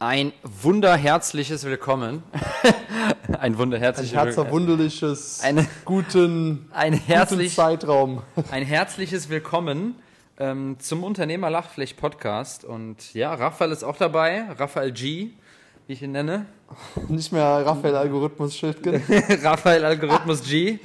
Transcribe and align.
Ein 0.00 0.32
wunderherzliches 0.44 1.64
Willkommen. 1.64 2.22
ein 3.40 3.58
wunderherzliches 3.58 4.16
Ein 4.16 4.26
herzerwunderliches, 4.26 5.40
Eine- 5.42 5.66
guten, 5.84 6.68
ein 6.72 6.92
guten 6.92 7.04
herzlich, 7.04 7.54
Zeitraum. 7.56 8.22
ein 8.52 8.62
herzliches 8.62 9.28
Willkommen 9.28 9.96
ähm, 10.38 10.76
zum 10.78 11.02
Unternehmer 11.02 11.50
Lachfläch 11.50 11.96
Podcast. 11.96 12.64
Und 12.64 13.12
ja, 13.12 13.34
Raphael 13.34 13.72
ist 13.72 13.82
auch 13.82 13.96
dabei. 13.96 14.44
Raphael 14.56 14.92
G, 14.92 15.30
wie 15.88 15.92
ich 15.92 16.00
ihn 16.02 16.12
nenne. 16.12 16.46
Nicht 17.08 17.32
mehr 17.32 17.42
Raphael 17.66 17.96
Algorithmus 17.96 18.56
Schildgen. 18.56 19.02
Raphael 19.42 19.84
Algorithmus 19.84 20.44
G. 20.44 20.78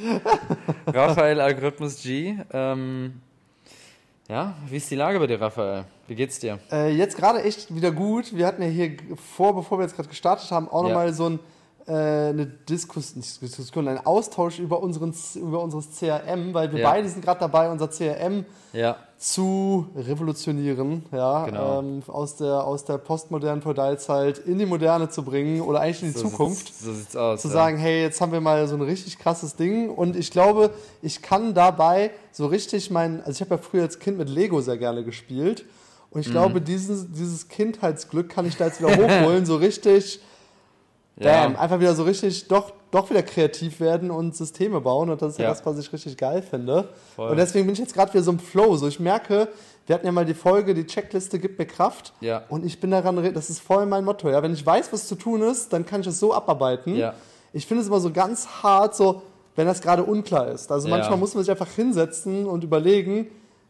Raphael 0.87 1.39
Algorithmus 1.39 2.01
G. 2.01 2.35
Ähm, 2.51 3.21
ja, 4.29 4.53
wie 4.69 4.77
ist 4.77 4.89
die 4.89 4.95
Lage 4.95 5.19
bei 5.19 5.27
dir, 5.27 5.39
Raphael? 5.39 5.85
Wie 6.07 6.15
geht's 6.15 6.39
dir? 6.39 6.59
Äh, 6.71 6.95
jetzt 6.95 7.17
gerade 7.17 7.43
echt 7.43 7.73
wieder 7.75 7.91
gut. 7.91 8.35
Wir 8.35 8.47
hatten 8.47 8.61
ja 8.61 8.67
hier 8.69 8.97
vor, 9.35 9.55
bevor 9.55 9.79
wir 9.79 9.83
jetzt 9.83 9.95
gerade 9.95 10.09
gestartet 10.09 10.49
haben, 10.51 10.67
auch 10.69 10.83
Ja. 10.83 10.89
nochmal 10.89 11.13
so 11.13 11.29
ein, 11.29 11.39
eine 11.91 12.45
Diskus 12.45 13.15
nicht 13.15 13.41
Diskussion, 13.41 13.87
einen 13.87 14.05
Austausch 14.05 14.59
über, 14.59 14.81
unseren, 14.81 15.13
über 15.35 15.61
unseres 15.61 15.87
CRM, 15.99 16.53
weil 16.53 16.71
wir 16.71 16.79
Ja. 16.79 16.89
beide 16.91 17.09
sind 17.09 17.23
gerade 17.23 17.41
dabei, 17.41 17.69
unser 17.69 17.89
CRM 17.89 18.45
Ja, 18.71 18.95
zu 19.17 19.87
revolutionieren, 19.95 21.03
ja, 21.11 21.45
Genau. 21.45 21.79
ähm, 21.79 22.03
aus 22.07 22.35
der 22.37 22.63
aus 22.65 22.85
der 22.85 22.97
postmodernen 22.97 23.61
Feudalzeit 23.61 24.37
in 24.39 24.59
die 24.59 24.65
Moderne 24.65 25.09
zu 25.09 25.23
bringen 25.23 25.61
oder 25.61 25.81
eigentlich 25.81 26.03
in 26.03 26.13
die 26.13 26.19
so 26.19 26.29
Zukunft. 26.29 26.67
Sieht's, 26.67 26.79
so 26.83 26.93
sieht's 26.93 27.15
aus. 27.15 27.41
zu 27.41 27.47
ja. 27.49 27.53
sagen, 27.53 27.77
hey, 27.77 28.01
jetzt 28.01 28.19
haben 28.21 28.31
wir 28.31 28.41
mal 28.41 28.67
so 28.67 28.75
ein 28.75 28.81
richtig 28.81 29.19
krasses 29.19 29.55
Ding 29.55 29.89
und 29.89 30.15
ich 30.15 30.31
glaube, 30.31 30.71
ich 31.01 31.21
kann 31.21 31.53
dabei 31.53 32.11
so 32.31 32.47
richtig 32.47 32.91
mein, 32.91 33.19
also 33.19 33.31
ich 33.31 33.41
habe 33.41 33.55
ja 33.55 33.57
früher 33.61 33.83
als 33.83 33.99
Kind 33.99 34.17
mit 34.17 34.29
Lego 34.29 34.61
sehr 34.61 34.77
gerne 34.77 35.03
gespielt 35.03 35.65
und 36.11 36.21
ich 36.21 36.31
glaube, 36.31 36.59
Mhm. 36.59 36.65
dieses, 36.65 37.11
dieses 37.11 37.47
Kindheitsglück 37.47 38.29
kann 38.29 38.45
ich 38.45 38.55
da 38.57 38.65
jetzt 38.67 38.79
wieder 38.81 38.95
hochholen, 38.95 39.45
so 39.45 39.55
richtig, 39.57 40.19
bam, 41.15 41.53
Ja. 41.53 41.59
einfach 41.59 41.79
wieder 41.79 41.93
so 41.95 42.03
richtig, 42.03 42.47
doch, 42.47 42.71
doch 42.91 43.09
wieder 43.09 43.23
kreativ 43.23 43.79
werden 43.79 44.11
und 44.11 44.35
Systeme 44.35 44.81
bauen 44.81 45.09
und 45.09 45.21
das 45.21 45.33
ist 45.33 45.37
ja, 45.39 45.45
Ja. 45.45 45.49
das, 45.51 45.65
was 45.65 45.77
ich 45.77 45.91
richtig 45.93 46.17
geil 46.17 46.41
finde. 46.41 46.89
Voll. 47.15 47.31
Und 47.31 47.37
deswegen 47.37 47.65
bin 47.65 47.73
ich 47.73 47.79
jetzt 47.79 47.93
gerade 47.93 48.13
wieder 48.13 48.23
so 48.23 48.31
im 48.31 48.39
Flow, 48.39 48.75
so 48.75 48.87
ich 48.87 48.99
merke, 48.99 49.47
wir 49.85 49.95
hatten 49.95 50.05
ja 50.05 50.11
mal 50.11 50.25
die 50.25 50.33
Folge, 50.33 50.73
die 50.73 50.85
Checkliste 50.85 51.39
gibt 51.39 51.59
mir 51.59 51.65
Kraft. 51.65 52.13
Ja. 52.21 52.43
Und 52.49 52.65
ich 52.65 52.79
bin 52.79 52.91
daran, 52.91 53.33
das 53.33 53.49
ist 53.49 53.59
voll 53.59 53.85
mein 53.85 54.05
Motto. 54.05 54.29
Ja, 54.29 54.41
wenn 54.41 54.53
ich 54.53 54.65
weiß, 54.65 54.93
was 54.93 55.07
zu 55.07 55.15
tun 55.15 55.41
ist, 55.41 55.73
dann 55.73 55.85
kann 55.85 56.01
ich 56.01 56.07
es 56.07 56.19
so 56.19 56.33
abarbeiten. 56.33 56.95
Ja. 56.95 57.13
Ich 57.51 57.65
finde 57.67 57.81
es 57.81 57.87
immer 57.89 57.99
so 57.99 58.09
ganz 58.11 58.47
hart, 58.63 58.95
so, 58.95 59.23
wenn 59.55 59.67
das 59.67 59.81
gerade 59.81 60.03
unklar 60.03 60.47
ist. 60.47 60.71
Also 60.71 60.87
manchmal 60.87 61.17
muss 61.17 61.35
man 61.35 61.43
sich 61.43 61.51
einfach 61.51 61.67
hinsetzen 61.69 62.45
und 62.47 62.63
überlegen, 62.63 63.27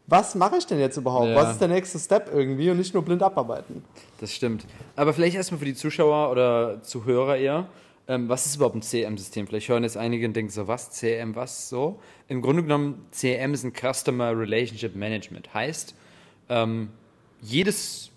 was 0.07 0.35
mache 0.35 0.57
ich 0.57 0.65
denn 0.65 0.79
jetzt 0.79 0.97
überhaupt? 0.97 1.29
Ja. 1.29 1.35
Was 1.35 1.51
ist 1.53 1.61
der 1.61 1.69
nächste 1.69 1.97
Step 1.97 2.29
irgendwie 2.33 2.69
und 2.69 2.77
nicht 2.77 2.93
nur 2.93 3.03
blind 3.03 3.23
abarbeiten. 3.23 3.83
Das 4.19 4.33
stimmt. 4.33 4.65
Aber 4.95 5.13
vielleicht 5.13 5.35
erstmal 5.35 5.59
für 5.59 5.65
die 5.65 5.75
Zuschauer 5.75 6.29
oder 6.29 6.81
Zuhörer 6.81 7.37
eher. 7.37 7.67
Ähm, 8.05 8.27
was 8.27 8.45
ist 8.45 8.57
überhaupt 8.57 8.75
ein 8.75 8.81
CRM-System? 8.81 9.47
Vielleicht 9.47 9.69
hören 9.69 9.83
jetzt 9.83 9.95
einige 9.95 10.25
und 10.27 10.33
denken 10.33 10.51
so, 10.51 10.67
was? 10.67 10.91
CRM, 10.91 11.35
was? 11.35 11.69
So. 11.69 12.01
Im 12.27 12.41
Grunde 12.41 12.63
genommen, 12.63 13.05
CRM 13.11 13.53
ist 13.53 13.63
ein 13.63 13.71
Customer 13.71 14.37
Relationship 14.37 14.93
Management. 14.93 15.53
Heißt, 15.53 15.95
ähm, 16.49 16.89
jedes, 17.41 18.11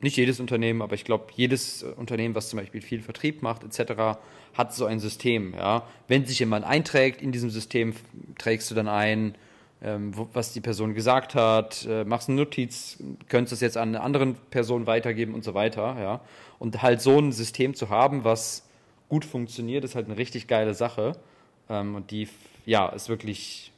nicht 0.00 0.16
jedes 0.16 0.38
Unternehmen, 0.38 0.80
aber 0.80 0.94
ich 0.94 1.04
glaube, 1.04 1.26
jedes 1.34 1.82
Unternehmen, 1.82 2.36
was 2.36 2.50
zum 2.50 2.60
Beispiel 2.60 2.80
viel 2.80 3.02
Vertrieb 3.02 3.42
macht, 3.42 3.64
etc., 3.64 4.18
hat 4.54 4.72
so 4.72 4.86
ein 4.86 5.00
System. 5.00 5.54
Ja? 5.54 5.88
Wenn 6.06 6.24
sich 6.24 6.38
jemand 6.38 6.64
einträgt 6.64 7.20
in 7.20 7.32
diesem 7.32 7.50
System, 7.50 7.94
trägst 8.38 8.70
du 8.70 8.76
dann 8.76 8.86
ein, 8.86 9.34
was 9.80 10.52
die 10.52 10.60
Person 10.60 10.94
gesagt 10.94 11.34
hat, 11.34 11.86
äh, 11.88 12.04
machst 12.04 12.28
eine 12.28 12.38
Notiz, 12.38 12.98
könntest 13.28 13.52
es 13.52 13.60
jetzt 13.60 13.76
an 13.76 13.90
eine 13.90 14.00
andere 14.00 14.34
Person 14.50 14.86
weitergeben 14.86 15.34
und 15.34 15.44
so 15.44 15.54
weiter. 15.54 15.96
Ja? 16.00 16.20
Und 16.58 16.82
halt 16.82 17.02
so 17.02 17.18
ein 17.18 17.32
System 17.32 17.74
zu 17.74 17.90
haben, 17.90 18.24
was 18.24 18.66
gut 19.08 19.24
funktioniert, 19.24 19.84
ist 19.84 19.94
halt 19.94 20.06
eine 20.06 20.16
richtig 20.16 20.48
geile 20.48 20.74
Sache. 20.74 21.12
Ähm, 21.68 21.94
und 21.94 22.10
die, 22.10 22.28
ja, 22.64 22.88
ist 22.88 23.08
wirklich, 23.08 23.72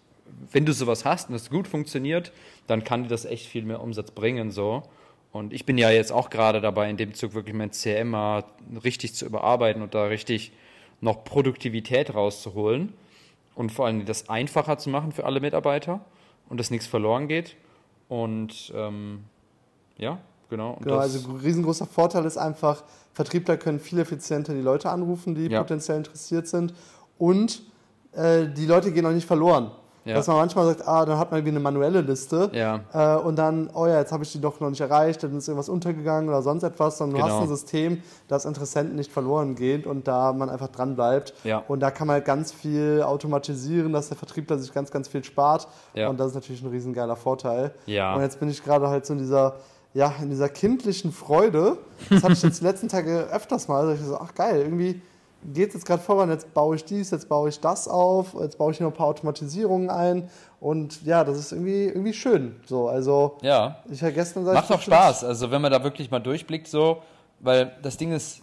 wenn 0.53 0.65
du 0.65 0.73
sowas 0.73 1.05
hast 1.05 1.31
und 1.31 1.35
es 1.35 1.51
gut 1.51 1.67
funktioniert, 1.67 2.33
dann 2.69 2.85
kann 2.85 3.03
dir 3.03 3.09
das 3.09 3.25
echt 3.25 3.47
viel 3.47 3.65
mehr 3.65 3.83
Umsatz 3.83 4.13
bringen. 4.13 4.53
So. 4.53 4.85
Und 5.33 5.53
ich 5.53 5.67
bin 5.67 5.79
ja 5.79 5.91
jetzt 5.91 6.13
auch 6.13 6.31
gerade 6.31 6.61
dabei, 6.61 6.89
in 6.89 6.97
dem 6.97 7.13
Zug 7.15 7.35
wirklich 7.35 7.57
mein 7.57 7.73
CRM 7.73 8.11
mal 8.11 8.45
richtig 8.85 9.15
zu 9.15 9.27
überarbeiten 9.27 9.83
und 9.83 9.95
da 9.95 10.05
richtig 10.05 10.53
noch 11.01 11.25
Produktivität 11.25 12.15
rauszuholen 12.15 12.93
und 13.59 13.73
vor 13.73 13.87
allem 13.87 14.07
das 14.07 14.29
einfacher 14.29 14.79
zu 14.79 14.89
machen 14.89 15.11
für 15.11 15.27
alle 15.27 15.41
Mitarbeiter 15.41 16.01
und 16.49 16.61
dass 16.61 16.71
nichts 16.71 16.87
verloren 16.87 17.27
geht. 17.27 17.57
Und 18.09 18.73
ähm, 18.73 19.25
ja, 19.97 20.19
genau. 20.49 20.75
Und 20.75 20.85
Genau, 20.85 20.99
also 20.99 21.29
ein 21.29 21.37
riesengroßer 21.39 21.87
Vorteil 21.87 22.25
ist 22.25 22.37
einfach, 22.39 22.85
Vertriebler 23.13 23.57
können 23.57 23.81
viel 23.81 23.99
effizienter 23.99 24.55
die 24.55 24.61
Leute 24.61 24.91
anrufen, 24.91 25.35
die 25.35 25.49
Ja. 25.49 25.59
potenziell 25.59 25.97
interessiert 25.99 26.47
sind. 26.47 26.73
Und 27.19 27.63
äh, 28.13 28.47
die 28.47 28.65
Leute 28.65 28.93
gehen 28.93 29.05
auch 29.05 29.11
nicht 29.11 29.27
verloren. 29.27 29.73
Ja. 30.09 30.15
Dass 30.15 30.27
man 30.27 30.37
manchmal 30.37 30.65
sagt, 30.67 30.89
ah, 30.89 31.05
dann 31.05 31.19
hat 31.19 31.31
man 31.31 31.39
irgendwie 31.39 31.51
eine 31.57 31.61
manuelle 31.61 32.01
Liste. 32.01 32.51
ja, 32.55 32.81
Äh, 32.95 33.19
und 33.21 33.37
dann, 33.37 33.69
oh 33.75 33.87
ja, 33.87 33.99
jetzt 33.99 34.11
habe 34.11 34.25
ich 34.25 34.33
die 34.33 34.41
doch 34.41 34.59
noch 34.59 34.71
nicht 34.71 34.81
erreicht, 34.81 35.23
dann 35.23 35.37
ist 35.37 35.49
irgendwas 35.49 35.69
untergegangen 35.69 36.29
oder 36.31 36.41
sonst 36.41 36.63
etwas, 36.63 36.97
sondern 36.97 37.19
du 37.19 37.23
Genau. 37.25 37.35
hast 37.37 37.43
ein 37.43 37.49
System, 37.49 38.03
das 38.27 38.45
Interessenten 38.47 38.97
nicht 38.97 39.13
verloren 39.13 39.55
geht 39.55 39.87
und 39.87 40.09
da 40.09 40.33
man 40.33 40.49
einfach 40.49 40.69
dran 40.69 40.97
bleibt. 40.97 41.35
Ja. 41.45 41.63
Und 41.69 41.81
da 41.81 41.91
kann 41.91 42.07
man 42.07 42.15
halt 42.15 42.25
ganz 42.25 42.53
viel 42.53 43.03
automatisieren, 43.05 43.93
dass 43.93 44.09
der 44.09 44.17
Vertriebler 44.17 44.59
sich 44.59 44.73
ganz, 44.73 44.91
ganz 44.91 45.09
viel 45.09 45.23
spart. 45.25 45.69
Ja. 45.95 46.09
Und 46.09 46.19
das 46.19 46.29
ist 46.29 46.35
natürlich 46.35 46.63
ein 46.63 46.71
riesengeiler 46.71 47.15
Vorteil. 47.17 47.73
Ja. 47.87 48.15
Und 48.15 48.23
jetzt 48.23 48.41
bin 48.41 48.49
ich 48.49 48.65
gerade 48.65 48.89
halt 48.89 49.05
so 49.05 49.13
in 49.13 49.19
dieser, 49.19 49.57
ja, 49.95 50.13
in 50.23 50.31
dieser 50.31 50.49
kindlichen 50.49 51.13
Freude. 51.13 51.77
Das 52.09 52.23
hatte 52.23 52.33
ich 52.33 52.43
jetzt 52.43 52.61
die 52.61 52.65
letzten 52.65 52.89
Tage 52.89 53.27
öfters 53.33 53.69
mal. 53.69 53.87
Da 53.87 53.93
ich 53.93 54.01
so, 54.01 54.17
ach 54.19 54.35
geil, 54.35 54.61
irgendwie 54.63 55.03
geht 55.53 55.69
es 55.69 55.75
jetzt 55.75 55.87
gerade 55.87 56.03
voran. 56.03 56.31
Jetzt 56.31 56.53
baue 56.55 56.77
ich 56.77 56.85
dies, 56.85 57.11
jetzt 57.11 57.29
baue 57.29 57.49
ich 57.49 57.61
das 57.61 57.89
auf, 57.89 58.35
jetzt 58.41 58.59
baue 58.59 58.73
ich 58.73 58.79
hier 58.79 58.87
noch 58.87 58.93
ein 58.93 58.97
paar 58.97 59.07
Automatisierungen 59.07 59.91
ein. 59.91 60.29
Und 60.61 61.05
ja, 61.05 61.25
das 61.25 61.39
ist 61.39 61.53
irgendwie, 61.53 61.85
irgendwie 61.85 62.13
schön. 62.13 62.57
So, 62.67 62.89
also 62.89 63.37
ja. 63.43 63.79
ich 63.91 64.03
habe 64.03 64.13
gestern 64.13 64.45
sag 64.45 64.55
Macht 64.55 64.73
auch 64.73 64.81
Spaß, 64.81 65.25
also 65.25 65.51
wenn 65.51 65.63
man 65.63 65.71
da 65.71 65.83
wirklich 65.85 66.11
mal 66.11 66.19
durchblickt, 66.19 66.67
so, 66.67 67.03
weil 67.41 67.77
das 67.83 67.97
Ding 67.97 68.13
ist, 68.13 68.43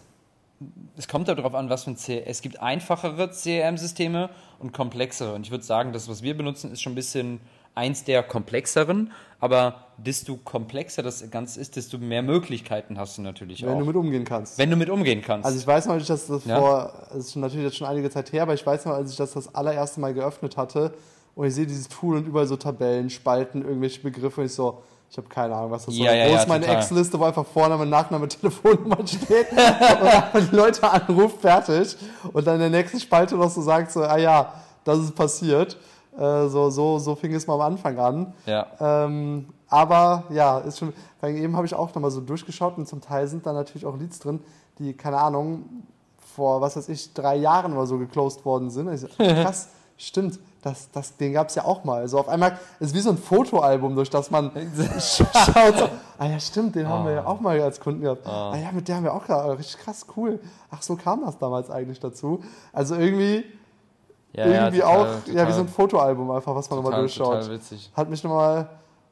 es 0.96 1.06
kommt 1.06 1.28
darauf 1.28 1.54
an, 1.54 1.68
was 1.68 1.84
für 1.84 1.90
ein 1.90 1.96
CRM. 1.96 2.22
Es 2.24 2.40
gibt 2.40 2.60
einfachere 2.62 3.28
CRM-Systeme 3.28 4.30
und 4.58 4.72
komplexere. 4.72 5.34
Und 5.34 5.42
ich 5.42 5.50
würde 5.50 5.64
sagen, 5.64 5.92
das, 5.92 6.08
was 6.08 6.22
wir 6.22 6.34
benutzen, 6.36 6.72
ist 6.72 6.80
schon 6.80 6.92
ein 6.92 6.96
bisschen 6.96 7.40
eins 7.76 8.04
der 8.04 8.22
komplexeren. 8.22 9.12
Aber 9.38 9.86
desto 9.98 10.36
komplexer 10.36 11.02
das 11.02 11.30
Ganze 11.30 11.60
ist, 11.60 11.76
desto 11.76 11.98
mehr 11.98 12.22
Möglichkeiten 12.22 12.98
hast 12.98 13.18
du 13.18 13.22
natürlich 13.22 13.62
Wenn 13.62 13.74
auch. 13.74 13.78
du 13.78 13.84
mit 13.84 13.96
umgehen 13.96 14.24
kannst. 14.24 14.58
wenn 14.58 14.70
du 14.70 14.76
mit 14.76 14.88
umgehen 14.90 15.22
kannst. 15.22 15.46
Also 15.46 15.58
ich 15.58 15.66
weiß 15.66 15.86
noch 15.86 15.94
nicht, 15.94 16.08
dass 16.08 16.26
das 16.26 16.44
Ja. 16.46 16.58
vor, 16.58 16.92
das 17.10 17.18
ist 17.28 17.36
natürlich 17.36 17.66
jetzt 17.66 17.76
schon 17.76 17.86
einige 17.86 18.08
Zeit 18.10 18.32
her, 18.32 18.42
aber 18.42 18.54
ich 18.54 18.64
weiß 18.66 18.86
noch, 18.86 18.92
als 18.94 19.10
ich 19.10 19.16
das 19.16 19.32
das 19.32 19.54
allererste 19.54 20.00
Mal 20.00 20.14
geöffnet 20.14 20.56
hatte 20.56 20.92
und 21.34 21.46
ich 21.46 21.54
sehe 21.54 21.66
dieses 21.66 21.88
Tool 21.88 22.16
und 22.16 22.26
überall 22.26 22.46
so 22.46 22.56
Tabellen, 22.56 23.10
Spalten, 23.10 23.62
irgendwelche 23.62 24.00
Begriffe 24.00 24.40
und 24.40 24.46
ich 24.46 24.54
so, 24.54 24.82
ich 25.10 25.16
habe 25.18 25.28
keine 25.28 25.54
Ahnung, 25.54 25.70
was 25.70 25.84
das 25.86 25.96
Ja, 25.96 26.06
soll. 26.10 26.16
ja, 26.16 26.26
Wo 26.26 26.30
ja, 26.32 26.40
ist 26.40 26.48
meine. 26.48 26.66
Excel-Liste, 26.66 27.20
wo 27.20 27.24
einfach 27.24 27.46
Vorname, 27.46 27.84
Nachname, 27.86 28.26
Telefonnummer 28.28 29.06
steht 29.06 29.52
und 29.52 29.58
einfach 29.58 30.50
die 30.50 30.56
Leute 30.56 30.90
anruft, 30.90 31.40
fertig. 31.42 31.94
Und 32.32 32.46
dann 32.46 32.54
in 32.56 32.60
der 32.72 32.80
nächsten 32.82 33.00
Spalte 33.00 33.36
noch 33.36 33.50
so 33.50 33.60
sagt, 33.60 33.92
so, 33.92 34.02
ah 34.02 34.16
ja, 34.18 34.52
das 34.84 34.98
ist 34.98 35.14
passiert. 35.14 35.76
Äh, 36.18 36.48
so, 36.48 36.70
so, 36.70 36.98
so 36.98 37.14
fing 37.14 37.34
es 37.34 37.46
mal 37.46 37.54
am 37.54 37.60
Anfang 37.60 37.98
an. 37.98 38.32
ja. 38.46 38.66
Ähm, 38.80 39.46
aber 39.68 40.22
ja, 40.30 40.58
ist 40.58 40.78
schon, 40.78 40.92
weil 41.20 41.34
eben 41.36 41.56
habe 41.56 41.66
ich 41.66 41.74
auch 41.74 41.92
nochmal 41.92 42.12
so 42.12 42.20
durchgeschaut 42.20 42.78
und 42.78 42.86
zum 42.86 43.00
Teil 43.00 43.26
sind 43.26 43.44
da 43.46 43.52
natürlich 43.52 43.84
auch 43.84 43.96
Leads 43.98 44.20
drin, 44.20 44.38
die, 44.78 44.92
keine 44.92 45.18
Ahnung, 45.18 45.64
vor, 46.36 46.60
was 46.60 46.76
weiß 46.76 46.88
ich, 46.90 47.12
drei 47.14 47.34
Jahren 47.36 47.72
oder 47.72 47.86
so 47.86 47.98
geclosed 47.98 48.44
worden 48.44 48.70
sind. 48.70 48.92
Ich 48.92 49.00
so, 49.00 49.08
krass, 49.18 49.70
stimmt, 49.96 50.38
das, 50.62 50.88
das, 50.92 51.16
den 51.16 51.32
gab 51.32 51.48
es 51.48 51.56
ja 51.56 51.64
auch 51.64 51.82
mal. 51.82 52.00
Also 52.00 52.18
auf 52.20 52.28
einmal 52.28 52.58
ist 52.78 52.94
wie 52.94 53.00
so 53.00 53.10
ein 53.10 53.18
Fotoalbum, 53.18 53.96
durch 53.96 54.08
das 54.10 54.30
man 54.30 54.50
sch- 54.50 55.26
schaut. 55.52 55.78
So, 55.78 55.88
ah 56.18 56.26
ja, 56.26 56.38
stimmt, 56.38 56.76
den 56.76 56.88
haben 56.88 57.04
wir 57.04 57.12
ja 57.12 57.26
auch 57.26 57.40
mal 57.40 57.60
als 57.60 57.80
Kunden 57.80 58.02
gehabt. 58.02 58.24
Ah, 58.26 58.56
ja, 58.56 58.70
mit 58.72 58.86
der 58.86 58.96
haben 58.96 59.04
wir 59.04 59.14
auch 59.14 59.26
gehabt. 59.26 59.58
Richtig 59.58 59.78
krass, 59.78 60.06
cool. 60.16 60.38
Ach, 60.70 60.80
so 60.82 60.94
kam 60.96 61.22
das 61.24 61.38
damals 61.38 61.70
eigentlich 61.70 61.98
dazu. 62.00 62.40
Also 62.72 62.94
irgendwie, 62.96 63.44
ja, 64.32 64.46
irgendwie 64.46 64.78
ja, 64.78 64.86
total, 64.86 65.00
auch, 65.00 65.06
ja, 65.06 65.26
wie 65.26 65.32
total, 65.32 65.52
so 65.52 65.60
ein 65.62 65.68
Fotoalbum 65.68 66.30
einfach, 66.30 66.54
was 66.54 66.68
man 66.70 66.76
nochmal 66.78 66.92
total, 66.92 67.02
durchschaut. 67.02 67.40
total 67.42 67.50
witzig. 67.50 67.90
Hat 67.96 68.08
mich 68.10 68.22
nochmal, 68.24 68.68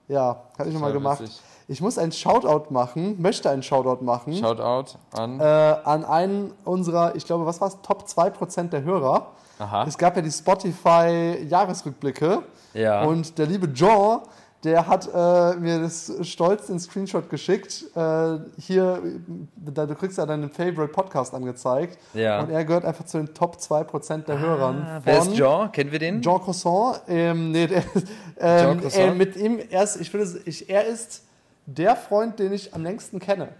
ja, 0.09 0.37
hat 0.59 0.67
mich 0.67 0.75
nochmal 0.75 0.93
Total 0.93 1.03
gemacht. 1.03 1.21
witzig. 1.23 1.41
Ich 1.67 1.81
muss 1.81 1.97
einen 1.97 2.13
Shoutout 2.13 2.71
machen, 2.75 3.21
möchte 3.23 3.49
einen 3.49 3.63
Shoutout 3.63 4.05
machen 4.05 4.35
Shoutout 4.35 4.99
an. 5.13 5.41
äh, 5.41 5.45
an 5.45 6.05
einen 6.05 6.53
unserer, 6.65 7.17
ich 7.17 7.25
glaube, 7.25 7.47
was 7.47 7.59
war 7.61 7.69
es, 7.69 7.81
Top 7.81 8.05
2% 8.07 8.69
der 8.69 8.83
Hörer. 8.83 9.29
Aha. 9.59 9.85
Es 9.87 9.97
gab 9.97 10.15
ja 10.17 10.21
die 10.23 10.31
Spotify-Jahresrückblicke 10.31 12.43
Ja. 12.75 13.05
und 13.05 13.39
der 13.39 13.47
liebe 13.47 13.67
John, 13.69 14.21
der 14.65 14.87
hat 14.87 15.07
äh, 15.07 15.57
mir 15.57 15.81
das 15.81 16.13
stolz 16.23 16.67
den 16.69 16.81
Screenshot 16.81 17.29
geschickt. 17.29 17.85
Äh, 17.95 18.39
hier, 18.59 19.03
da, 19.57 19.87
du 19.87 19.95
kriegst 19.95 20.17
ja 20.17 20.25
deinen 20.25 20.49
Favorite 20.51 20.93
Podcast 20.93 21.35
angezeigt. 21.35 21.99
Ja. 22.15 22.41
Und 22.41 22.51
er 22.51 22.65
gehört 22.65 22.85
einfach 22.85 23.05
zu 23.05 23.19
den 23.19 23.35
Top 23.35 23.57
2% 23.57 24.25
der 24.25 24.39
Hörern. 24.39 24.83
Ah, 24.83 25.01
Wer 25.05 25.19
ist 25.19 25.35
Jean? 25.35 25.71
Kennen 25.71 25.93
wir 25.93 25.99
den? 25.99 26.23
Jean 26.23 26.41
Croissant, 26.41 27.03
ähm, 27.09 27.53
nee, 27.53 27.67
der, 27.67 27.79
ähm, 28.39 28.59
Jean 28.59 28.81
Croissant? 28.81 29.13
äh, 29.13 29.15
mit 29.15 29.37
ihm, 29.37 29.61
er 29.71 29.85
ist, 29.85 30.01
ich 30.01 30.11
finde, 30.11 30.41
ich, 30.47 30.71
er 30.71 30.87
ist 30.87 31.25
der 31.67 31.95
Freund, 31.97 32.39
den 32.39 32.53
ich 32.53 32.75
am 32.75 32.83
längsten 32.83 33.19
kenne. 33.19 33.51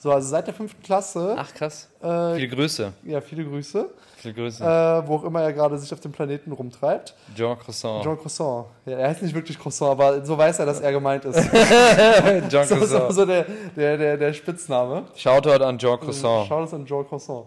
So, 0.00 0.10
also 0.10 0.28
seit 0.28 0.46
der 0.46 0.54
fünften 0.54 0.82
Klasse. 0.82 1.34
Ach, 1.38 1.52
krass. 1.52 1.88
Äh, 2.02 2.34
Viele 2.34 2.48
Grüße. 2.48 2.92
ja, 3.04 3.20
viele 3.20 3.44
Grüße. 3.44 3.90
Viele 4.16 4.34
Grüße. 4.34 4.64
Äh, 4.64 5.06
wo 5.06 5.16
auch 5.16 5.24
immer 5.24 5.42
er 5.42 5.52
gerade 5.52 5.76
sich 5.78 5.92
auf 5.92 6.00
dem 6.00 6.12
Planeten 6.12 6.50
rumtreibt. 6.50 7.14
Jean 7.36 7.56
Croissant. 7.58 8.02
Jean 8.02 8.16
Croissant. 8.18 8.66
Ja, 8.86 8.96
er 8.98 9.08
heißt 9.10 9.22
nicht 9.22 9.34
wirklich 9.34 9.58
Croissant, 9.58 9.90
aber 9.92 10.24
so 10.24 10.36
weiß 10.36 10.58
er, 10.60 10.66
dass 10.66 10.80
er 10.80 10.92
gemeint 10.92 11.24
ist. 11.26 11.36
Jean 12.48 12.48
so, 12.50 12.74
so, 12.74 12.76
Croissant. 12.76 13.12
so 13.12 13.26
der, 13.26 13.44
der, 13.76 13.96
der, 13.98 14.16
der 14.16 14.32
Spitzname. 14.32 15.04
Shoutout 15.14 15.62
an 15.62 15.78
Jean 15.78 16.00
Croissant. 16.00 16.46
Schau 16.48 16.60
das 16.62 16.74
an 16.74 16.86
Jean 16.86 17.06
Croissant. 17.06 17.44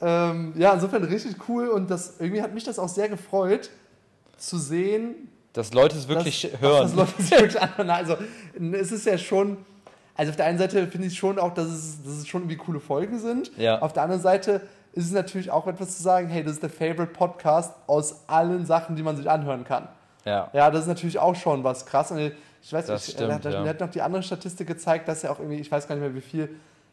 Ähm, 0.00 0.54
ja, 0.56 0.72
insofern 0.72 1.04
richtig 1.04 1.36
cool 1.48 1.68
und 1.68 1.90
das, 1.90 2.14
irgendwie 2.20 2.40
hat 2.42 2.54
mich 2.54 2.64
das 2.64 2.78
auch 2.78 2.88
sehr 2.88 3.08
gefreut, 3.08 3.70
zu 4.36 4.56
sehen, 4.56 5.28
Dass 5.52 5.72
Leute 5.74 5.96
es 5.98 6.08
wirklich 6.08 6.48
dass, 6.52 6.60
hören. 6.60 6.82
Dass 6.82 6.94
Leute 6.94 7.22
sich 7.22 7.30
wirklich 7.32 7.60
anhören. 7.60 7.90
Also, 7.90 8.16
es 8.72 8.92
ist 8.92 9.04
ja 9.06 9.18
schon. 9.18 9.58
Also, 10.18 10.30
auf 10.30 10.36
der 10.36 10.46
einen 10.46 10.58
Seite 10.58 10.86
finde 10.88 11.06
ich 11.06 11.16
schon 11.16 11.38
auch, 11.38 11.54
dass 11.54 11.68
es, 11.68 12.02
dass 12.02 12.12
es 12.14 12.28
schon 12.28 12.42
irgendwie 12.42 12.56
coole 12.56 12.80
Folgen 12.80 13.18
sind. 13.18 13.50
Ja. 13.56 13.80
Auf 13.80 13.94
der 13.94 14.02
anderen 14.02 14.20
Seite 14.20 14.60
ist 14.92 15.06
es 15.06 15.12
natürlich 15.12 15.50
auch 15.50 15.66
etwas 15.66 15.96
zu 15.96 16.02
sagen: 16.02 16.28
hey, 16.28 16.42
das 16.42 16.54
ist 16.54 16.62
der 16.62 16.70
Favorite 16.70 17.12
Podcast 17.12 17.72
aus 17.86 18.24
allen 18.26 18.66
Sachen, 18.66 18.96
die 18.96 19.02
man 19.02 19.16
sich 19.16 19.30
anhören 19.30 19.64
kann. 19.64 19.88
ja. 20.26 20.50
Ja, 20.52 20.70
das 20.70 20.82
ist 20.82 20.88
natürlich 20.88 21.18
auch 21.18 21.34
schon 21.34 21.64
was 21.64 21.86
krass. 21.86 22.10
Und 22.10 22.18
ich 22.18 22.72
weiß 22.72 22.88
nicht, 22.88 23.04
stimmt, 23.04 23.30
er 23.30 23.34
hat, 23.36 23.44
ja. 23.44 23.50
er 23.62 23.68
hat 23.68 23.80
noch 23.80 23.90
die 23.90 24.02
andere 24.02 24.22
Statistik 24.22 24.66
gezeigt, 24.66 25.08
dass 25.08 25.24
er 25.24 25.30
auch 25.30 25.38
irgendwie, 25.38 25.60
ich 25.60 25.70
weiß 25.70 25.88
gar 25.88 25.94
nicht 25.94 26.04
mehr 26.04 26.14
wie 26.14 26.20
viel, 26.20 26.50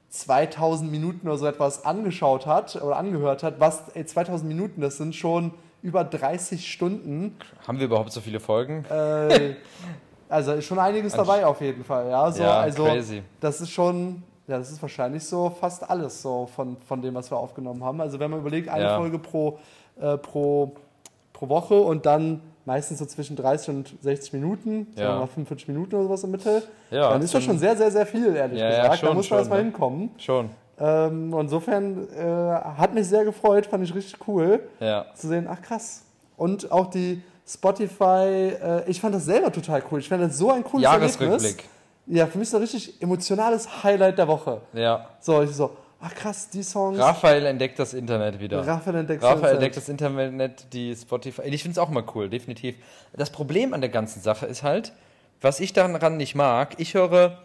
2000 0.10 0.90
Minuten 0.90 1.28
oder 1.28 1.38
so 1.38 1.46
etwas 1.46 1.84
angeschaut 1.84 2.46
hat 2.46 2.76
oder 2.78 2.98
angehört 2.98 3.44
hat. 3.44 3.60
Was, 3.60 3.90
ey, 3.96 4.06
2000 4.06 4.48
Minuten, 4.48 4.82
das 4.82 4.98
sind 4.98 5.16
schon 5.16 5.52
über 5.82 6.04
30 6.04 6.72
Stunden. 6.72 7.38
Haben 7.68 7.80
wir 7.80 7.86
überhaupt 7.86 8.12
so 8.12 8.22
viele 8.22 8.40
Folgen? 8.40 8.86
Äh, 8.86 9.56
also 10.30 10.54
ist 10.54 10.66
schon 10.66 10.80
einiges 10.80 11.14
dabei 11.14 11.46
auf 11.46 11.62
jeden 11.62 11.84
Fall. 11.84 12.10
Ja, 12.10 12.32
so, 12.32 12.44
ja, 12.44 12.60
also 12.60 12.86
crazy. 12.86 13.22
das 13.40 13.62
ist 13.62 13.70
schon, 13.72 14.24
ja, 14.48 14.58
das 14.58 14.72
ist 14.72 14.82
wahrscheinlich 14.82 15.24
so 15.26 15.50
fast 15.50 15.88
alles 15.90 16.22
so 16.22 16.48
von, 16.56 16.78
von 16.88 17.02
dem, 17.02 17.14
was 17.16 17.30
wir 17.32 17.38
aufgenommen 17.38 17.84
haben. 17.84 18.02
Also 18.02 18.20
wenn 18.20 18.32
man 18.32 18.40
überlegt, 18.40 18.70
eine 18.70 18.86
Ja. 18.86 18.96
Folge 18.98 19.20
pro, 19.20 19.60
äh, 20.00 20.18
pro, 20.18 20.74
pro 21.34 21.50
Woche 21.50 21.76
und 21.80 22.06
dann 22.06 22.42
meistens 22.66 22.98
so 23.00 23.06
zwischen 23.06 23.36
30 23.36 23.70
und 23.70 23.96
60 24.02 24.34
Minuten, 24.34 24.88
sagen 24.96 25.08
Ja. 25.08 25.14
wir 25.16 25.20
mal 25.22 25.28
45 25.28 25.68
Minuten 25.68 25.96
oder 25.96 26.06
sowas 26.06 26.24
im 26.24 26.32
Mittel, 26.32 26.64
Ja, 26.90 27.10
dann 27.12 27.22
ist 27.22 27.34
das 27.34 27.44
schon 27.44 27.60
sehr, 27.60 27.76
sehr, 27.78 27.92
sehr 27.92 28.06
viel, 28.06 28.36
ehrlich 28.36 28.60
Ja, 28.60 28.66
ja, 28.66 28.78
gesagt. 28.84 28.94
da 29.04 29.08
schon, 29.08 29.16
muss 29.16 29.30
man 29.30 29.40
erstmal 29.40 29.60
ne? 29.60 29.66
hinkommen. 29.66 30.10
Schon. 30.18 30.50
Ähm, 30.78 31.34
insofern 31.40 32.08
äh, 32.18 32.24
hat 32.24 32.94
mich 32.94 33.08
sehr 33.08 33.24
gefreut, 33.24 33.66
fand 33.68 33.84
ich 33.84 33.94
richtig 33.96 34.28
cool 34.28 34.60
Ja. 34.80 35.06
zu 35.14 35.28
sehen, 35.28 35.48
ach 35.50 35.62
krass. 35.62 36.04
Und 36.38 36.70
auch 36.72 36.88
die 36.88 37.22
Spotify, 37.48 38.54
äh, 38.62 38.90
ich 38.90 39.00
fand 39.00 39.14
das 39.14 39.26
selber 39.26 39.52
total 39.52 39.84
cool. 39.92 40.00
Ich 40.00 40.10
fand 40.10 40.24
das 40.24 40.38
so 40.38 40.52
ein 40.52 40.64
cooles 40.64 40.86
Erlebnis. 40.86 41.20
Jahresrückblick. 41.20 41.64
Ja, 42.08 42.28
für 42.28 42.38
mich 42.38 42.50
so 42.50 42.58
ein 42.58 42.62
richtig 42.62 43.02
emotionales 43.02 43.84
Highlight 43.84 44.18
der 44.18 44.28
Woche. 44.28 44.62
Ja. 44.74 45.10
So, 45.20 45.42
ich 45.42 45.52
so, 45.52 45.76
ach 46.00 46.14
krass, 46.14 46.50
die 46.50 46.64
Songs. 46.64 47.00
Raphael 47.00 47.46
entdeckt 47.46 47.80
das 47.80 47.94
Internet 47.94 48.40
wieder. 48.40 48.66
Raphael 48.66 48.98
entdeckt 48.98 49.24
Raphael 49.24 49.42
das 49.42 49.52
entdeckt 49.52 49.78
das 49.78 49.90
Internet, 49.90 50.74
die 50.74 50.96
Spotify. 50.96 51.44
Ich 51.44 51.62
finde 51.64 51.74
es 51.74 51.78
auch 51.80 51.90
mal 51.90 52.04
cool, 52.16 52.30
definitiv. 52.30 52.76
Das 53.14 53.30
Problem 53.32 53.74
an 53.74 53.82
der 53.82 53.90
ganzen 53.90 54.22
Sache 54.22 54.46
ist 54.46 54.64
halt, 54.64 54.92
was 55.42 55.60
ich 55.60 55.74
daran 55.74 56.18
nicht 56.18 56.36
mag, 56.36 56.76
ich 56.78 56.94
höre 56.94 57.40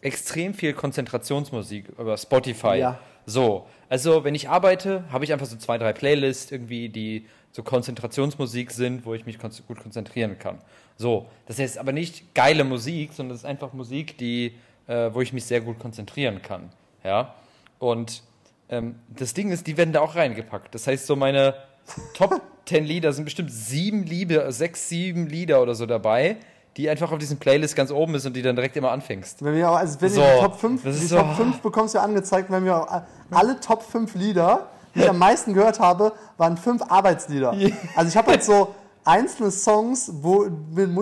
extrem 0.00 0.54
viel 0.54 0.72
Konzentrationsmusik 0.72 1.88
über 1.98 2.16
Spotify. 2.16 2.76
Ja. 2.76 2.98
So, 3.26 3.66
also 3.88 4.24
wenn 4.24 4.34
ich 4.34 4.48
arbeite, 4.48 5.04
habe 5.10 5.24
ich 5.24 5.32
einfach 5.32 5.46
so 5.46 5.56
zwei, 5.56 5.78
drei 5.78 5.92
Playlists 5.92 6.50
irgendwie, 6.50 6.88
die 6.88 7.26
so 7.52 7.62
Konzentrationsmusik 7.62 8.70
sind, 8.70 9.06
wo 9.06 9.14
ich 9.14 9.26
mich 9.26 9.38
gut 9.38 9.78
konzentrieren 9.78 10.38
kann. 10.38 10.58
So, 10.96 11.26
das 11.46 11.58
heißt 11.58 11.78
aber 11.78 11.92
nicht 11.92 12.34
geile 12.34 12.64
Musik, 12.64 13.12
sondern 13.12 13.34
das 13.34 13.40
ist 13.40 13.46
einfach 13.46 13.72
Musik, 13.72 14.18
die, 14.18 14.54
äh, 14.86 15.10
wo 15.12 15.20
ich 15.20 15.32
mich 15.32 15.44
sehr 15.44 15.60
gut 15.60 15.78
konzentrieren 15.78 16.42
kann. 16.42 16.70
Ja, 17.04 17.34
und 17.78 18.22
ähm, 18.68 18.96
das 19.08 19.34
Ding 19.34 19.50
ist, 19.50 19.66
die 19.66 19.76
werden 19.76 19.92
da 19.92 20.00
auch 20.00 20.16
reingepackt. 20.16 20.74
Das 20.74 20.86
heißt, 20.86 21.06
so 21.06 21.16
meine 21.16 21.54
Top 22.14 22.40
10 22.66 22.84
Lieder 22.84 23.12
sind 23.12 23.24
bestimmt 23.24 23.52
sieben 23.52 24.04
Lieder, 24.04 24.50
sechs, 24.52 24.88
sieben 24.88 25.26
Lieder 25.28 25.62
oder 25.62 25.74
so 25.74 25.86
dabei, 25.86 26.36
die 26.76 26.88
einfach 26.90 27.10
auf 27.12 27.18
diesen 27.18 27.38
Playlist 27.38 27.74
ganz 27.76 27.90
oben 27.90 28.14
ist 28.14 28.26
und 28.26 28.34
die 28.34 28.42
dann 28.42 28.54
direkt 28.56 28.76
immer 28.76 28.90
anfängst. 28.90 29.42
Wenn 29.44 29.54
wir 29.54 29.70
auch, 29.70 29.76
also 29.76 30.00
wenn 30.00 30.10
So, 30.10 30.20
die 30.20 30.40
Top 30.42 30.56
5, 30.58 30.84
das 30.84 30.98
die 31.00 31.06
so- 31.06 31.16
Top 31.18 31.34
5 31.36 31.60
bekommst 31.60 31.94
du 31.94 32.00
angezeigt, 32.00 32.50
wenn 32.50 32.64
wir 32.64 32.76
auch 32.76 33.02
alle 33.30 33.58
Top 33.60 33.82
5 33.82 34.14
Lieder, 34.14 34.66
die 34.94 35.00
ich 35.00 35.08
am 35.08 35.18
meisten 35.18 35.54
gehört 35.54 35.80
habe, 35.80 36.12
waren 36.36 36.56
fünf 36.56 36.82
Arbeitslieder. 36.88 37.54
Also 37.94 38.08
ich 38.08 38.16
habe 38.16 38.30
halt 38.32 38.44
so 38.44 38.74
einzelne 39.06 39.50
Songs, 39.50 40.10
wo 40.20 40.44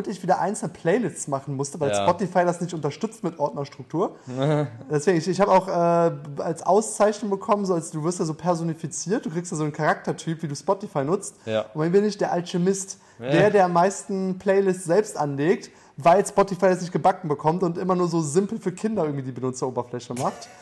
ich 0.07 0.23
wieder 0.23 0.39
einzelne 0.41 0.73
Playlists 0.73 1.27
machen 1.27 1.57
musste, 1.57 1.81
weil 1.81 1.91
Ja. 1.91 2.03
Spotify 2.05 2.45
das 2.45 2.61
nicht 2.61 2.75
unterstützt 2.75 3.25
mit 3.25 3.39
Ordnerstruktur. 3.39 4.17
Deswegen, 4.91 5.19
ich, 5.19 5.27
ich 5.29 5.41
habe 5.41 5.51
auch 5.51 5.69
äh, 5.69 6.43
als 6.43 6.63
Auszeichnung 6.63 7.31
bekommen, 7.31 7.65
so 7.65 7.75
als 7.75 7.91
du 7.91 8.05
wirst 8.05 8.19
ja 8.19 8.25
so 8.25 8.35
personifiziert, 8.35 9.25
du 9.25 9.31
kriegst 9.31 9.51
ja 9.51 9.57
so 9.57 9.65
einen 9.65 9.73
Charaktertyp, 9.73 10.43
wie 10.43 10.49
du 10.49 10.55
Spotify 10.55 11.03
nutzt. 11.05 11.37
Ja. 11.47 11.65
Und 11.75 11.83
dann 11.83 11.93
bin 11.93 12.05
ich 12.05 12.19
der 12.19 12.31
Alchemist, 12.33 12.99
Ja. 13.19 13.31
der, 13.31 13.51
der 13.51 13.65
am 13.65 13.73
meisten 13.73 14.39
Playlists 14.39 14.85
selbst 14.85 15.17
anlegt, 15.17 15.71
weil 15.97 16.27
Spotify 16.27 16.67
das 16.67 16.81
nicht 16.81 16.93
gebacken 16.93 17.29
bekommt 17.29 17.63
und 17.63 17.79
immer 17.79 17.95
nur 17.95 18.09
so 18.09 18.21
simpel 18.21 18.59
für 18.59 18.73
Kinder 18.73 19.05
irgendwie 19.05 19.23
die 19.25 19.33
Benutzeroberfläche 19.33 20.15
macht. 20.15 20.49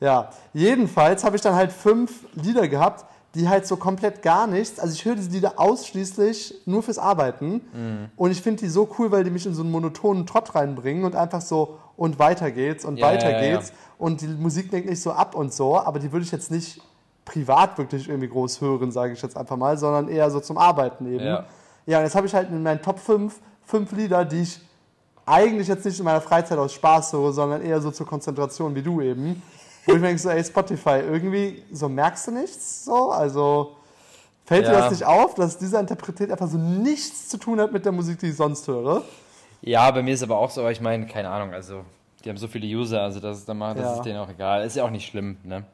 Ja, 0.00 0.30
jedenfalls 0.52 1.22
habe 1.24 1.36
ich 1.36 1.40
dann 1.40 1.54
halt 1.54 1.72
fünf 1.72 2.26
Lieder 2.34 2.66
gehabt, 2.68 3.06
die 3.34 3.48
halt 3.48 3.66
so 3.66 3.76
komplett 3.76 4.22
gar 4.22 4.46
nichts. 4.46 4.78
Also 4.78 4.94
ich 4.94 5.04
höre 5.04 5.16
diese 5.16 5.30
Lieder 5.30 5.54
ausschließlich 5.56 6.54
nur 6.66 6.82
fürs 6.82 6.98
Arbeiten 6.98 7.62
Mhm. 7.72 8.08
und 8.16 8.30
ich 8.30 8.40
finde 8.40 8.60
die 8.60 8.68
so 8.68 8.88
cool, 8.98 9.10
weil 9.10 9.24
die 9.24 9.30
mich 9.30 9.44
in 9.46 9.54
so 9.54 9.62
einen 9.62 9.70
monotonen 9.70 10.26
Trott 10.26 10.54
reinbringen 10.54 11.04
und 11.04 11.16
einfach 11.16 11.40
so 11.40 11.78
und 11.96 12.18
weiter 12.18 12.50
geht's 12.50 12.84
und 12.84 12.98
Ja, 12.98 13.06
weiter 13.06 13.30
ja, 13.30 13.42
ja. 13.42 13.56
geht's 13.56 13.72
und 13.98 14.20
die 14.20 14.28
Musik 14.28 14.70
lenkt 14.72 14.88
nicht 14.88 15.00
so 15.02 15.12
ab 15.12 15.34
und 15.34 15.52
so, 15.52 15.76
aber 15.78 15.98
die 15.98 16.10
würde 16.12 16.24
ich 16.24 16.32
jetzt 16.32 16.50
nicht 16.50 16.80
privat 17.24 17.78
wirklich 17.78 18.08
irgendwie 18.08 18.28
groß 18.28 18.60
hören, 18.60 18.92
sage 18.92 19.14
ich 19.14 19.22
jetzt 19.22 19.36
einfach 19.36 19.56
mal, 19.56 19.76
sondern 19.78 20.08
eher 20.08 20.30
so 20.30 20.40
zum 20.40 20.58
Arbeiten 20.58 21.06
eben. 21.06 21.24
Ja. 21.24 21.44
Ja, 21.86 21.98
und 21.98 22.04
jetzt 22.04 22.14
habe 22.14 22.26
ich 22.26 22.34
halt 22.34 22.50
in 22.50 22.62
meinen 22.62 22.82
Top 22.82 22.98
5 22.98 23.40
fünf 23.66 23.92
Lieder, 23.92 24.24
die 24.24 24.42
ich 24.42 24.60
eigentlich 25.26 25.68
jetzt 25.68 25.84
nicht 25.86 25.98
in 25.98 26.04
meiner 26.04 26.20
Freizeit 26.20 26.58
aus 26.58 26.72
Spaß 26.74 27.14
höre, 27.14 27.32
sondern 27.32 27.62
eher 27.62 27.80
so 27.80 27.90
zur 27.90 28.06
Konzentration 28.06 28.74
wie 28.74 28.82
du 28.82 29.00
eben. 29.00 29.42
Wo 29.86 29.92
ich 29.92 30.00
mir 30.00 30.06
denke, 30.08 30.20
so, 30.22 30.30
ey, 30.30 30.42
Spotify, 30.42 31.00
irgendwie, 31.00 31.62
so 31.70 31.88
merkst 31.88 32.26
du 32.28 32.30
nichts, 32.32 32.84
so, 32.84 33.10
also 33.10 33.76
fällt 34.46 34.66
dir 34.66 34.72
Ja. 34.72 34.80
das 34.80 34.90
nicht 34.90 35.04
auf, 35.04 35.34
dass 35.34 35.58
dieser 35.58 35.80
Interpretät 35.80 36.30
einfach 36.30 36.48
so 36.48 36.56
nichts 36.58 37.28
zu 37.28 37.36
tun 37.36 37.60
hat 37.60 37.72
mit 37.72 37.84
der 37.84 37.92
Musik, 37.92 38.18
die 38.18 38.28
ich 38.28 38.36
sonst 38.36 38.66
höre? 38.66 39.02
Ja, 39.60 39.90
bei 39.90 40.02
mir 40.02 40.14
ist 40.14 40.22
aber 40.22 40.38
auch 40.38 40.50
so, 40.50 40.60
aber 40.62 40.72
ich 40.72 40.80
meine, 40.80 41.06
keine 41.06 41.28
Ahnung, 41.28 41.52
also 41.54 41.84
die 42.24 42.30
haben 42.30 42.36
so 42.38 42.48
viele 42.48 42.66
User, 42.66 43.02
also 43.02 43.20
das 43.20 43.38
ist, 43.38 43.48
dann 43.48 43.58
mal, 43.58 43.74
das 43.74 43.86
Ja. 43.86 43.92
ist 43.96 44.02
denen 44.04 44.18
auch 44.18 44.28
egal. 44.28 44.64
Ist 44.64 44.76
ja 44.76 44.84
auch 44.84 44.90
nicht 44.90 45.06
schlimm, 45.06 45.36
ne? 45.44 45.64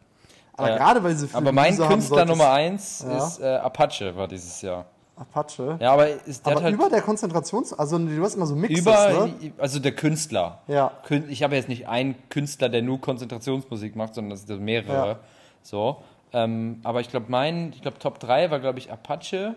Aber 0.57 0.71
Ja. 0.71 0.77
gerade 0.77 1.03
weil 1.03 1.15
sie 1.15 1.27
viele 1.29 1.39
Aber 1.39 1.53
mein 1.53 1.75
User 1.75 1.87
Künstler 1.88 2.25
Nummer 2.25 2.50
eins 2.50 3.05
Ja. 3.09 3.19
ist 3.19 3.40
äh, 3.40 3.45
Apache, 3.57 4.14
war 4.17 4.26
dieses 4.29 4.61
Jahr. 4.62 4.87
Apache. 5.21 5.77
Ja, 5.81 5.93
aber 5.93 6.09
ist, 6.09 6.47
der 6.47 6.57
Aber 6.57 6.65
halt 6.65 6.75
über 6.75 6.89
der 6.89 7.03
Konzentrations-, 7.03 7.75
also 7.75 7.99
du 7.99 8.23
hast 8.23 8.35
immer 8.37 8.47
so 8.47 8.57
Mixes, 8.57 8.81
über, 8.81 9.27
ne? 9.27 9.53
also 9.59 9.79
der 9.79 9.93
Künstler. 9.93 10.62
Ja. 10.67 10.93
Ich 11.29 11.43
habe 11.43 11.57
jetzt 11.57 11.69
nicht 11.69 11.89
einen 11.89 12.17
Künstler, 12.31 12.69
der 12.69 12.83
nur 12.83 13.00
Konzentrationsmusik 13.00 13.97
macht, 13.97 14.15
sondern 14.15 14.31
das 14.31 14.47
sind 14.47 14.62
mehrere. 14.62 15.09
Ja. 15.09 15.19
So. 15.62 15.99
Ähm, 16.33 16.81
aber 16.85 17.00
ich 17.00 17.11
glaube, 17.11 17.27
mein, 17.29 17.73
ich 17.75 17.83
glaube, 17.83 17.99
Top 17.99 18.19
3 18.19 18.50
war, 18.50 18.61
glaube 18.61 18.79
ich, 18.79 18.91
Apache, 18.91 19.55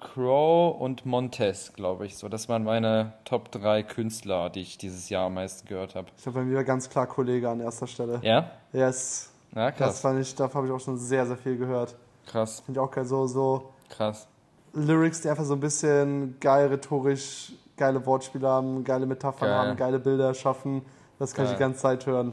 Crow 0.00 0.80
und 0.80 1.06
Montez, 1.06 1.72
glaube 1.72 2.06
ich. 2.06 2.16
So, 2.16 2.28
das 2.28 2.48
waren 2.48 2.64
meine 2.64 3.12
Top 3.24 3.50
3 3.52 3.82
Künstler, 3.82 4.50
die 4.50 4.60
ich 4.60 4.78
dieses 4.78 5.08
Jahr 5.08 5.26
am 5.26 5.34
meisten 5.34 5.68
gehört 5.68 5.94
habe. 5.94 6.08
Ich 6.16 6.22
glaube, 6.22 6.40
bei 6.40 6.44
mir 6.44 6.56
war 6.56 6.64
ganz 6.64 6.88
klar 6.88 7.06
Kollege 7.06 7.48
an 7.48 7.60
erster 7.60 7.86
Stelle. 7.86 8.20
Ja? 8.22 8.50
Yes. 8.72 9.30
Ja, 9.54 9.70
Das 9.70 9.76
krass. 9.78 10.00
fand 10.00 10.20
ich, 10.20 10.34
davon 10.34 10.58
habe 10.58 10.66
ich 10.68 10.72
auch 10.72 10.84
schon 10.84 10.98
sehr, 10.98 11.26
sehr 11.26 11.36
viel 11.36 11.56
gehört. 11.56 11.96
Krass, 12.30 12.62
Finde 12.64 12.80
ich 12.80 12.84
auch 12.86 12.90
geil, 12.90 13.04
so, 13.04 13.26
so 13.26 13.70
krass. 13.88 14.26
Lyrics, 14.74 15.22
die 15.22 15.30
einfach 15.30 15.44
so 15.44 15.54
ein 15.54 15.60
bisschen 15.60 16.36
geil 16.40 16.68
rhetorisch, 16.68 17.52
geile 17.76 18.04
Wortspiele 18.04 18.46
haben, 18.46 18.84
geile 18.84 19.06
Metaphern 19.06 19.48
Geil. 19.48 19.58
haben, 19.58 19.76
geile 19.76 19.98
Bilder 19.98 20.34
schaffen. 20.34 20.82
Das 21.18 21.32
kann 21.34 21.46
ich 21.46 21.50
Geil. 21.52 21.56
die 21.56 21.60
ganze 21.64 21.80
Zeit 21.80 22.06
hören. 22.06 22.32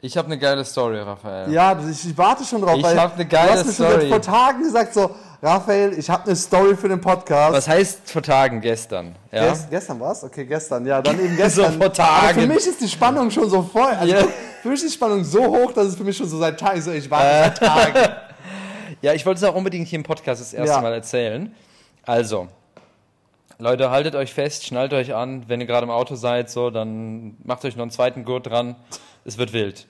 Ich 0.00 0.16
habe 0.16 0.26
eine 0.26 0.36
geile 0.38 0.64
Story, 0.64 0.98
Raphael. 0.98 1.52
Ja, 1.52 1.78
ich, 1.88 2.08
ich 2.08 2.18
warte 2.18 2.44
schon 2.44 2.60
drauf. 2.62 2.76
Ich 2.76 2.82
weil 2.82 2.98
hab 2.98 3.14
eine 3.14 3.24
geile 3.26 3.52
Du 3.52 3.58
hast 3.58 3.66
mir 3.66 3.72
schon 3.72 3.86
Story. 3.86 4.00
seit 4.00 4.08
vor 4.10 4.20
Tagen 4.34 4.62
gesagt, 4.64 4.94
so, 4.94 5.10
Raphael, 5.40 5.92
ich 5.96 6.10
habe 6.10 6.24
eine 6.24 6.34
Story 6.34 6.74
für 6.74 6.88
den 6.88 7.00
Podcast. 7.00 7.52
Was 7.54 7.68
heißt 7.68 8.10
vor 8.10 8.22
Tagen, 8.22 8.60
gestern? 8.60 9.14
Ja? 9.30 9.50
Gest, 9.50 9.70
gestern 9.70 10.00
war's? 10.00 10.24
Okay, 10.24 10.44
gestern. 10.46 10.84
Ja, 10.86 11.00
dann 11.00 11.20
eben 11.20 11.36
gestern. 11.36 11.72
So 11.74 11.78
vor 11.78 11.86
Aber 11.86 11.92
Tagen. 11.92 12.40
für 12.40 12.46
mich 12.48 12.66
ist 12.66 12.80
die 12.80 12.88
Spannung 12.88 13.30
schon 13.30 13.48
so 13.48 13.62
voll. 13.62 13.92
Also 13.92 14.12
Ja. 14.12 14.24
Für 14.62 14.68
mich 14.68 14.82
ist 14.82 14.88
die 14.90 14.94
Spannung 14.96 15.22
so 15.22 15.44
hoch, 15.44 15.72
dass 15.72 15.86
es 15.88 15.94
für 15.96 16.04
mich 16.04 16.16
schon 16.16 16.28
so 16.28 16.38
seit 16.38 16.58
Tagen 16.58 16.80
so, 16.82 16.90
ich 16.90 17.08
warte 17.10 17.26
Äh. 17.26 17.42
seit 17.44 17.58
Tagen. 17.58 18.12
Ja, 19.02 19.12
ich 19.12 19.26
wollte 19.26 19.38
es 19.38 19.44
auch 19.44 19.54
unbedingt 19.54 19.88
hier 19.88 19.98
im 19.98 20.04
Podcast 20.04 20.40
das 20.40 20.54
erste 20.54 20.76
Ja. 20.76 20.80
Mal 20.80 20.92
erzählen. 20.92 21.54
Also, 22.04 22.48
Leute, 23.58 23.90
haltet 23.90 24.14
euch 24.14 24.32
fest, 24.32 24.64
schnallt 24.64 24.92
euch 24.92 25.14
an. 25.14 25.44
Wenn 25.48 25.60
ihr 25.60 25.66
gerade 25.66 25.84
im 25.84 25.90
Auto 25.90 26.14
seid, 26.14 26.50
so, 26.50 26.70
dann 26.70 27.36
macht 27.44 27.64
euch 27.64 27.76
noch 27.76 27.82
einen 27.82 27.90
zweiten 27.90 28.24
Gurt 28.24 28.46
dran. 28.46 28.76
Es 29.24 29.38
wird 29.38 29.52
wild. 29.52 29.86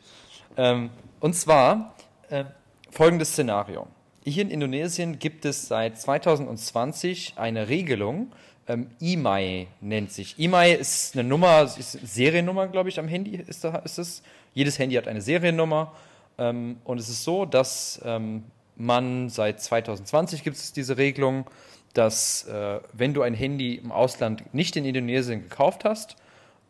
Ähm, 0.56 0.90
und 1.20 1.34
zwar 1.34 1.94
äh, 2.28 2.44
folgendes 2.90 3.32
Szenario. 3.32 3.86
Hier 4.24 4.42
in 4.42 4.50
Indonesien 4.50 5.18
gibt 5.18 5.44
es 5.44 5.68
seit 5.68 5.98
2020 6.00 7.34
eine 7.36 7.68
Regelung, 7.68 8.32
Ähm, 8.68 8.86
EMI 9.00 9.66
nennt 9.80 10.12
sich. 10.12 10.38
EMI 10.38 10.74
ist 10.74 11.14
eine 11.16 11.24
Nummer, 11.24 11.62
ist 11.64 11.96
eine 11.96 12.06
Seriennummer, 12.06 12.68
glaube 12.68 12.90
ich, 12.90 13.00
am 13.00 13.08
Handy 13.08 13.34
ist, 13.34 13.64
da, 13.64 13.76
ist 13.78 13.98
es. 13.98 14.22
Jedes 14.54 14.78
Handy 14.78 14.94
hat 14.94 15.08
eine 15.08 15.20
Seriennummer. 15.20 15.92
Ähm, 16.38 16.76
und 16.84 16.98
es 17.00 17.08
ist 17.08 17.24
so, 17.24 17.44
dass 17.44 18.00
ähm, 18.04 18.44
man 18.76 19.28
seit 19.28 19.60
2020 19.60 20.42
gibt 20.44 20.56
es 20.56 20.72
diese 20.72 20.96
Regelung, 20.96 21.46
dass 21.94 22.46
äh, 22.46 22.80
wenn 22.92 23.14
du 23.14 23.22
ein 23.22 23.34
Handy 23.34 23.74
im 23.74 23.92
Ausland 23.92 24.54
nicht 24.54 24.76
in 24.76 24.84
Indonesien 24.84 25.42
gekauft 25.42 25.84
hast, 25.84 26.16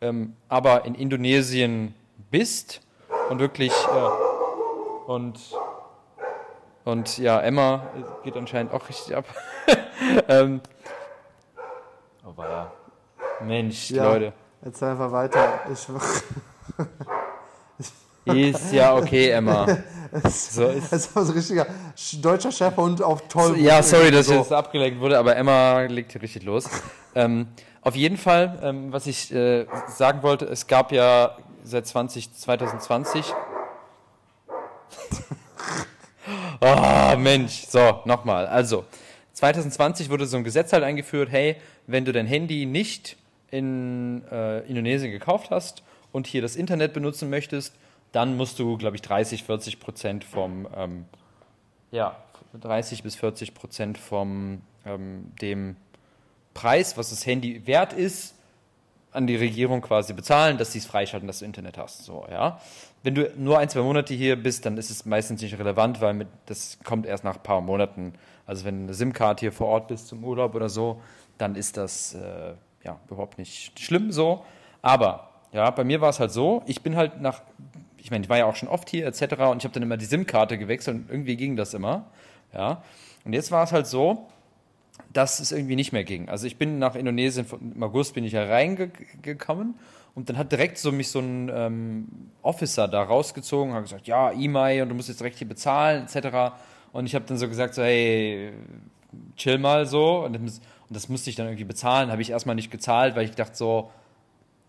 ähm, 0.01 0.35
aber 0.49 0.85
in 0.85 0.95
Indonesien 0.95 1.95
bist 2.29 2.81
und 3.29 3.39
wirklich 3.39 3.71
äh, 3.71 5.09
und 5.09 5.39
und 6.85 7.17
ja, 7.17 7.39
Emma 7.39 7.87
geht 8.23 8.35
anscheinend 8.35 8.73
auch 8.73 8.89
richtig 8.89 9.15
ab. 9.15 9.25
ähm, 10.27 10.59
oh, 12.25 12.33
ja. 12.41 12.71
Mensch, 13.41 13.89
Ja. 13.89 14.11
Leute. 14.11 14.33
Jetzt 14.65 14.83
einfach 14.83 15.11
weiter. 15.11 15.61
Ich, 18.25 18.51
Ist 18.51 18.73
ja 18.73 18.95
okay, 18.95 19.29
Emma. 19.29 19.65
So 20.23 20.67
ist 20.67 20.83
das 20.91 21.05
ist 21.07 21.13
so 21.13 21.19
ein 21.21 21.29
richtiger 21.29 21.65
sch- 21.97 22.21
deutscher 22.21 22.51
Chefhund 22.51 23.01
auf 23.01 23.27
toll. 23.27 23.57
Ja, 23.59 23.81
sorry, 23.81 24.11
dass 24.11 24.27
ich 24.27 24.33
so. 24.33 24.39
jetzt 24.39 24.51
abgelenkt 24.51 24.99
wurde, 24.99 25.17
aber 25.17 25.35
Emma 25.35 25.81
legt 25.81 26.11
hier 26.11 26.21
richtig 26.21 26.43
los. 26.43 26.69
ähm, 27.15 27.47
auf 27.81 27.95
jeden 27.95 28.17
Fall, 28.17 28.59
ähm, 28.61 28.91
was 28.93 29.07
ich 29.07 29.33
äh, 29.33 29.65
sagen 29.87 30.21
wollte, 30.23 30.45
es 30.45 30.67
gab 30.67 30.91
ja 30.91 31.37
seit 31.63 31.87
20, 31.87 32.33
2020. 32.33 33.25
oh, 36.61 37.17
Mensch, 37.17 37.65
so, 37.67 38.01
nochmal. 38.05 38.47
Also, 38.47 38.85
2020 39.33 40.09
wurde 40.09 40.25
so 40.25 40.37
ein 40.37 40.43
Gesetz 40.43 40.71
halt 40.73 40.83
eingeführt, 40.83 41.29
hey, 41.31 41.55
wenn 41.87 42.05
du 42.05 42.11
dein 42.11 42.27
Handy 42.27 42.65
nicht 42.65 43.17
in 43.51 44.23
äh, 44.31 44.59
Indonesien 44.67 45.11
gekauft 45.11 45.47
hast 45.49 45.83
und 46.11 46.27
hier 46.27 46.41
das 46.41 46.55
Internet 46.55 46.93
benutzen 46.93 47.29
möchtest, 47.29 47.73
dann 48.13 48.37
musst 48.37 48.59
du, 48.59 48.77
glaube 48.77 48.95
ich, 48.95 49.01
30, 49.01 49.43
40 49.43 49.79
Prozent 49.81 50.23
vom 50.23 50.67
ähm, 50.75 51.05
ja, 51.91 52.15
30 52.59 53.03
bis 53.03 53.15
40 53.15 53.53
Prozent 53.53 53.97
vom 53.97 54.61
ähm, 54.85 55.31
dem 55.41 55.75
Preis, 56.53 56.97
was 56.97 57.09
das 57.09 57.25
Handy 57.25 57.65
wert 57.67 57.91
ist, 57.91 58.35
an 59.11 59.27
die 59.27 59.35
Regierung 59.35 59.81
quasi 59.81 60.13
bezahlen, 60.13 60.57
dass 60.57 60.71
sie 60.71 60.79
es 60.79 60.85
freischalten, 60.85 61.27
dass 61.27 61.39
du 61.39 61.45
Internet 61.45 61.77
hast. 61.77 62.05
So, 62.05 62.25
ja. 62.31 62.59
Wenn 63.01 63.15
du 63.15 63.31
nur 63.35 63.59
ein, 63.59 63.69
zwei 63.69 63.81
Monate 63.81 64.13
hier 64.13 64.35
bist, 64.41 64.65
dann 64.65 64.77
ist 64.77 64.89
es 64.89 65.05
meistens 65.05 65.41
nicht 65.41 65.57
relevant, 65.57 65.99
weil 65.99 66.13
mit, 66.13 66.27
das 66.45 66.79
kommt 66.83 67.05
erst 67.05 67.23
nach 67.23 67.35
ein 67.35 67.43
paar 67.43 67.61
Monaten. 67.61 68.13
Also 68.45 68.65
wenn 68.65 68.79
du 68.79 68.83
eine 68.83 68.93
SIM-Card 68.93 69.39
hier 69.39 69.51
vor 69.51 69.67
Ort 69.67 69.87
bist 69.87 70.07
zum 70.07 70.23
Urlaub 70.23 70.55
oder 70.55 70.69
so, 70.69 71.01
dann 71.37 71.55
ist 71.55 71.77
das 71.77 72.13
äh, 72.13 72.53
ja 72.83 72.99
überhaupt 73.09 73.37
nicht 73.37 73.79
schlimm 73.79 74.11
so. 74.11 74.45
Aber 74.81 75.29
ja, 75.51 75.69
bei 75.69 75.83
mir 75.83 76.01
war 76.01 76.09
es 76.09 76.19
halt 76.19 76.31
so, 76.31 76.63
ich 76.65 76.81
bin 76.81 76.95
halt 76.95 77.21
nach, 77.21 77.41
ich 78.03 78.11
meine, 78.11 78.25
ich 78.25 78.29
war 78.29 78.37
ja 78.37 78.45
auch 78.45 78.55
schon 78.55 78.67
oft 78.67 78.89
hier 78.89 79.07
etc. 79.07 79.21
und 79.21 79.57
ich 79.57 79.63
habe 79.63 79.73
dann 79.73 79.81
immer 79.81 79.95
die 79.95 80.05
SIM-Karte 80.05 80.57
gewechselt 80.57 80.97
und 80.97 81.09
irgendwie 81.09 81.37
ging 81.37 81.55
das 81.55 81.73
immer. 81.73 82.07
Ja. 82.53 82.83
Und 83.23 83.31
jetzt 83.31 83.49
war 83.49 83.63
es 83.63 83.71
halt 83.71 83.87
so, 83.87 84.27
dass 85.13 85.39
es 85.39 85.53
irgendwie 85.53 85.77
nicht 85.77 85.93
mehr 85.93 86.03
ging. 86.03 86.27
Also 86.27 86.45
ich 86.45 86.57
bin 86.57 86.79
nach 86.79 86.95
Indonesien, 86.95 87.45
im 87.73 87.81
August 87.81 88.13
bin 88.13 88.25
ich 88.25 88.33
ja 88.33 88.43
reingekommen 88.43 89.75
und 90.15 90.29
dann 90.29 90.37
hat 90.37 90.51
direkt 90.51 90.77
so 90.79 90.91
mich 90.91 91.09
so 91.09 91.19
ein 91.19 91.49
ähm, 91.53 92.07
Officer 92.41 92.89
da 92.89 93.03
rausgezogen, 93.03 93.73
hat 93.73 93.83
gesagt, 93.83 94.05
ja, 94.05 94.33
E-Mail 94.33 94.83
und 94.83 94.89
du 94.89 94.95
musst 94.95 95.07
jetzt 95.07 95.21
direkt 95.21 95.37
hier 95.37 95.47
bezahlen, 95.47 96.05
etc. 96.05 96.53
Und 96.91 97.05
ich 97.05 97.15
habe 97.15 97.23
dann 97.25 97.37
so 97.37 97.47
gesagt, 97.47 97.73
so, 97.73 97.83
hey, 97.83 98.51
chill 99.37 99.59
mal 99.59 99.85
so. 99.85 100.25
Und 100.25 100.33
das, 100.33 100.59
und 100.59 100.63
das 100.89 101.07
musste 101.07 101.29
ich 101.29 101.37
dann 101.37 101.47
irgendwie 101.47 101.63
bezahlen, 101.63 102.11
habe 102.11 102.21
ich 102.21 102.31
erstmal 102.31 102.55
nicht 102.55 102.69
gezahlt, 102.69 103.15
weil 103.15 103.23
ich 103.23 103.31
dachte 103.31 103.55
so, 103.55 103.91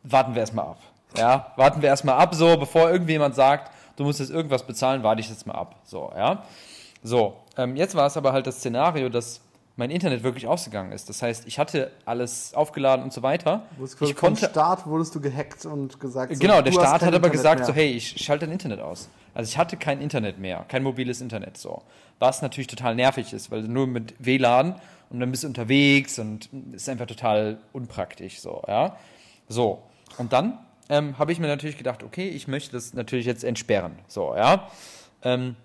warten 0.04 0.34
wir 0.34 0.40
erstmal 0.40 0.66
ab. 0.66 0.78
Ja, 1.16 1.52
warten 1.56 1.82
wir 1.82 1.88
erstmal 1.88 2.16
ab, 2.16 2.34
so, 2.34 2.56
bevor 2.56 2.90
irgendjemand 2.90 3.34
sagt, 3.34 3.70
du 3.96 4.04
musst 4.04 4.20
jetzt 4.20 4.30
irgendwas 4.30 4.66
bezahlen, 4.66 5.02
warte 5.02 5.20
ich 5.20 5.28
jetzt 5.28 5.46
mal 5.46 5.54
ab. 5.54 5.76
So, 5.84 6.12
ja. 6.16 6.44
So, 7.02 7.34
ähm, 7.56 7.76
jetzt 7.76 7.94
war 7.94 8.06
es 8.06 8.16
aber 8.16 8.32
halt 8.32 8.46
das 8.46 8.56
Szenario, 8.58 9.08
dass 9.08 9.40
mein 9.76 9.90
Internet 9.90 10.22
wirklich 10.22 10.46
ausgegangen 10.46 10.92
ist. 10.92 11.08
Das 11.08 11.20
heißt, 11.20 11.46
ich 11.46 11.58
hatte 11.58 11.90
alles 12.04 12.54
aufgeladen 12.54 13.04
und 13.04 13.12
so 13.12 13.22
weiter. 13.22 13.62
Ich 13.84 13.92
ich 14.00 14.14
vom 14.14 14.14
konnte 14.14 14.46
Start 14.46 14.86
wurdest 14.86 15.14
du 15.14 15.20
gehackt 15.20 15.66
und 15.66 15.98
gesagt. 15.98 16.32
so, 16.32 16.40
Genau, 16.40 16.62
der 16.62 16.70
Staat 16.72 16.86
hat 16.86 17.02
aber 17.02 17.16
Internet 17.16 17.32
gesagt, 17.32 17.58
mehr. 17.60 17.66
so, 17.66 17.72
hey, 17.74 17.90
ich 17.90 18.22
schalte 18.24 18.46
dein 18.46 18.52
Internet 18.52 18.80
aus. 18.80 19.08
Also 19.34 19.48
ich 19.48 19.58
hatte 19.58 19.76
kein 19.76 20.00
Internet 20.00 20.38
mehr, 20.38 20.64
kein 20.68 20.84
mobiles 20.84 21.20
Internet 21.20 21.56
so. 21.58 21.82
Was 22.20 22.40
natürlich 22.40 22.68
total 22.68 22.94
nervig 22.94 23.32
ist, 23.32 23.50
weil 23.50 23.62
du 23.62 23.68
nur 23.68 23.88
mit 23.88 24.14
WLAN 24.24 24.76
und 25.10 25.18
dann 25.20 25.30
bist 25.32 25.42
du 25.42 25.48
unterwegs 25.48 26.18
und 26.20 26.48
ist 26.72 26.88
einfach 26.88 27.06
total 27.06 27.58
unpraktisch 27.72 28.40
so, 28.40 28.62
ja. 28.68 28.96
So, 29.48 29.82
und 30.18 30.32
dann 30.32 30.58
ähm, 30.88 31.18
habe 31.18 31.32
ich 31.32 31.38
mir 31.38 31.46
natürlich 31.46 31.78
gedacht, 31.78 32.02
okay, 32.02 32.28
ich 32.28 32.48
möchte 32.48 32.72
das 32.72 32.94
natürlich 32.94 33.26
jetzt 33.26 33.44
entsperren, 33.44 33.98
so, 34.08 34.34
ja. 34.36 34.68
Ähm, 35.22 35.56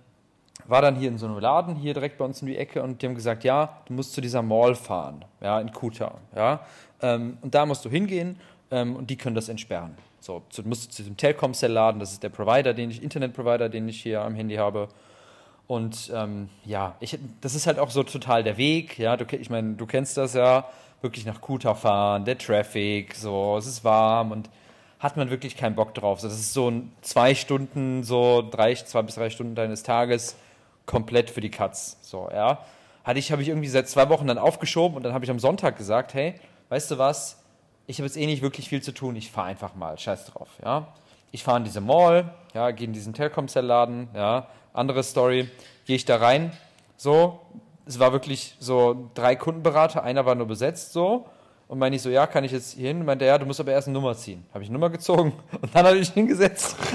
war 0.66 0.82
dann 0.82 0.96
hier 0.96 1.08
in 1.08 1.18
so 1.18 1.26
einem 1.26 1.40
Laden, 1.40 1.76
hier 1.76 1.94
direkt 1.94 2.18
bei 2.18 2.26
uns 2.26 2.42
in 2.42 2.48
die 2.48 2.58
Ecke 2.58 2.84
und 2.84 3.02
die 3.02 3.08
haben 3.08 3.16
gesagt, 3.16 3.44
ja, 3.44 3.82
du 3.86 3.94
musst 3.94 4.14
zu 4.14 4.22
dieser 4.22 4.42
Mall 4.42 4.76
fahren, 4.76 5.26
ja, 5.42 5.60
in 5.60 5.72
Kuta, 5.72 6.16
ja, 6.36 6.62
ähm, 7.02 7.38
und 7.42 7.56
da 7.56 7.66
musst 7.66 7.84
du 7.86 7.90
hingehen 7.90 8.40
ähm, 8.72 8.96
und 8.96 9.10
die 9.10 9.18
können 9.18 9.36
das 9.36 9.50
entsperren. 9.50 9.98
So, 10.22 10.44
du 10.56 10.64
musst 10.64 10.92
zu 10.92 11.02
diesem 11.02 11.18
Telkomcell-Laden, 11.18 12.00
das 12.00 12.12
ist 12.12 12.24
der 12.24 12.30
Provider, 12.30 12.74
den 12.74 12.92
ich, 12.92 13.02
Internetprovider, 13.02 13.70
den 13.70 13.88
ich 13.88 14.02
hier 14.02 14.22
am 14.22 14.36
Handy 14.36 14.56
habe. 14.56 14.90
Und 15.66 16.12
ähm, 16.14 16.50
ja, 16.66 16.96
ich, 17.00 17.18
das 17.42 17.56
ist 17.56 17.68
halt 17.68 17.80
auch 17.80 17.90
so 17.90 18.04
total 18.04 18.44
der 18.44 18.58
Weg, 18.58 18.98
ja, 19.00 19.16
du, 19.16 19.26
ich 19.36 19.50
meine, 19.50 19.76
du 19.76 19.86
kennst 19.86 20.18
das 20.18 20.34
ja, 20.34 20.66
wirklich 21.02 21.26
nach 21.26 21.42
Kuta 21.42 21.74
fahren, 21.74 22.26
der 22.26 22.38
Traffic, 22.38 23.16
so, 23.16 23.56
es 23.58 23.68
ist 23.68 23.84
warm 23.84 24.32
und 24.32 24.50
hat 25.00 25.15
man 25.15 25.29
wirklich 25.29 25.56
keinen 25.56 25.75
Bock 25.75 25.94
drauf. 25.96 26.22
Das 26.22 26.34
ist 26.34 26.53
so 26.53 26.70
ein 26.70 26.91
zwei 27.01 27.34
Stunden, 27.34 28.03
so 28.03 28.48
drei, 28.50 28.75
zwei 28.75 29.01
bis 29.01 29.15
drei 29.15 29.29
Stunden 29.29 29.56
deines 29.56 29.82
Tages 29.84 30.36
komplett 30.86 31.29
für 31.29 31.41
die 31.41 31.50
Katz. 31.50 31.98
So, 32.01 32.29
ja. 32.32 32.60
Hatte 33.06 33.18
ich, 33.18 33.32
habe 33.32 33.41
ich 33.41 33.48
irgendwie 33.48 33.70
seit 33.70 33.88
zwei 33.88 34.10
Wochen 34.10 34.27
dann 34.27 34.38
aufgeschoben 34.38 34.98
und 34.98 35.03
dann 35.03 35.13
habe 35.13 35.24
ich 35.24 35.32
am 35.32 35.39
Sonntag 35.39 35.77
gesagt, 35.77 36.13
hey, 36.13 36.36
weißt 36.68 36.91
du 36.91 36.98
was? 36.98 37.41
Ich 37.88 37.98
habe 37.98 38.06
jetzt 38.06 38.18
eh 38.18 38.25
nicht 38.25 38.41
wirklich 38.41 38.70
viel 38.70 38.82
zu 38.82 38.91
tun, 38.91 39.15
ich 39.15 39.32
fahre 39.32 39.48
einfach 39.48 39.74
mal, 39.74 39.98
scheiß 39.98 40.25
drauf, 40.25 40.50
ja. 40.63 40.88
Ich 41.32 41.44
fahre 41.44 41.58
in 41.58 41.63
diese 41.63 41.82
Mall, 41.82 42.34
ja, 42.53 42.72
gehe 42.72 42.86
in 42.86 42.94
diesen 42.94 43.13
Telekom-Cell-Laden, 43.13 44.10
ja, 44.13 44.48
andere 44.74 45.03
Story, 45.03 45.50
gehe 45.86 45.96
ich 45.96 46.06
da 46.06 46.18
rein, 46.18 46.51
so, 46.98 47.39
es 47.88 48.00
war 48.00 48.12
wirklich 48.12 48.56
so 48.60 49.10
drei 49.15 49.36
Kundenberater, 49.36 50.03
einer 50.03 50.25
war 50.25 50.36
nur 50.36 50.48
besetzt, 50.48 50.91
so, 50.91 51.25
und 51.70 51.78
meine 51.78 51.96
ich 51.96 52.02
so, 52.02 52.10
ja, 52.10 52.26
kann 52.26 52.44
ich 52.44 52.52
jetzt 52.52 52.74
hier 52.74 52.88
hin? 52.88 53.06
Meinte 53.06 53.26
er, 53.26 53.34
ja, 53.34 53.38
du 53.38 53.46
musst 53.46 53.60
aber 53.60 53.72
erst 53.72 53.88
eine 53.88 53.94
Nummer 53.94 54.16
ziehen. 54.16 54.44
Habe 54.52 54.64
ich 54.64 54.70
eine 54.70 54.74
Nummer 54.74 54.90
gezogen 54.90 55.34
und 55.62 55.74
dann 55.74 55.86
habe 55.86 55.98
ich 55.98 56.10
hingesetzt. 56.10 56.76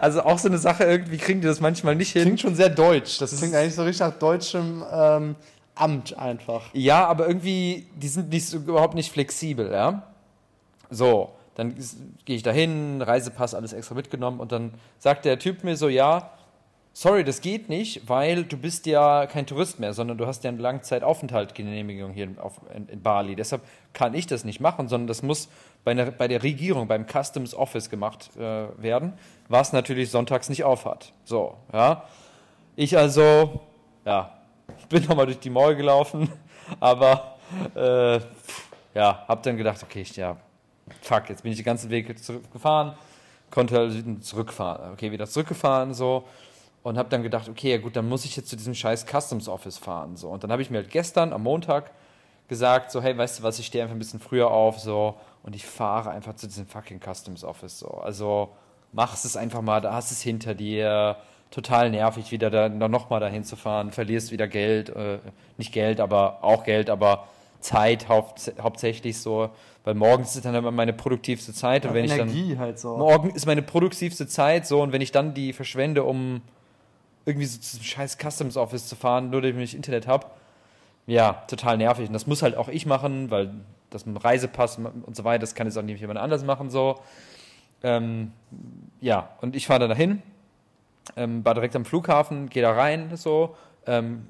Also 0.00 0.22
auch 0.22 0.38
so 0.38 0.48
eine 0.48 0.58
Sache, 0.58 0.84
irgendwie 0.84 1.16
kriegen 1.16 1.40
die 1.40 1.46
das 1.46 1.60
manchmal 1.60 1.96
nicht 1.96 2.12
hin. 2.12 2.22
Klingt 2.22 2.40
schon 2.40 2.54
sehr 2.54 2.68
deutsch. 2.68 3.18
Das 3.18 3.36
klingt 3.36 3.54
eigentlich 3.54 3.74
so 3.74 3.82
richtig 3.82 4.00
nach 4.00 4.16
deutschem 4.16 4.84
ähm, 4.92 5.36
Amt 5.74 6.16
einfach. 6.16 6.62
Ja, 6.74 7.06
aber 7.06 7.26
irgendwie, 7.26 7.86
die 7.96 8.06
sind 8.06 8.28
nicht 8.28 8.46
so, 8.46 8.58
überhaupt 8.58 8.94
nicht 8.94 9.10
flexibel, 9.10 9.72
ja. 9.72 10.02
So, 10.90 11.32
dann 11.56 11.74
gehe 12.24 12.36
ich 12.36 12.42
da 12.42 12.52
hin, 12.52 13.02
Reisepass, 13.02 13.54
alles 13.54 13.72
extra 13.72 13.94
mitgenommen 13.94 14.38
und 14.38 14.52
dann 14.52 14.74
sagt 14.98 15.24
der 15.24 15.38
Typ 15.38 15.64
mir 15.64 15.76
so, 15.76 15.88
ja, 15.88 16.30
sorry, 16.96 17.24
das 17.24 17.42
geht 17.42 17.68
nicht, 17.68 18.08
weil 18.08 18.44
du 18.44 18.56
bist 18.56 18.86
ja 18.86 19.26
kein 19.26 19.46
Tourist 19.46 19.78
mehr, 19.78 19.92
sondern 19.92 20.16
du 20.16 20.26
hast 20.26 20.44
ja 20.44 20.48
eine 20.48 20.62
Langzeitaufenthaltgenehmigung 20.62 22.12
hier 22.12 22.30
auf, 22.38 22.58
in, 22.74 22.88
in 22.88 23.02
Bali. 23.02 23.36
Deshalb 23.36 23.60
kann 23.92 24.14
ich 24.14 24.26
das 24.26 24.44
nicht 24.44 24.60
machen, 24.60 24.88
sondern 24.88 25.06
das 25.06 25.22
muss 25.22 25.50
bei, 25.84 25.90
einer, 25.90 26.10
bei 26.10 26.26
der 26.26 26.42
Regierung, 26.42 26.88
beim 26.88 27.04
Customs 27.06 27.54
Office 27.54 27.90
gemacht 27.90 28.30
äh, 28.36 28.68
werden, 28.78 29.12
was 29.48 29.74
natürlich 29.74 30.10
sonntags 30.10 30.48
nicht 30.48 30.64
aufhat. 30.64 31.12
So, 31.24 31.58
ja. 31.70 32.04
Ich 32.76 32.96
also, 32.96 33.60
ja, 34.06 34.32
bin 34.88 35.04
nochmal 35.08 35.26
durch 35.26 35.40
die 35.40 35.50
Mall 35.50 35.76
gelaufen, 35.76 36.32
aber 36.80 37.36
äh, 37.74 38.20
ja, 38.94 39.22
hab 39.28 39.42
dann 39.42 39.58
gedacht, 39.58 39.82
okay, 39.82 40.00
ich, 40.00 40.16
ja, 40.16 40.38
fuck, 41.02 41.28
jetzt 41.28 41.42
bin 41.42 41.52
ich 41.52 41.58
den 41.58 41.64
ganzen 41.66 41.90
Weg 41.90 42.18
zurückgefahren, 42.18 42.94
konnte 43.50 43.76
halt 43.76 44.24
zurückfahren, 44.24 44.94
okay, 44.94 45.12
wieder 45.12 45.26
zurückgefahren, 45.26 45.92
so, 45.92 46.24
und 46.86 46.96
hab 46.96 47.10
dann 47.10 47.24
gedacht, 47.24 47.48
okay, 47.48 47.72
ja 47.72 47.78
gut, 47.78 47.96
dann 47.96 48.08
muss 48.08 48.24
ich 48.24 48.36
jetzt 48.36 48.48
zu 48.48 48.54
diesem 48.54 48.72
scheiß 48.72 49.06
Customs 49.06 49.48
Office 49.48 49.76
fahren, 49.76 50.14
so, 50.16 50.28
und 50.28 50.44
dann 50.44 50.52
habe 50.52 50.62
ich 50.62 50.70
mir 50.70 50.78
halt 50.78 50.90
gestern 50.90 51.32
am 51.32 51.42
Montag 51.42 51.90
gesagt, 52.46 52.92
so, 52.92 53.02
hey, 53.02 53.18
weißt 53.18 53.40
du 53.40 53.42
was, 53.42 53.58
ich 53.58 53.66
stehe 53.66 53.82
einfach 53.82 53.96
ein 53.96 53.98
bisschen 53.98 54.20
früher 54.20 54.52
auf, 54.52 54.78
so, 54.78 55.16
und 55.42 55.56
ich 55.56 55.66
fahre 55.66 56.10
einfach 56.10 56.36
zu 56.36 56.46
diesem 56.46 56.64
fucking 56.64 57.00
Customs 57.00 57.42
Office, 57.42 57.80
so, 57.80 57.88
also, 57.88 58.50
machst 58.92 59.24
es 59.24 59.36
einfach 59.36 59.62
mal, 59.62 59.80
da 59.80 59.94
hast 59.94 60.12
es 60.12 60.22
hinter 60.22 60.54
dir, 60.54 61.16
total 61.50 61.90
nervig, 61.90 62.30
wieder 62.30 62.50
da 62.50 62.68
nochmal 62.68 63.18
dahin 63.18 63.42
zu 63.42 63.56
fahren, 63.56 63.90
verlierst 63.90 64.30
wieder 64.30 64.46
Geld, 64.46 64.90
äh, 64.90 65.18
nicht 65.58 65.72
Geld, 65.72 65.98
aber 65.98 66.44
auch 66.44 66.62
Geld, 66.62 66.88
aber 66.88 67.26
Zeit 67.58 68.08
haupt, 68.08 68.52
hauptsächlich 68.62 69.18
so, 69.20 69.50
weil 69.82 69.94
morgens 69.94 70.36
ist 70.36 70.44
dann 70.44 70.54
immer 70.54 70.70
meine 70.70 70.92
produktivste 70.92 71.52
Zeit 71.52 71.84
und 71.84 71.94
wenn 71.94 72.04
ich 72.04 72.12
dann 72.12 72.28
Energie 72.28 72.58
halt 72.58 72.78
so. 72.78 72.96
morgen 72.96 73.30
ist 73.30 73.44
meine 73.44 73.62
produktivste 73.62 74.28
Zeit 74.28 74.68
so 74.68 74.82
und 74.82 74.92
wenn 74.92 75.00
ich 75.00 75.10
dann 75.10 75.34
die 75.34 75.52
verschwende, 75.52 76.04
um 76.04 76.42
irgendwie 77.26 77.46
so 77.46 77.60
zum 77.60 77.82
scheiß 77.82 78.16
Customs 78.16 78.56
Office 78.56 78.86
zu 78.86 78.96
fahren, 78.96 79.28
nur 79.30 79.42
damit 79.42 79.62
ich 79.62 79.74
Internet 79.74 80.06
habe, 80.06 80.26
ja, 81.06 81.44
total 81.48 81.76
nervig. 81.76 82.06
Und 82.08 82.14
das 82.14 82.26
muss 82.26 82.42
halt 82.42 82.56
auch 82.56 82.68
ich 82.68 82.86
machen, 82.86 83.30
weil 83.30 83.52
das 83.90 84.06
mit 84.06 84.16
dem 84.16 84.18
Reisepass 84.18 84.78
und 84.78 85.14
so 85.14 85.24
weiter, 85.24 85.40
das 85.40 85.54
kann 85.54 85.66
jetzt 85.66 85.76
auch 85.76 85.82
nicht 85.82 86.00
jemand 86.00 86.18
anders 86.18 86.44
machen, 86.44 86.70
so. 86.70 87.00
Ähm, 87.82 88.32
ja, 89.00 89.30
und 89.40 89.54
ich 89.54 89.66
fahre 89.66 89.80
da 89.80 89.88
dahin, 89.88 90.22
ähm, 91.16 91.44
war 91.44 91.54
direkt 91.54 91.76
am 91.76 91.84
Flughafen, 91.84 92.48
gehe 92.48 92.62
da 92.62 92.72
rein, 92.72 93.16
so. 93.16 93.56
Ähm, 93.86 94.26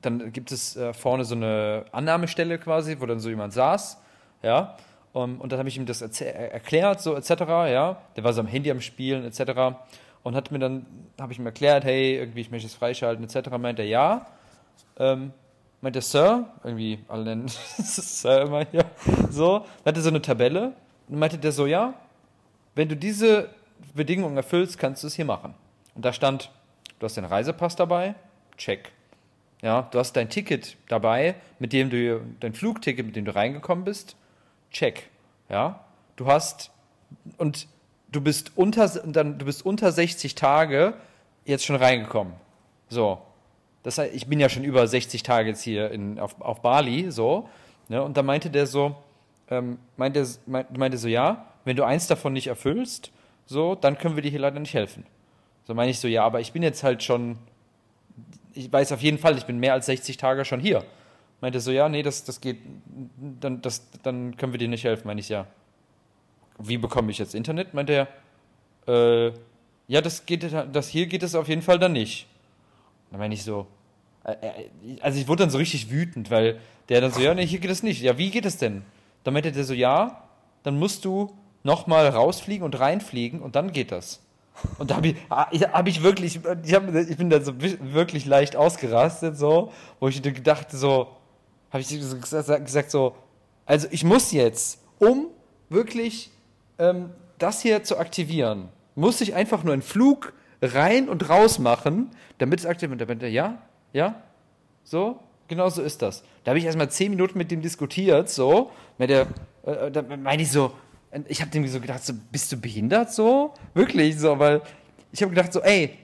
dann 0.00 0.32
gibt 0.32 0.52
es 0.52 0.76
äh, 0.76 0.92
vorne 0.92 1.24
so 1.24 1.34
eine 1.34 1.84
Annahmestelle 1.92 2.58
quasi, 2.58 2.96
wo 3.00 3.06
dann 3.06 3.20
so 3.20 3.28
jemand 3.28 3.52
saß, 3.52 4.00
ja. 4.42 4.76
Um, 5.12 5.40
und 5.40 5.50
dann 5.50 5.58
habe 5.58 5.68
ich 5.68 5.76
ihm 5.76 5.86
das 5.86 6.02
erklärt, 6.02 7.00
so 7.00 7.16
etc., 7.16 7.30
ja. 7.40 8.00
Der 8.14 8.22
war 8.22 8.32
so 8.32 8.40
am 8.40 8.46
Handy 8.46 8.70
am 8.70 8.80
Spielen, 8.80 9.24
etc. 9.24 9.76
Und 10.22 10.34
hat 10.34 10.50
mir 10.50 10.58
dann, 10.58 10.86
habe 11.18 11.32
ich 11.32 11.38
ihm 11.38 11.46
erklärt, 11.46 11.84
hey, 11.84 12.16
irgendwie, 12.16 12.40
ich 12.40 12.50
möchte 12.50 12.66
es 12.66 12.74
freischalten, 12.74 13.24
etc. 13.24 13.50
Meint 13.58 13.78
er, 13.78 13.86
ja. 13.86 14.26
Ähm, 14.98 15.32
meint 15.80 15.94
der 15.94 16.02
Sir, 16.02 16.46
irgendwie, 16.62 16.98
alle 17.08 17.24
nennen 17.24 17.48
Sir 17.48 18.42
immer 18.42 18.66
hier, 18.70 18.84
so. 19.30 19.60
Dann 19.84 19.92
hat 19.92 19.96
er 19.96 20.02
so 20.02 20.10
eine 20.10 20.22
Tabelle 20.22 20.74
und 21.08 21.18
meinte 21.18 21.38
der 21.38 21.52
so, 21.52 21.66
ja, 21.66 21.94
wenn 22.74 22.88
du 22.88 22.96
diese 22.96 23.50
Bedingungen 23.94 24.36
erfüllst, 24.36 24.78
kannst 24.78 25.02
du 25.02 25.06
es 25.06 25.14
hier 25.14 25.24
machen. 25.24 25.54
Und 25.94 26.04
da 26.04 26.12
stand, 26.12 26.50
du 26.98 27.04
hast 27.04 27.16
den 27.16 27.24
Reisepass 27.24 27.76
dabei, 27.76 28.14
check. 28.56 28.92
Ja, 29.62 29.88
du 29.90 29.98
hast 29.98 30.14
dein 30.14 30.30
Ticket 30.30 30.76
dabei, 30.88 31.34
mit 31.58 31.72
dem 31.72 31.90
du, 31.90 32.20
dein 32.40 32.54
Flugticket, 32.54 33.04
mit 33.04 33.16
dem 33.16 33.24
du 33.24 33.34
reingekommen 33.34 33.84
bist, 33.84 34.16
check. 34.70 35.10
Ja, 35.48 35.84
du 36.16 36.26
hast, 36.26 36.70
und 37.36 37.66
du 38.12 38.20
bist 38.20 38.52
unter, 38.56 38.88
dann, 38.88 39.38
du 39.38 39.44
bist 39.44 39.64
unter 39.64 39.92
60 39.92 40.34
Tage 40.34 40.94
jetzt 41.44 41.64
schon 41.64 41.76
reingekommen. 41.76 42.34
So. 42.88 43.18
Das 43.82 43.98
heißt, 43.98 44.14
ich 44.14 44.26
bin 44.26 44.40
ja 44.40 44.48
schon 44.48 44.64
über 44.64 44.86
60 44.86 45.22
Tage 45.22 45.48
jetzt 45.48 45.62
hier 45.62 45.90
in, 45.90 46.18
auf, 46.18 46.40
auf 46.40 46.60
Bali, 46.60 47.10
so. 47.10 47.48
Ne? 47.88 48.02
Und 48.02 48.16
da 48.16 48.22
meinte 48.22 48.50
der 48.50 48.66
so, 48.66 48.94
ähm, 49.48 49.78
meinte, 49.96 50.26
meinte 50.46 50.98
so, 50.98 51.08
ja, 51.08 51.46
wenn 51.64 51.76
du 51.76 51.84
eins 51.84 52.06
davon 52.06 52.32
nicht 52.32 52.46
erfüllst, 52.46 53.10
so, 53.46 53.74
dann 53.74 53.98
können 53.98 54.16
wir 54.16 54.22
dir 54.22 54.30
hier 54.30 54.40
leider 54.40 54.60
nicht 54.60 54.74
helfen. 54.74 55.04
So 55.64 55.74
meine 55.74 55.90
ich 55.90 55.98
so, 55.98 56.08
ja, 56.08 56.24
aber 56.24 56.40
ich 56.40 56.52
bin 56.52 56.62
jetzt 56.62 56.82
halt 56.82 57.02
schon, 57.02 57.38
ich 58.54 58.72
weiß 58.72 58.92
auf 58.92 59.00
jeden 59.00 59.18
Fall, 59.18 59.36
ich 59.38 59.46
bin 59.46 59.58
mehr 59.58 59.72
als 59.72 59.86
60 59.86 60.16
Tage 60.16 60.44
schon 60.44 60.60
hier. 60.60 60.84
Meinte 61.40 61.60
so, 61.60 61.70
ja, 61.70 61.88
nee, 61.88 62.02
das, 62.02 62.24
das 62.24 62.40
geht, 62.40 62.58
dann, 63.40 63.62
das, 63.62 63.88
dann 64.02 64.36
können 64.36 64.52
wir 64.52 64.58
dir 64.58 64.68
nicht 64.68 64.84
helfen. 64.84 65.06
Meine 65.06 65.20
ich, 65.20 65.28
ja. 65.28 65.46
Wie 66.62 66.78
bekomme 66.78 67.10
ich 67.10 67.18
jetzt 67.18 67.34
Internet? 67.34 67.74
Meinte 67.74 68.08
er, 68.86 69.28
äh, 69.28 69.32
ja, 69.88 70.00
das 70.00 70.26
geht, 70.26 70.46
das 70.72 70.88
hier 70.88 71.06
geht 71.06 71.22
es 71.22 71.34
auf 71.34 71.48
jeden 71.48 71.62
Fall 71.62 71.78
dann 71.78 71.92
nicht. 71.92 72.26
Dann 73.10 73.18
meine 73.18 73.34
ich 73.34 73.42
so, 73.42 73.66
äh, 74.24 74.32
äh, 74.32 75.00
also 75.00 75.18
ich 75.18 75.28
wurde 75.28 75.44
dann 75.44 75.50
so 75.50 75.58
richtig 75.58 75.90
wütend, 75.90 76.30
weil 76.30 76.60
der 76.88 77.00
dann 77.00 77.12
so, 77.12 77.20
ja, 77.20 77.34
nee, 77.34 77.46
hier 77.46 77.58
geht 77.58 77.70
es 77.70 77.82
nicht. 77.82 78.02
Ja, 78.02 78.18
wie 78.18 78.30
geht 78.30 78.44
es 78.44 78.56
denn? 78.56 78.82
Dann 79.24 79.34
meinte 79.34 79.52
der 79.52 79.64
so, 79.64 79.74
ja, 79.74 80.24
dann 80.62 80.78
musst 80.78 81.04
du 81.04 81.34
nochmal 81.62 82.08
rausfliegen 82.08 82.64
und 82.64 82.78
reinfliegen 82.78 83.40
und 83.40 83.56
dann 83.56 83.72
geht 83.72 83.92
das. 83.92 84.20
Und 84.78 84.90
da 84.90 84.96
habe 84.96 85.08
ich, 85.08 85.16
ah, 85.28 85.50
hab 85.72 85.86
ich 85.86 86.02
wirklich, 86.02 86.40
ich, 86.64 86.74
hab, 86.74 86.94
ich 86.94 87.16
bin 87.16 87.30
da 87.30 87.40
so 87.40 87.54
wirklich 87.58 88.26
leicht 88.26 88.56
ausgerastet, 88.56 89.38
so, 89.38 89.72
wo 90.00 90.08
ich 90.08 90.22
gedacht, 90.22 90.70
so, 90.70 91.16
habe 91.70 91.80
ich 91.80 91.88
gesagt, 91.88 92.90
so, 92.90 93.14
also 93.64 93.88
ich 93.90 94.04
muss 94.04 94.32
jetzt, 94.32 94.82
um 94.98 95.28
wirklich 95.68 96.30
ähm, 96.80 97.10
das 97.38 97.62
hier 97.62 97.84
zu 97.84 97.98
aktivieren, 97.98 98.68
muss 98.96 99.20
ich 99.20 99.34
einfach 99.34 99.62
nur 99.62 99.72
einen 99.72 99.82
Flug 99.82 100.32
rein 100.60 101.08
und 101.08 101.28
raus 101.28 101.58
machen, 101.58 102.10
damit 102.38 102.60
es 102.60 102.66
aktiv 102.66 102.90
wird. 102.90 103.22
Ja, 103.22 103.58
ja, 103.92 104.22
so, 104.84 105.20
genau 105.48 105.68
so 105.68 105.82
ist 105.82 106.02
das. 106.02 106.22
Da 106.44 106.50
habe 106.50 106.58
ich 106.58 106.64
erstmal 106.64 106.90
zehn 106.90 107.10
Minuten 107.10 107.38
mit 107.38 107.50
dem 107.50 107.62
diskutiert, 107.62 108.28
so, 108.28 108.70
mit 108.98 109.10
der, 109.10 109.26
äh, 109.64 109.90
da 109.90 110.02
meine 110.02 110.42
ich 110.42 110.50
so, 110.50 110.72
ich 111.28 111.40
habe 111.40 111.50
dem 111.50 111.66
so 111.66 111.80
gedacht, 111.80 112.04
so, 112.04 112.12
bist 112.30 112.52
du 112.52 112.56
behindert 112.56 113.12
so? 113.12 113.54
Wirklich 113.74 114.18
so, 114.18 114.38
weil 114.38 114.62
ich 115.12 115.22
habe 115.22 115.30
gedacht 115.30 115.52
so, 115.52 115.60
ey, 115.60 115.98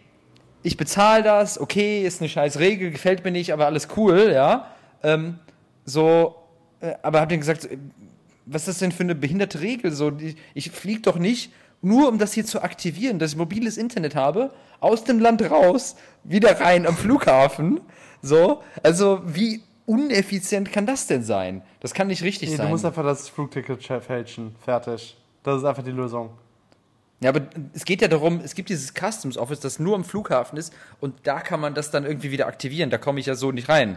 ich 0.62 0.76
bezahle 0.76 1.22
das, 1.22 1.60
okay, 1.60 2.02
ist 2.04 2.20
eine 2.20 2.28
scheiß 2.28 2.58
Regel, 2.58 2.90
gefällt 2.90 3.24
mir 3.24 3.30
nicht, 3.30 3.52
aber 3.52 3.66
alles 3.66 3.88
cool, 3.96 4.32
ja. 4.32 4.72
Ähm, 5.02 5.38
so, 5.84 6.34
äh, 6.80 6.94
aber 7.02 7.20
habe 7.20 7.28
dem 7.28 7.40
gesagt, 7.40 7.62
so, 7.62 7.68
was 8.46 8.62
ist 8.62 8.68
das 8.68 8.78
denn 8.78 8.92
für 8.92 9.02
eine 9.02 9.14
behinderte 9.14 9.60
Regel? 9.60 9.92
So, 9.92 10.12
ich, 10.18 10.36
ich 10.54 10.70
fliege 10.70 11.02
doch 11.02 11.18
nicht 11.18 11.52
nur, 11.82 12.08
um 12.08 12.18
das 12.18 12.32
hier 12.32 12.44
zu 12.44 12.62
aktivieren, 12.62 13.18
dass 13.18 13.32
ich 13.32 13.36
mobiles 13.36 13.76
Internet 13.76 14.14
habe, 14.14 14.52
aus 14.80 15.04
dem 15.04 15.18
Land 15.20 15.42
raus, 15.50 15.96
wieder 16.24 16.60
rein 16.60 16.86
am 16.86 16.96
Flughafen. 16.96 17.80
So, 18.22 18.62
also 18.82 19.20
wie 19.24 19.62
uneffizient 19.84 20.72
kann 20.72 20.86
das 20.86 21.06
denn 21.06 21.22
sein? 21.22 21.62
Das 21.80 21.94
kann 21.94 22.08
nicht 22.08 22.22
richtig 22.22 22.50
nee, 22.50 22.56
sein. 22.56 22.66
Du 22.66 22.72
musst 22.72 22.84
einfach 22.84 23.04
das 23.04 23.28
Flugticket 23.28 23.82
fälschen. 23.82 24.54
Fertig. 24.64 25.16
Das 25.42 25.58
ist 25.58 25.64
einfach 25.64 25.84
die 25.84 25.92
Lösung. 25.92 26.30
Ja, 27.20 27.30
aber 27.30 27.42
es 27.72 27.84
geht 27.84 28.02
ja 28.02 28.08
darum, 28.08 28.40
es 28.44 28.54
gibt 28.54 28.68
dieses 28.68 28.92
Customs 28.92 29.38
Office, 29.38 29.60
das 29.60 29.78
nur 29.78 29.94
am 29.94 30.04
Flughafen 30.04 30.58
ist 30.58 30.74
und 31.00 31.14
da 31.22 31.40
kann 31.40 31.60
man 31.60 31.74
das 31.74 31.90
dann 31.90 32.04
irgendwie 32.04 32.30
wieder 32.30 32.46
aktivieren. 32.46 32.90
Da 32.90 32.98
komme 32.98 33.20
ich 33.20 33.26
ja 33.26 33.34
so 33.34 33.52
nicht 33.52 33.68
rein. 33.68 33.96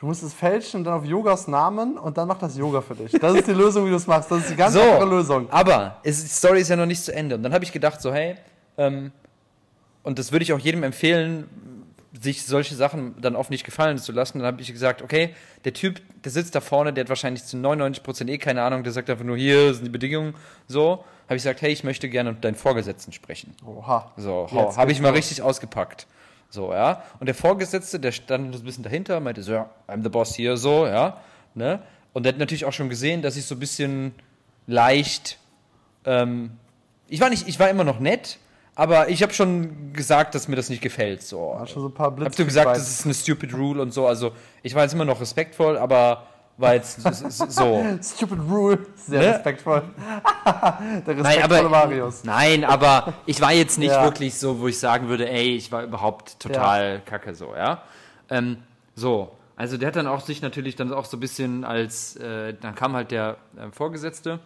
Du 0.00 0.06
musst 0.06 0.22
es 0.22 0.32
fälschen 0.32 0.78
und 0.78 0.84
dann 0.84 0.94
auf 0.94 1.04
Yogas 1.04 1.46
Namen 1.46 1.98
und 1.98 2.16
dann 2.16 2.26
macht 2.26 2.40
das 2.40 2.56
Yoga 2.56 2.80
für 2.80 2.94
dich. 2.94 3.12
Das 3.12 3.34
ist 3.34 3.46
die 3.46 3.52
Lösung, 3.52 3.84
wie 3.84 3.90
du 3.90 3.96
es 3.96 4.06
machst. 4.06 4.30
Das 4.30 4.38
ist 4.38 4.50
die 4.50 4.56
ganz 4.56 4.72
so, 4.72 4.80
einfache 4.80 5.04
Lösung. 5.04 5.50
Aber 5.50 5.98
es, 6.02 6.22
die 6.22 6.28
Story 6.28 6.62
ist 6.62 6.70
ja 6.70 6.76
noch 6.76 6.86
nicht 6.86 7.04
zu 7.04 7.14
Ende. 7.14 7.34
Und 7.34 7.42
dann 7.42 7.52
habe 7.52 7.64
ich 7.64 7.70
gedacht, 7.70 8.00
so, 8.00 8.10
hey, 8.10 8.36
ähm, 8.78 9.12
und 10.02 10.18
das 10.18 10.32
würde 10.32 10.42
ich 10.42 10.54
auch 10.54 10.58
jedem 10.58 10.84
empfehlen, 10.84 11.50
sich 12.18 12.46
solche 12.46 12.74
Sachen 12.74 13.14
dann 13.20 13.36
oft 13.36 13.50
nicht 13.50 13.64
gefallen 13.64 13.98
zu 13.98 14.12
lassen. 14.12 14.38
Dann 14.38 14.46
habe 14.46 14.62
ich 14.62 14.72
gesagt, 14.72 15.02
okay, 15.02 15.34
der 15.66 15.74
Typ, 15.74 16.00
der 16.24 16.32
sitzt 16.32 16.54
da 16.54 16.62
vorne, 16.62 16.94
der 16.94 17.04
hat 17.04 17.10
wahrscheinlich 17.10 17.44
zu 17.44 17.58
99% 17.58 18.26
eh 18.26 18.38
keine 18.38 18.62
Ahnung, 18.62 18.82
der 18.82 18.94
sagt 18.94 19.10
einfach 19.10 19.24
nur, 19.24 19.36
hier 19.36 19.74
sind 19.74 19.84
die 19.84 19.90
Bedingungen, 19.90 20.34
so. 20.66 21.04
Habe 21.26 21.36
ich 21.36 21.42
gesagt, 21.42 21.60
hey, 21.60 21.72
ich 21.72 21.84
möchte 21.84 22.08
gerne 22.08 22.32
mit 22.32 22.42
deinen 22.42 22.54
Vorgesetzten 22.54 23.12
sprechen. 23.12 23.54
Oha. 23.66 24.10
So, 24.16 24.48
habe 24.50 24.92
ich 24.92 25.00
mal 25.02 25.12
richtig 25.12 25.42
ausgepackt. 25.42 26.06
So, 26.50 26.72
ja. 26.72 27.02
Und 27.20 27.26
der 27.26 27.34
Vorgesetzte, 27.34 28.00
der 28.00 28.12
stand 28.12 28.54
ein 28.54 28.62
bisschen 28.62 28.82
dahinter, 28.82 29.20
meinte 29.20 29.42
so, 29.42 29.52
ja, 29.52 29.70
I'm 29.88 30.02
the 30.02 30.08
boss 30.08 30.34
hier, 30.34 30.56
so, 30.56 30.86
ja. 30.86 31.18
Ne? 31.54 31.80
Und 32.12 32.24
der 32.24 32.32
hat 32.32 32.38
natürlich 32.38 32.64
auch 32.64 32.72
schon 32.72 32.88
gesehen, 32.88 33.22
dass 33.22 33.36
ich 33.36 33.46
so 33.46 33.54
ein 33.54 33.60
bisschen 33.60 34.14
leicht, 34.66 35.38
ähm, 36.04 36.50
ich 37.08 37.20
war 37.20 37.30
nicht, 37.30 37.48
ich 37.48 37.58
war 37.60 37.70
immer 37.70 37.84
noch 37.84 38.00
nett, 38.00 38.38
aber 38.74 39.08
ich 39.08 39.22
habe 39.22 39.32
schon 39.32 39.92
gesagt, 39.92 40.34
dass 40.34 40.48
mir 40.48 40.56
das 40.56 40.70
nicht 40.70 40.82
gefällt. 40.82 41.22
So. 41.22 41.54
War 41.54 41.66
schon 41.66 41.82
so 41.82 41.88
ein 41.88 41.94
paar 41.94 42.10
Blitz 42.10 42.26
Hab 42.26 42.36
du 42.36 42.44
gesagt, 42.44 42.76
das 42.76 42.88
ist 42.88 43.04
eine 43.04 43.14
stupid 43.14 43.54
rule 43.54 43.82
und 43.82 43.92
so. 43.92 44.06
Also 44.06 44.32
ich 44.62 44.74
war 44.74 44.82
jetzt 44.82 44.94
immer 44.94 45.04
noch 45.04 45.20
respektvoll, 45.20 45.76
aber 45.76 46.26
war 46.56 46.74
jetzt 46.74 47.00
so. 47.00 47.84
stupid 48.02 48.38
rule, 48.48 48.86
sehr 48.94 49.20
ne? 49.20 49.26
respektvoll. 49.34 49.82
Der 50.44 51.16
respektvolle 51.16 51.22
nein, 51.22 51.42
aber, 51.42 51.68
Marius. 51.68 52.24
Nein, 52.24 52.64
aber 52.64 53.14
ich 53.26 53.40
war 53.40 53.52
jetzt 53.52 53.78
nicht 53.78 53.92
ja. 53.92 54.04
wirklich 54.04 54.34
so, 54.38 54.60
wo 54.60 54.68
ich 54.68 54.78
sagen 54.78 55.08
würde, 55.08 55.28
ey, 55.28 55.56
ich 55.56 55.72
war 55.72 55.84
überhaupt 55.84 56.38
total 56.38 56.94
ja. 56.94 56.98
kacke 57.00 57.34
so, 57.34 57.54
ja. 57.54 57.82
Ähm, 58.28 58.58
so, 58.94 59.32
also 59.56 59.76
der 59.76 59.88
hat 59.88 59.96
dann 59.96 60.06
auch 60.06 60.20
sich 60.20 60.42
natürlich 60.42 60.76
dann 60.76 60.92
auch 60.92 61.04
so 61.04 61.16
ein 61.16 61.20
bisschen 61.20 61.64
als, 61.64 62.16
äh, 62.16 62.54
dann 62.60 62.74
kam 62.74 62.94
halt 62.94 63.10
der 63.10 63.36
äh, 63.56 63.70
Vorgesetzte 63.72 64.40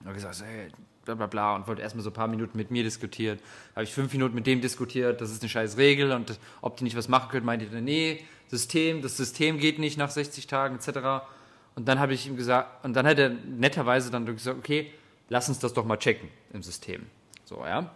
und 0.00 0.06
hat 0.06 0.14
gesagt, 0.14 0.42
ey, 0.42 0.70
bla 1.04 1.14
bla 1.14 1.26
bla 1.26 1.54
und 1.54 1.66
wollte 1.66 1.82
erstmal 1.82 2.02
so 2.02 2.10
ein 2.10 2.14
paar 2.14 2.28
Minuten 2.28 2.56
mit 2.56 2.70
mir 2.70 2.82
diskutieren. 2.82 3.38
Habe 3.74 3.84
ich 3.84 3.92
fünf 3.92 4.12
Minuten 4.12 4.34
mit 4.34 4.46
dem 4.46 4.60
diskutiert, 4.60 5.20
das 5.20 5.30
ist 5.30 5.42
eine 5.42 5.48
scheiß 5.48 5.76
Regel 5.76 6.12
und 6.12 6.38
ob 6.60 6.76
die 6.76 6.84
nicht 6.84 6.96
was 6.96 7.08
machen 7.08 7.30
können, 7.30 7.46
meinte 7.46 7.66
er, 7.72 7.80
nee, 7.80 8.24
System, 8.52 9.00
das 9.00 9.16
System 9.16 9.56
geht 9.56 9.78
nicht 9.78 9.96
nach 9.96 10.10
60 10.10 10.46
Tagen 10.46 10.74
etc. 10.76 11.24
Und 11.74 11.88
dann 11.88 11.98
habe 11.98 12.12
ich 12.12 12.26
ihm 12.26 12.36
gesagt, 12.36 12.84
und 12.84 12.94
dann 12.94 13.06
hat 13.06 13.18
er 13.18 13.30
netterweise 13.30 14.10
dann 14.10 14.26
gesagt, 14.26 14.58
okay, 14.58 14.92
lass 15.30 15.48
uns 15.48 15.58
das 15.58 15.72
doch 15.72 15.86
mal 15.86 15.96
checken 15.96 16.28
im 16.52 16.62
System. 16.62 17.06
So, 17.46 17.64
ja. 17.64 17.90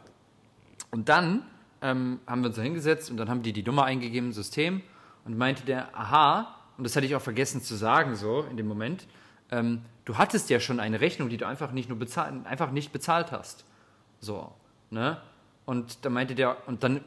Und 0.90 1.10
dann 1.10 1.42
ähm, 1.82 2.20
haben 2.26 2.40
wir 2.40 2.46
uns 2.46 2.56
da 2.56 2.62
hingesetzt 2.62 3.10
und 3.10 3.18
dann 3.18 3.28
haben 3.28 3.42
die 3.42 3.52
die 3.52 3.62
Nummer 3.62 3.84
eingegeben 3.84 4.28
im 4.28 4.32
System 4.32 4.80
und 5.26 5.36
meinte 5.36 5.66
der, 5.66 5.94
aha, 5.94 6.56
und 6.78 6.84
das 6.84 6.96
hatte 6.96 7.04
ich 7.04 7.14
auch 7.14 7.20
vergessen 7.20 7.60
zu 7.60 7.74
sagen 7.74 8.16
so 8.16 8.46
in 8.50 8.56
dem 8.56 8.66
Moment, 8.66 9.06
ähm, 9.50 9.82
du 10.06 10.16
hattest 10.16 10.48
ja 10.48 10.58
schon 10.58 10.80
eine 10.80 11.02
Rechnung, 11.02 11.28
die 11.28 11.36
du 11.36 11.46
einfach 11.46 11.70
nicht 11.70 11.90
nur 11.90 11.98
bezahlt, 11.98 12.46
einfach 12.46 12.70
nicht 12.70 12.92
bezahlt 12.92 13.30
hast. 13.30 13.66
So, 14.20 14.54
ne? 14.88 15.20
Und 15.66 16.02
da 16.06 16.08
meinte 16.08 16.34
der, 16.34 16.66
und 16.66 16.82
dann, 16.82 17.04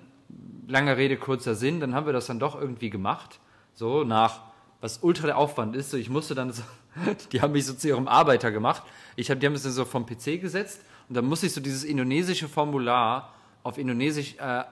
lange 0.67 0.97
Rede, 0.97 1.17
kurzer 1.17 1.55
Sinn, 1.55 1.79
dann 1.79 1.95
haben 1.95 2.05
wir 2.05 2.13
das 2.13 2.27
dann 2.27 2.39
doch 2.39 2.59
irgendwie 2.59 2.89
gemacht. 2.89 3.39
So, 3.73 4.03
nach, 4.03 4.41
was 4.81 4.99
ultra 5.01 5.27
der 5.27 5.37
Aufwand 5.37 5.75
ist. 5.75 5.91
So, 5.91 5.97
ich 5.97 6.09
musste 6.09 6.35
dann, 6.35 6.51
so, 6.51 6.63
die 7.31 7.41
haben 7.41 7.53
mich 7.53 7.65
so 7.65 7.73
zu 7.73 7.87
ihrem 7.87 8.07
Arbeiter 8.07 8.51
gemacht. 8.51 8.83
Ich 9.15 9.31
hab, 9.31 9.39
die 9.39 9.45
haben 9.45 9.53
es 9.53 9.63
dann 9.63 9.71
so 9.71 9.85
vom 9.85 10.05
PC 10.05 10.41
gesetzt 10.41 10.81
und 11.07 11.15
dann 11.15 11.25
musste 11.25 11.47
ich 11.47 11.53
so 11.53 11.61
dieses 11.61 11.83
indonesische 11.83 12.47
Formular 12.47 13.33
auf 13.61 13.77
Indonesisch 13.77 14.35
äh, 14.39 14.63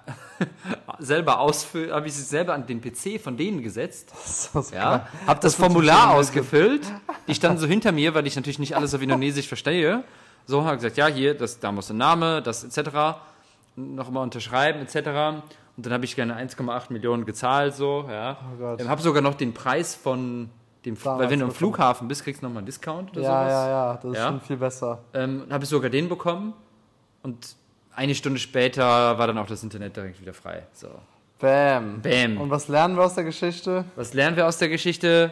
selber 0.99 1.39
ausfüllen, 1.39 1.91
habe 1.91 2.07
ich 2.07 2.13
es 2.13 2.29
selber 2.29 2.53
an 2.53 2.65
den 2.65 2.81
PC 2.81 3.19
von 3.21 3.35
denen 3.35 3.61
gesetzt. 3.61 4.13
Das 4.53 4.71
ja, 4.71 5.07
habe 5.25 5.39
das, 5.41 5.53
das 5.53 5.55
Formular 5.55 6.11
ausgefüllt. 6.11 6.83
Die 7.27 7.35
standen 7.35 7.59
so 7.59 7.67
hinter 7.67 7.91
mir, 7.91 8.13
weil 8.13 8.25
ich 8.27 8.35
natürlich 8.35 8.59
nicht 8.59 8.75
alles 8.75 8.93
auf 8.93 9.01
Indonesisch 9.01 9.47
verstehe. 9.47 10.03
So 10.45 10.63
habe 10.63 10.75
ich 10.75 10.81
gesagt, 10.81 10.97
ja, 10.97 11.07
hier, 11.07 11.33
das, 11.33 11.59
da 11.59 11.71
muss 11.71 11.89
ein 11.89 11.97
Name, 11.97 12.41
das 12.41 12.63
etc. 12.63 13.19
Nochmal 13.79 14.23
unterschreiben 14.23 14.79
etc. 14.81 14.95
Und 15.77 15.85
dann 15.85 15.93
habe 15.93 16.03
ich 16.03 16.15
gerne 16.15 16.35
1,8 16.35 16.91
Millionen 16.91 17.25
gezahlt, 17.25 17.75
so, 17.75 18.05
ja. 18.09 18.37
Oh 18.59 18.87
habe 18.89 19.01
sogar 19.01 19.21
noch 19.21 19.35
den 19.35 19.53
Preis 19.53 19.93
von 19.95 20.49
dem, 20.83 20.97
Damals 21.01 21.21
weil 21.23 21.29
wenn 21.29 21.39
du 21.39 21.45
am. 21.45 21.51
Flughafen 21.51 22.07
bist, 22.07 22.23
kriegst 22.23 22.41
du 22.41 22.45
nochmal 22.47 22.59
einen 22.61 22.65
Discount 22.65 23.11
oder 23.11 23.21
Ja, 23.21 23.27
sowas. 23.41 23.51
ja, 23.51 23.67
ja, 23.69 23.93
das 24.01 24.11
ist 24.11 24.17
Ja. 24.17 24.27
schon 24.29 24.41
viel 24.41 24.57
besser. 24.57 24.99
Ähm, 25.13 25.43
habe 25.51 25.63
ich 25.63 25.69
sogar 25.69 25.89
den 25.91 26.09
bekommen 26.09 26.53
und 27.21 27.55
eine 27.95 28.15
Stunde 28.15 28.39
später 28.39 28.83
war 29.17 29.27
dann 29.27 29.37
auch 29.37 29.47
das 29.47 29.61
Internet 29.63 29.95
direkt 29.95 30.19
wieder 30.21 30.33
frei. 30.33 30.65
So. 30.73 30.87
Bam. 31.39 32.01
Bam. 32.01 32.37
Und 32.41 32.49
was 32.49 32.67
lernen 32.67 32.95
wir 32.97 33.03
aus 33.05 33.13
der 33.13 33.23
Geschichte? 33.25 33.85
Was 33.95 34.13
lernen 34.15 34.37
wir 34.37 34.47
aus 34.47 34.57
der 34.57 34.69
Geschichte? 34.69 35.31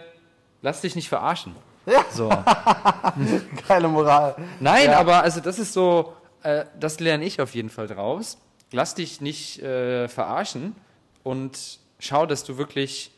Lass 0.62 0.82
dich 0.82 0.96
nicht 0.96 1.10
verarschen. 1.10 1.56
Ja. 1.88 2.04
So. 2.12 2.30
Geile 3.68 3.88
Moral. 3.88 4.36
Nein, 4.60 4.86
Ja. 4.92 5.00
aber 5.00 5.22
also 5.22 5.40
das 5.40 5.60
ist 5.60 5.74
so, 5.74 6.14
äh, 6.46 6.66
das 6.80 7.00
lerne 7.00 7.26
ich 7.26 7.42
auf 7.42 7.56
jeden 7.56 7.70
Fall 7.70 7.88
draus. 7.88 8.38
Lass 8.72 8.96
dich 8.96 9.20
nicht 9.20 9.62
äh, 9.62 10.08
verarschen 10.08 10.76
und 11.24 11.80
schau, 12.00 12.26
dass 12.26 12.44
du 12.44 12.58
wirklich, 12.58 13.12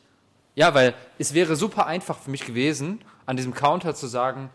ja, 0.56 0.74
weil 0.74 0.94
es 1.20 1.34
wäre 1.34 1.56
super 1.56 1.88
einfach 1.88 2.18
für 2.18 2.32
mich 2.32 2.46
gewesen, 2.46 3.02
an 3.26 3.36
diesem 3.36 3.54
Counter 3.54 3.94
zu 3.96 4.08
sagen, 4.08 4.50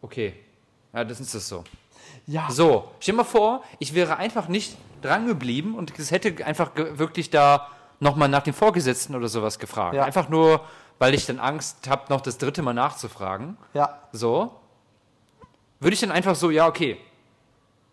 okay, 0.00 0.34
ja, 0.92 1.04
das 1.04 1.20
ist 1.20 1.34
das 1.34 1.48
so. 1.48 1.64
Ja. 2.26 2.48
So, 2.50 2.90
stell 2.98 3.12
dir 3.14 3.18
mal 3.18 3.24
vor, 3.24 3.62
ich 3.78 3.94
wäre 3.94 4.16
einfach 4.16 4.48
nicht 4.48 4.76
dran 5.00 5.26
geblieben 5.26 5.74
und 5.76 5.96
es 5.98 6.10
hätte 6.10 6.44
einfach 6.44 6.72
wirklich 6.74 7.30
da 7.30 7.68
nochmal 8.00 8.28
nach 8.28 8.42
dem 8.42 8.54
Vorgesetzten 8.54 9.14
oder 9.14 9.28
sowas 9.28 9.58
gefragt. 9.58 9.94
Ja. 9.94 10.04
Einfach 10.04 10.28
nur, 10.28 10.64
weil 10.98 11.14
ich 11.14 11.26
dann 11.26 11.38
Angst 11.38 11.88
habe, 11.88 12.04
noch 12.08 12.20
das 12.20 12.38
dritte 12.38 12.62
Mal 12.62 12.74
nachzufragen. 12.74 13.56
Ja. 13.74 14.00
So. 14.12 14.56
Würde 15.78 15.94
ich 15.94 16.00
dann 16.00 16.12
einfach 16.12 16.34
so, 16.34 16.50
ja, 16.50 16.66
okay. 16.66 16.98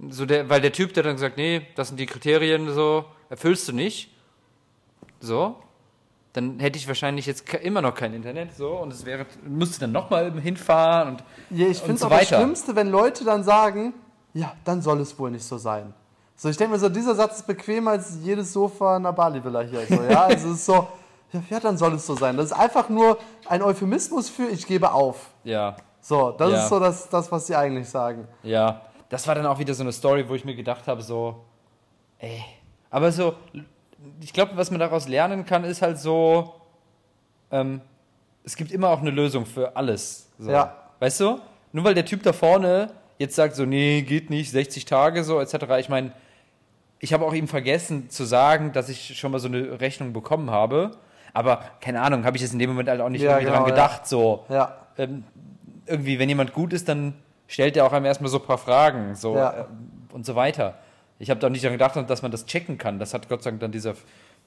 So 0.09 0.25
der, 0.25 0.49
weil 0.49 0.61
der 0.61 0.71
Typ, 0.71 0.93
der 0.93 1.03
dann 1.03 1.13
gesagt, 1.15 1.35
nee, 1.37 1.67
das 1.75 1.89
sind 1.89 1.99
die 1.99 2.05
Kriterien, 2.05 2.73
so, 2.73 3.03
erfüllst 3.29 3.67
du 3.67 3.73
nicht. 3.73 4.09
So. 5.19 5.55
Dann 6.33 6.59
hätte 6.59 6.77
ich 6.77 6.87
wahrscheinlich 6.87 7.25
jetzt 7.25 7.51
immer 7.55 7.81
noch 7.81 7.95
kein 7.95 8.13
Internet, 8.13 8.53
so, 8.55 8.69
und 8.77 8.93
es 8.93 9.03
wäre, 9.03 9.25
müsste 9.43 9.81
dann 9.81 9.91
nochmal 9.91 10.31
hinfahren 10.39 11.09
und, 11.09 11.23
Ja, 11.49 11.67
ich 11.67 11.79
finde 11.79 11.95
es 11.95 11.99
so 12.01 12.05
auch 12.05 12.11
das. 12.11 12.27
Schlimmste, 12.27 12.75
wenn 12.75 12.89
Leute 12.89 13.23
dann 13.25 13.43
sagen, 13.43 13.93
ja, 14.33 14.53
dann 14.63 14.81
soll 14.81 15.01
es 15.01 15.17
wohl 15.17 15.31
nicht 15.31 15.43
so 15.43 15.57
sein. 15.57 15.93
So, 16.35 16.47
ich 16.47 16.55
denke 16.55 16.73
mir 16.73 16.79
so, 16.79 16.87
dieser 16.87 17.15
Satz 17.15 17.37
ist 17.39 17.47
bequemer 17.47 17.91
als 17.91 18.15
jedes 18.21 18.53
Sofa 18.53 18.95
in 18.97 19.03
der 19.03 19.11
Bali-Villa 19.11 19.61
hier. 19.61 19.85
So, 19.87 20.01
ja, 20.03 20.23
also 20.25 20.49
es 20.49 20.55
ist 20.57 20.65
so, 20.67 20.87
ja, 21.33 21.43
ja, 21.49 21.59
dann 21.59 21.77
soll 21.77 21.93
es 21.95 22.05
so 22.05 22.15
sein. 22.15 22.37
Das 22.37 22.45
ist 22.45 22.53
einfach 22.53 22.87
nur 22.89 23.17
ein 23.47 23.61
Euphemismus 23.61 24.29
für 24.29 24.47
ich 24.47 24.65
gebe 24.65 24.91
auf. 24.93 25.31
Ja, 25.43 25.75
So, 25.99 26.31
das 26.31 26.51
Ja. 26.51 26.63
ist 26.63 26.69
so 26.69 26.79
das, 26.79 27.09
das, 27.09 27.29
was 27.31 27.47
sie 27.47 27.55
eigentlich 27.55 27.89
sagen. 27.89 28.27
ja. 28.43 28.81
Das 29.09 29.27
war 29.27 29.35
dann 29.35 29.45
auch 29.45 29.59
wieder 29.59 29.73
so 29.73 29.83
eine 29.83 29.91
Story, 29.91 30.27
wo 30.29 30.35
ich 30.35 30.45
mir 30.45 30.55
gedacht 30.55 30.87
habe, 30.87 31.01
so, 31.01 31.43
ey. 32.19 32.43
Aber 32.89 33.11
so, 33.11 33.35
ich 34.21 34.33
glaube, 34.33 34.51
was 34.55 34.71
man 34.71 34.79
daraus 34.79 35.07
lernen 35.07 35.45
kann, 35.45 35.63
ist 35.63 35.81
halt 35.81 35.99
so, 35.99 36.53
ähm, 37.51 37.81
es 38.43 38.55
gibt 38.55 38.71
immer 38.71 38.89
auch 38.89 39.01
eine 39.01 39.11
Lösung 39.11 39.45
für 39.45 39.75
alles. 39.75 40.29
So. 40.37 40.51
Ja. 40.51 40.75
Weißt 40.99 41.19
du? 41.19 41.39
Nur 41.71 41.83
weil 41.83 41.93
der 41.93 42.05
Typ 42.05 42.23
da 42.23 42.33
vorne 42.33 42.91
jetzt 43.19 43.35
sagt 43.35 43.55
so, 43.55 43.65
nee, 43.65 44.01
geht 44.01 44.29
nicht, 44.29 44.49
60 44.49 44.85
Tage 44.85 45.23
so, 45.23 45.39
etc. 45.39 45.55
Ich 45.79 45.89
meine, 45.89 46.13
ich 46.99 47.13
habe 47.13 47.25
auch 47.25 47.33
ihm 47.33 47.47
vergessen 47.47 48.09
zu 48.09 48.23
sagen, 48.23 48.71
dass 48.71 48.89
ich 48.89 49.17
schon 49.19 49.31
mal 49.31 49.39
so 49.39 49.47
eine 49.47 49.79
Rechnung 49.79 50.13
bekommen 50.13 50.49
habe. 50.49 50.91
Aber 51.33 51.63
keine 51.79 52.01
Ahnung, 52.01 52.25
habe 52.25 52.37
ich 52.37 52.41
jetzt 52.41 52.53
in 52.53 52.59
dem 52.59 52.69
Moment 52.71 52.89
halt 52.89 53.01
auch 53.01 53.09
nicht 53.09 53.21
Ja, 53.21 53.31
irgendwie 53.31 53.51
dran 53.51 53.65
genau, 53.65 53.67
ja. 53.67 53.75
gedacht. 53.75 54.07
So, 54.07 54.45
Ja, 54.49 54.77
ähm, 54.97 55.23
irgendwie, 55.85 56.17
wenn 56.17 56.29
jemand 56.29 56.53
gut 56.53 56.73
ist, 56.73 56.87
dann 56.89 57.13
stellt 57.49 57.75
er 57.75 57.85
auch 57.85 57.91
einem 57.91 58.05
erstmal 58.05 58.29
so 58.31 58.37
ein 58.39 58.45
paar 58.45 58.57
Fragen 58.57 59.15
so, 59.15 59.35
Ja. 59.35 59.51
äh, 59.61 59.65
und 60.13 60.25
so 60.25 60.35
weiter. 60.35 60.75
Ich 61.21 61.29
habe 61.29 61.41
da 61.41 61.49
nicht 61.49 61.65
daran 61.65 61.77
gedacht, 61.77 62.09
dass 62.09 62.21
man 62.21 62.31
das 62.31 62.45
checken 62.45 62.77
kann. 62.77 62.97
Das 62.99 63.13
hat 63.13 63.27
Gott 63.27 63.43
sei 63.43 63.49
Dank 63.49 63.59
dann 63.59 63.71
dieser, 63.73 63.95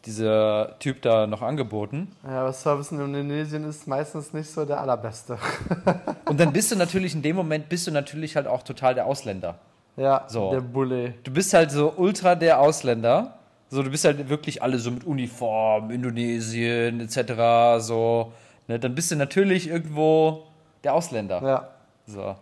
dieser 0.06 0.78
Typ 0.78 1.02
da 1.02 1.26
noch 1.26 1.42
angeboten. 1.42 2.10
ja, 2.24 2.40
aber 2.40 2.52
Service 2.52 2.90
in 2.92 2.98
Indonesien 3.00 3.64
ist 3.68 3.86
meistens 3.86 4.32
nicht 4.32 4.50
so 4.50 4.64
der 4.64 4.80
allerbeste. 4.80 5.36
Und 6.24 6.40
dann 6.40 6.52
bist 6.52 6.72
du 6.72 6.76
natürlich 6.76 7.14
in 7.14 7.20
dem 7.22 7.36
Moment, 7.36 7.68
bist 7.68 7.86
du 7.86 7.90
natürlich 7.90 8.36
halt 8.36 8.46
auch 8.46 8.62
total 8.62 8.94
der 8.94 9.06
Ausländer. 9.06 9.56
Ja, 9.96 10.24
So. 10.28 10.50
der 10.50 10.62
Bulle. 10.62 11.12
Du 11.22 11.30
bist 11.32 11.52
halt 11.52 11.70
so 11.70 11.92
ultra 11.96 12.34
der 12.34 12.58
Ausländer. 12.60 13.34
So, 13.68 13.82
du 13.82 13.90
bist 13.90 14.04
halt 14.06 14.28
wirklich 14.30 14.62
alle 14.62 14.78
so 14.78 14.90
mit 14.90 15.04
Uniform, 15.04 15.90
Indonesien 15.90 17.00
etc. 17.00 17.78
So, 17.84 18.32
ne? 18.68 18.78
Dann 18.78 18.94
bist 18.94 19.10
du 19.10 19.16
natürlich 19.16 19.68
irgendwo 19.68 20.44
der 20.84 20.94
Ausländer. 20.94 21.42
Ja, 21.42 21.68
So. 22.06 22.34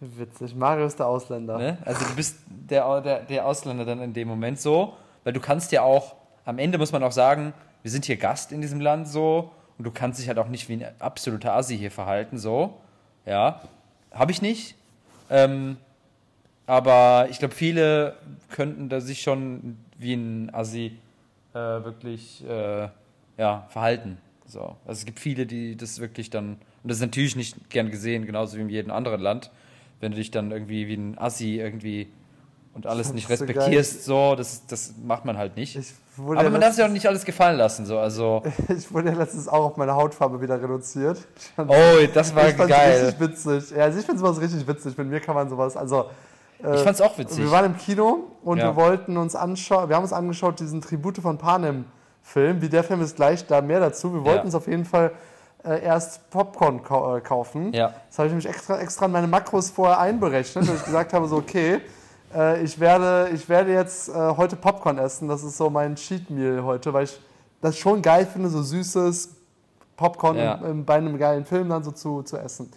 Witzig. 0.00 0.54
Mario 0.54 0.86
ist 0.86 0.98
der 0.98 1.06
Ausländer. 1.06 1.58
Ne? 1.58 1.78
Also 1.84 2.04
du 2.04 2.14
bist 2.14 2.38
der, 2.48 3.00
der, 3.00 3.20
der 3.20 3.46
Ausländer 3.46 3.84
dann 3.84 4.00
in 4.00 4.12
dem 4.12 4.28
Moment 4.28 4.60
so, 4.60 4.94
weil 5.24 5.32
du 5.32 5.40
kannst 5.40 5.72
ja 5.72 5.82
auch, 5.82 6.16
am 6.44 6.58
Ende 6.58 6.78
muss 6.78 6.92
man 6.92 7.02
auch 7.02 7.12
sagen, 7.12 7.52
wir 7.82 7.90
sind 7.90 8.04
hier 8.04 8.16
Gast 8.16 8.52
in 8.52 8.60
diesem 8.60 8.80
Land 8.80 9.08
so 9.08 9.50
und 9.76 9.84
du 9.84 9.90
kannst 9.90 10.20
dich 10.20 10.28
halt 10.28 10.38
auch 10.38 10.48
nicht 10.48 10.68
wie 10.68 10.74
ein 10.74 10.86
absoluter 10.98 11.54
Assi 11.54 11.76
hier 11.76 11.90
verhalten 11.90 12.38
so. 12.38 12.74
Ja, 13.26 13.60
habe 14.12 14.32
ich 14.32 14.42
nicht. 14.42 14.74
Ähm, 15.30 15.76
aber 16.66 17.28
ich 17.30 17.38
glaube, 17.38 17.54
viele 17.54 18.16
könnten 18.50 18.88
da 18.88 19.00
sich 19.00 19.22
schon 19.22 19.78
wie 19.98 20.14
ein 20.14 20.54
Assi 20.54 20.98
äh, 21.54 21.58
wirklich 21.58 22.44
äh, 22.46 22.88
ja, 23.36 23.66
verhalten. 23.70 24.18
So. 24.46 24.76
Also 24.86 25.00
es 25.00 25.04
gibt 25.04 25.20
viele, 25.20 25.46
die 25.46 25.76
das 25.76 26.00
wirklich 26.00 26.30
dann, 26.30 26.58
und 26.82 26.88
das 26.90 26.98
ist 26.98 27.02
natürlich 27.02 27.36
nicht 27.36 27.70
gern 27.70 27.90
gesehen, 27.90 28.26
genauso 28.26 28.56
wie 28.56 28.62
in 28.62 28.68
jedem 28.68 28.90
anderen 28.90 29.20
Land, 29.20 29.50
wenn 30.00 30.12
du 30.12 30.16
dich 30.18 30.30
dann 30.30 30.50
irgendwie 30.50 30.88
wie 30.88 30.94
ein 30.94 31.18
Assi 31.18 31.56
irgendwie 31.56 32.08
und 32.74 32.86
alles 32.86 33.12
nicht 33.12 33.28
respektierst, 33.28 34.04
so, 34.04 34.34
das, 34.36 34.64
das 34.66 34.94
macht 35.04 35.24
man 35.24 35.36
halt 35.36 35.56
nicht. 35.56 35.78
Aber 36.16 36.42
ja 36.42 36.50
man 36.50 36.60
darf 36.60 36.74
sich 36.74 36.84
auch 36.84 36.88
nicht 36.88 37.06
alles 37.06 37.24
gefallen 37.24 37.56
lassen, 37.58 37.86
so, 37.86 37.98
also, 37.98 38.42
ich 38.76 38.92
wurde 38.92 39.10
ja 39.10 39.16
letztens 39.16 39.48
auch 39.48 39.64
auf 39.64 39.76
meine 39.76 39.94
Hautfarbe 39.94 40.40
wieder 40.40 40.60
reduziert. 40.62 41.18
Oh, 41.56 41.72
das 42.14 42.34
war 42.34 42.48
ich 42.48 42.56
geil. 42.56 43.04
richtig 43.06 43.20
witzig. 43.20 43.70
Ja, 43.76 43.84
also 43.84 43.98
ich 43.98 44.06
finde 44.06 44.20
sowas 44.20 44.40
richtig 44.40 44.66
witzig. 44.66 44.96
Mit 44.96 45.08
mir 45.08 45.20
kann 45.20 45.34
man 45.34 45.48
sowas, 45.48 45.76
also... 45.76 46.06
äh, 46.62 46.74
Ich 46.76 46.82
fand's 46.82 47.00
auch 47.00 47.18
witzig. 47.18 47.38
Wir 47.38 47.50
waren 47.50 47.64
im 47.66 47.76
Kino 47.76 48.24
und 48.44 48.58
Ja. 48.58 48.66
wir 48.66 48.76
wollten 48.76 49.16
uns 49.16 49.34
anschauen, 49.34 49.88
wir 49.88 49.96
haben 49.96 50.04
uns 50.04 50.12
angeschaut, 50.12 50.60
diesen 50.60 50.80
Tribute 50.80 51.18
von 51.18 51.38
Panem 51.38 51.84
Film. 52.22 52.60
Wie 52.60 52.68
der 52.68 52.84
Film 52.84 53.00
ist 53.00 53.16
gleich 53.16 53.46
da 53.46 53.60
mehr 53.62 53.80
dazu. 53.80 54.12
Wir 54.12 54.24
wollten 54.24 54.46
uns 54.46 54.54
auf 54.54 54.66
jeden 54.68 54.84
Fall 54.84 55.12
äh, 55.68 55.82
erst 55.84 56.30
Popcorn 56.30 56.82
kau 56.82 57.16
äh, 57.16 57.20
kaufen. 57.20 57.72
Ja. 57.72 57.92
Das 58.08 58.18
habe 58.18 58.28
ich 58.28 58.32
nämlich 58.32 58.48
extra, 58.48 58.78
extra 58.78 59.06
in 59.06 59.12
meine 59.12 59.26
Makros 59.26 59.70
vorher 59.70 59.98
einberechnet, 59.98 60.68
dass 60.68 60.76
ich 60.76 60.84
gesagt 60.84 61.12
habe, 61.12 61.26
so 61.28 61.36
okay, 61.36 61.80
äh, 62.34 62.62
ich, 62.62 62.78
werde, 62.78 63.30
ich 63.34 63.48
werde 63.48 63.72
jetzt 63.72 64.08
äh, 64.08 64.12
heute 64.36 64.56
Popcorn 64.56 64.98
essen. 64.98 65.28
Das 65.28 65.42
ist 65.42 65.56
so 65.56 65.70
mein 65.70 65.94
Cheat 65.96 66.30
Meal 66.30 66.62
heute, 66.64 66.92
weil 66.92 67.04
ich 67.04 67.20
das 67.60 67.76
schon 67.76 68.02
geil 68.02 68.26
finde, 68.26 68.48
so 68.48 68.62
süßes 68.62 69.30
Popcorn 69.96 70.36
Ja. 70.36 70.54
im, 70.54 70.64
im, 70.64 70.84
bei 70.84 70.94
einem 70.94 71.18
geilen 71.18 71.44
Film 71.44 71.68
dann 71.68 71.82
so 71.82 71.90
zu, 71.90 72.22
zu 72.22 72.36
essen. 72.38 72.70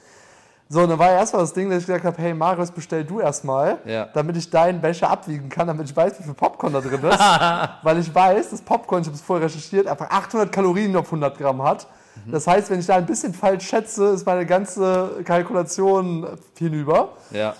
So, 0.69 0.80
und 0.84 0.89
dann 0.89 0.97
war 0.99 1.12
erstmal 1.12 1.41
das 1.41 1.51
Ding, 1.54 1.69
dass 1.69 1.80
ich 1.80 1.86
gesagt 1.86 2.06
habe, 2.06 2.19
hey 2.21 2.34
Marius, 2.34 2.71
bestell 2.71 3.04
du 3.04 3.19
erstmal, 3.19 3.80
Ja. 3.84 4.06
damit 4.13 4.38
ich 4.38 4.49
deinen 4.49 4.80
Becher 4.80 5.10
abwiegen 5.10 5.49
kann, 5.49 5.67
damit 5.67 5.89
ich 5.89 5.95
weiß, 5.95 6.17
wie 6.19 6.23
viel 6.23 6.34
Popcorn 6.34 6.71
da 6.71 6.80
drin 6.80 6.93
ist. 7.04 7.19
Weil 7.84 7.97
ich 7.99 8.15
weiß, 8.15 8.51
dass 8.51 8.62
Popcorn, 8.62 9.01
ich 9.01 9.08
habe 9.08 9.15
es 9.17 9.21
vorher 9.21 9.45
recherchiert, 9.47 9.86
einfach 9.86 10.10
800 10.10 10.49
Kalorien 10.49 10.95
auf 10.95 11.08
100 11.08 11.38
Gramm 11.38 11.62
hat. 11.62 11.88
Mhm. 12.26 12.32
Das 12.32 12.47
heißt, 12.47 12.69
wenn 12.69 12.80
ich 12.80 12.86
da 12.86 12.95
ein 12.95 13.06
bisschen 13.06 13.34
falsch 13.34 13.67
schätze, 13.67 14.06
ist 14.08 14.26
meine 14.26 14.45
ganze 14.45 15.21
Kalkulation 15.26 16.28
hinüber. 16.58 17.10
Ja. 17.32 17.56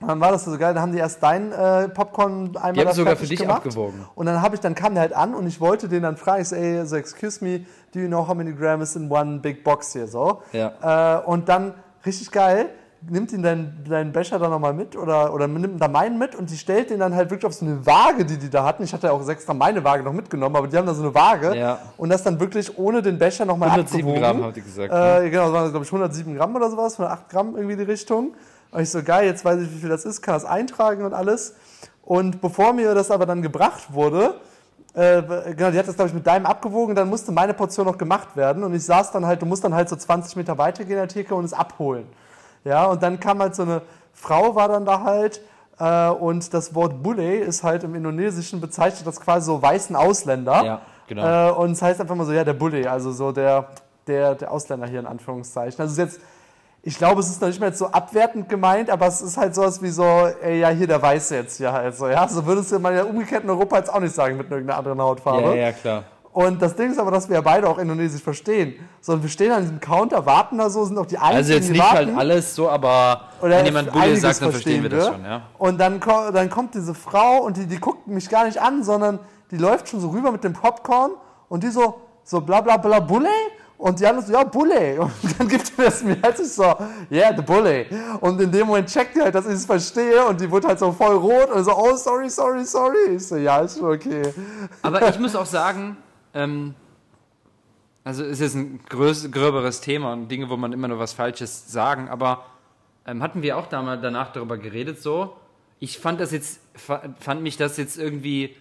Und 0.00 0.06
dann 0.06 0.20
war 0.20 0.30
das 0.30 0.44
so 0.44 0.56
geil, 0.56 0.74
dann 0.74 0.82
haben 0.82 0.92
die 0.92 0.98
erst 0.98 1.20
deinen 1.22 1.50
äh, 1.50 1.88
Popcorn 1.88 2.56
einmal 2.56 2.72
Die 2.72 2.80
haben 2.86 2.92
sogar 2.94 3.16
für 3.16 3.26
dich 3.26 3.40
gemacht. 3.40 3.58
abgewogen. 3.66 4.06
Und 4.14 4.26
dann 4.26 4.40
habe 4.40 4.54
ich, 4.54 4.60
dann 4.60 4.76
kam 4.76 4.94
der 4.94 5.00
halt 5.00 5.12
an 5.12 5.34
und 5.34 5.46
ich 5.48 5.60
wollte 5.60 5.88
den 5.88 6.02
dann 6.04 6.16
fragen, 6.16 6.42
ich 6.42 6.48
so, 6.48 6.54
ey, 6.54 6.86
so 6.86 6.94
excuse 6.94 7.42
me, 7.44 7.66
do 7.92 7.98
you 7.98 8.06
know 8.06 8.26
how 8.26 8.34
many 8.34 8.52
grams 8.52 8.94
in 8.94 9.10
one 9.10 9.40
big 9.40 9.64
box 9.64 9.92
hier 9.92 10.06
so? 10.06 10.40
Ja. 10.52 11.18
Äh, 11.18 11.24
und 11.24 11.48
dann, 11.48 11.74
richtig 12.06 12.30
geil, 12.30 12.70
nimmt 13.02 13.32
ihn 13.32 13.42
deinen, 13.42 13.84
deinen 13.88 14.12
Becher 14.12 14.38
dann 14.38 14.50
nochmal 14.50 14.72
mit 14.74 14.96
oder, 14.96 15.32
oder 15.32 15.46
nimmt 15.46 15.80
da 15.80 15.88
meinen 15.88 16.18
mit 16.18 16.34
und 16.34 16.50
die 16.50 16.56
stellt 16.56 16.90
den 16.90 16.98
dann 17.00 17.14
halt 17.14 17.30
wirklich 17.30 17.46
auf 17.46 17.54
so 17.54 17.64
eine 17.64 17.84
Waage, 17.86 18.24
die 18.24 18.36
die 18.38 18.50
da 18.50 18.64
hatten. 18.64 18.82
Ich 18.82 18.92
hatte 18.92 19.06
ja 19.06 19.12
auch 19.12 19.26
extra 19.28 19.54
meine 19.54 19.82
Waage 19.84 20.02
noch 20.02 20.12
mitgenommen, 20.12 20.56
aber 20.56 20.66
die 20.66 20.76
haben 20.76 20.86
da 20.86 20.94
so 20.94 21.02
eine 21.02 21.14
Waage 21.14 21.56
Ja. 21.56 21.78
und 21.96 22.10
das 22.10 22.22
dann 22.22 22.40
wirklich 22.40 22.76
ohne 22.78 23.00
den 23.00 23.18
Becher 23.18 23.44
nochmal 23.44 23.70
107 23.70 24.00
abgewogen. 24.00 24.22
Gramm, 24.22 24.44
habt 24.44 24.56
ihr 24.56 24.62
gesagt. 24.62 24.92
ne? 24.92 25.18
Äh, 25.26 25.30
genau, 25.30 25.44
das 25.44 25.52
waren 25.52 25.70
glaube 25.70 25.84
ich 25.84 25.92
107 25.92 26.34
Gramm 26.36 26.56
oder 26.56 26.70
sowas, 26.70 26.94
108 26.98 27.28
Gramm 27.30 27.56
irgendwie 27.56 27.76
die 27.76 27.84
Richtung. 27.84 28.34
Und 28.70 28.82
ich 28.82 28.90
so, 28.90 29.02
geil, 29.02 29.26
jetzt 29.26 29.44
weiß 29.44 29.60
ich, 29.62 29.70
wie 29.72 29.78
viel 29.78 29.88
das 29.88 30.04
ist, 30.04 30.20
kann 30.20 30.34
das 30.34 30.44
eintragen 30.44 31.04
und 31.04 31.14
alles. 31.14 31.54
Und 32.02 32.40
bevor 32.40 32.72
mir 32.72 32.94
das 32.94 33.10
aber 33.10 33.24
dann 33.26 33.42
gebracht 33.42 33.92
wurde, 33.92 34.34
äh, 34.94 35.22
genau, 35.54 35.70
die 35.70 35.78
hat 35.78 35.86
das, 35.86 35.94
glaube 35.94 36.08
ich, 36.08 36.14
mit 36.14 36.26
deinem 36.26 36.46
abgewogen, 36.46 36.94
dann 36.94 37.08
musste 37.08 37.30
meine 37.32 37.54
Portion 37.54 37.86
noch 37.86 37.96
gemacht 37.96 38.36
werden. 38.36 38.64
Und 38.64 38.74
ich 38.74 38.84
saß 38.84 39.12
dann 39.12 39.24
halt, 39.24 39.40
du 39.40 39.46
musst 39.46 39.62
dann 39.62 39.74
halt 39.74 39.88
so 39.88 39.94
20 39.96 40.34
Meter 40.36 40.58
weitergehen 40.58 40.92
in 40.98 40.98
der 40.98 41.08
Theke 41.08 41.34
und 41.34 41.44
es 41.44 41.52
abholen. 41.52 42.06
Ja, 42.64 42.86
und 42.86 43.02
dann 43.02 43.20
kam 43.20 43.40
halt 43.40 43.54
so 43.54 43.62
eine 43.62 43.82
Frau, 44.12 44.54
war 44.54 44.68
dann 44.68 44.84
da 44.84 45.02
halt, 45.02 45.40
äh, 45.78 46.08
und 46.08 46.52
das 46.52 46.74
Wort 46.74 47.02
Bulle 47.02 47.36
ist 47.36 47.62
halt 47.62 47.84
im 47.84 47.94
Indonesischen 47.94 48.60
bezeichnet 48.60 49.06
das 49.06 49.20
quasi 49.20 49.46
so 49.46 49.62
weißen 49.62 49.94
Ausländer. 49.96 50.64
Ja, 50.64 50.80
genau. 51.06 51.50
Äh, 51.50 51.52
und 51.52 51.72
es 51.72 51.82
heißt 51.82 52.00
einfach 52.00 52.14
mal 52.14 52.26
so, 52.26 52.32
ja, 52.32 52.44
der 52.44 52.54
Bulle, 52.54 52.90
also 52.90 53.12
so 53.12 53.32
der, 53.32 53.68
der, 54.06 54.34
der 54.34 54.50
Ausländer 54.50 54.86
hier 54.86 55.00
in 55.00 55.06
Anführungszeichen. 55.06 55.80
Also 55.80 56.00
jetzt, 56.00 56.20
ich 56.82 56.96
glaube, 56.96 57.20
es 57.20 57.28
ist 57.28 57.40
noch 57.40 57.48
nicht 57.48 57.60
mehr 57.60 57.68
jetzt 57.68 57.78
so 57.78 57.86
abwertend 57.86 58.48
gemeint, 58.48 58.90
aber 58.90 59.06
es 59.06 59.20
ist 59.20 59.36
halt 59.36 59.54
sowas 59.54 59.80
wie 59.82 59.90
so, 59.90 60.04
ey, 60.42 60.60
ja, 60.60 60.68
hier 60.70 60.86
der 60.86 61.00
Weiße 61.00 61.36
jetzt 61.36 61.56
hier 61.58 61.72
halt 61.72 61.94
so, 61.96 62.08
ja. 62.08 62.26
So 62.28 62.44
würdest 62.44 62.72
du 62.72 62.78
man 62.78 62.94
ja 62.94 63.04
umgekehrt 63.04 63.44
in 63.44 63.50
Europa 63.50 63.78
jetzt 63.78 63.92
auch 63.92 64.00
nicht 64.00 64.14
sagen 64.14 64.36
mit 64.36 64.50
irgendeiner 64.50 64.78
anderen 64.78 64.98
ja, 64.98 65.04
Hautfarbe. 65.04 65.56
ja, 65.56 65.72
klar. 65.72 66.04
Und 66.38 66.62
das 66.62 66.76
Ding 66.76 66.92
ist 66.92 67.00
aber, 67.00 67.10
dass 67.10 67.28
wir 67.28 67.34
ja 67.34 67.40
beide 67.40 67.68
auch 67.68 67.78
Indonesisch 67.78 68.22
verstehen. 68.22 68.74
So, 69.00 69.14
und 69.14 69.22
wir 69.22 69.28
stehen 69.28 69.50
an 69.50 69.62
diesem 69.62 69.80
Counter, 69.80 70.24
warten 70.24 70.56
da 70.58 70.70
so, 70.70 70.84
sind 70.84 70.96
auch 70.96 71.04
die 71.04 71.18
einzigen, 71.18 71.36
Also 71.36 71.52
jetzt 71.52 71.66
die 71.66 71.72
nicht 71.72 71.82
warten. 71.82 71.96
halt 71.96 72.16
alles 72.16 72.54
so, 72.54 72.68
aber 72.70 73.22
Oder 73.42 73.58
wenn 73.58 73.64
jemand 73.64 73.90
Bulle 73.90 74.16
sagt, 74.16 74.42
dann 74.42 74.52
verstehen 74.52 74.84
wir 74.84 74.88
das 74.90 75.08
schon, 75.08 75.24
ja. 75.24 75.42
Und 75.58 75.80
dann, 75.80 75.98
dann 75.98 76.48
kommt 76.48 76.76
diese 76.76 76.94
Frau 76.94 77.38
und 77.38 77.56
die, 77.56 77.66
die 77.66 77.80
guckt 77.80 78.06
mich 78.06 78.28
gar 78.28 78.44
nicht 78.44 78.62
an, 78.62 78.84
sondern 78.84 79.18
die 79.50 79.56
läuft 79.56 79.88
schon 79.88 79.98
so 80.00 80.10
rüber 80.10 80.30
mit 80.30 80.44
dem 80.44 80.52
Popcorn 80.52 81.10
und 81.48 81.64
die 81.64 81.70
so, 81.70 82.02
so 82.22 82.40
bla 82.40 82.60
bla 82.60 82.76
bla 82.76 83.00
Bulle. 83.00 83.30
Und 83.76 83.98
die 83.98 84.06
anderen 84.06 84.24
so, 84.24 84.32
ja, 84.32 84.44
Bulle. 84.44 85.00
Und 85.00 85.40
dann 85.40 85.48
gibt 85.48 85.76
die 85.76 85.82
das 85.82 86.04
mir 86.04 86.18
halt 86.22 86.38
ich 86.38 86.52
so, 86.52 86.72
yeah, 87.10 87.34
the 87.34 87.42
Bulle. 87.42 87.86
Und 88.20 88.40
in 88.40 88.52
dem 88.52 88.68
Moment 88.68 88.88
checkt 88.88 89.16
die 89.16 89.22
halt, 89.22 89.34
dass 89.34 89.46
ich 89.46 89.54
es 89.54 89.66
verstehe 89.66 90.24
und 90.24 90.40
die 90.40 90.50
wird 90.50 90.66
halt 90.66 90.78
so 90.78 90.90
voll 90.92 91.16
rot 91.16 91.50
und 91.52 91.64
so, 91.64 91.76
oh, 91.76 91.96
sorry, 91.96 92.28
sorry, 92.28 92.64
sorry. 92.64 93.14
Ich 93.16 93.26
so, 93.26 93.36
ja, 93.36 93.58
ist 93.58 93.78
schon 93.78 93.92
okay. 93.92 94.22
Aber 94.82 95.08
ich 95.08 95.18
muss 95.18 95.34
auch 95.36 95.46
sagen, 95.46 95.96
ähm, 96.34 96.74
also 98.04 98.24
es 98.24 98.40
ist 98.40 98.54
ein 98.54 98.80
größ, 98.88 99.30
gröberes 99.30 99.80
Thema 99.80 100.12
und 100.12 100.28
Dinge, 100.28 100.48
wo 100.48 100.56
man 100.56 100.72
immer 100.72 100.88
nur 100.88 100.98
was 100.98 101.12
Falsches 101.12 101.70
sagen, 101.70 102.08
aber 102.08 102.44
ähm, 103.06 103.22
hatten 103.22 103.42
wir 103.42 103.56
auch 103.58 103.66
damals 103.66 104.00
danach 104.02 104.32
darüber 104.32 104.56
geredet 104.58 105.00
so. 105.02 105.36
Ich 105.80 105.98
fand 105.98 106.20
das 106.20 106.32
jetzt, 106.32 106.60
fa- 106.74 107.02
fand 107.20 107.42
mich 107.42 107.56
das 107.56 107.76
jetzt 107.76 107.98
irgendwie 107.98 108.56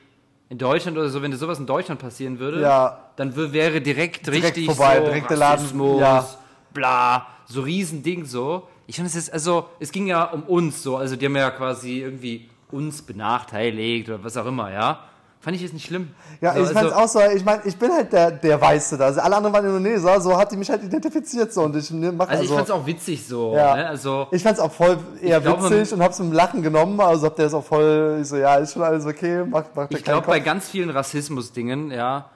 in 0.50 0.58
Deutschland 0.58 0.98
oder 0.98 1.10
so, 1.10 1.22
wenn 1.22 1.34
sowas 1.34 1.60
in 1.60 1.66
Deutschland 1.66 2.00
passieren 2.00 2.40
würde, 2.40 2.62
Ja. 2.62 3.06
dann 3.16 3.36
wär- 3.36 3.54
wäre 3.54 3.82
direkt, 3.82 4.26
Direkt 4.28 4.46
richtig 4.46 4.66
vorbei, 4.66 5.00
so 5.00 5.06
direkt 5.06 5.30
der 5.30 5.38
Laden, 5.38 5.60
Rassismus, 5.64 6.00
ja. 6.00 6.28
bla, 6.74 7.28
so 7.46 7.62
Riesending 7.62 8.26
so. 8.26 8.68
Ich 8.86 8.96
fand 8.98 9.08
es 9.08 9.16
jetzt, 9.16 9.34
also 9.34 9.68
es 9.80 9.92
ging 9.92 10.08
ja 10.08 10.24
um 10.26 10.44
uns 10.44 10.84
so, 10.84 10.96
also 10.98 11.16
die 11.16 11.26
haben 11.26 11.36
ja 11.36 11.52
quasi 11.52 12.00
irgendwie 12.02 12.50
uns 12.72 13.02
benachteiligt 13.02 14.10
oder 14.10 14.24
was 14.24 14.38
auch 14.38 14.46
immer, 14.46 14.72
ja. 14.72 15.04
Fand 15.48 15.56
ich 15.56 15.62
jetzt 15.64 15.74
nicht 15.74 15.86
schlimm. 15.86 16.10
Ja, 16.42 16.56
so, 16.56 16.62
ich 16.64 16.70
fand's 16.72 16.92
auch 16.92 17.08
so, 17.08 17.22
ich 17.22 17.46
meine, 17.46 17.62
ich 17.64 17.78
bin 17.78 17.90
halt 17.90 18.12
der, 18.12 18.32
der 18.32 18.60
Weiße 18.60 18.98
da. 18.98 19.06
Also 19.06 19.22
alle 19.22 19.34
anderen 19.38 19.56
waren 19.56 19.64
Indoneser, 19.66 20.20
so 20.20 20.38
hat 20.38 20.52
die 20.52 20.58
mich 20.58 20.70
halt 20.70 20.84
identifiziert 20.84 21.54
so 21.54 21.62
und 21.64 21.74
ich 21.78 21.90
ne, 21.90 22.12
mach 22.12 22.28
Also 22.28 22.44
ich 22.44 22.50
also, 22.50 22.56
fand's 22.56 22.72
auch 22.72 22.86
witzig 22.86 23.26
so, 23.26 23.56
Ja. 23.56 23.74
ne? 23.78 23.88
Also 23.88 24.28
ich 24.32 24.44
fand's 24.44 24.60
auch 24.60 24.74
voll 24.74 24.98
eher 25.22 25.40
glaub, 25.40 25.62
man- 25.62 25.72
witzig 25.72 25.94
und 25.94 26.04
hab's 26.04 26.20
mit 26.20 26.32
dem 26.32 26.34
Lachen 26.34 26.62
genommen, 26.64 27.00
also 27.00 27.28
hab 27.28 27.38
der 27.38 27.46
ist 27.46 27.54
auch 27.54 27.64
voll, 27.64 28.18
ich 28.22 28.28
so, 28.28 28.36
ja, 28.36 28.56
ist 28.56 28.74
schon 28.74 28.82
alles 28.82 29.06
okay, 29.06 29.46
mach, 29.50 29.64
mach 29.74 29.88
dir 29.88 29.96
ich 29.98 30.04
glaube 30.04 30.28
bei 30.28 30.42
ganz 30.42 30.68
vielen 30.68 30.90
Rassismus-Dingen, 30.90 31.92
ja, 31.92 32.30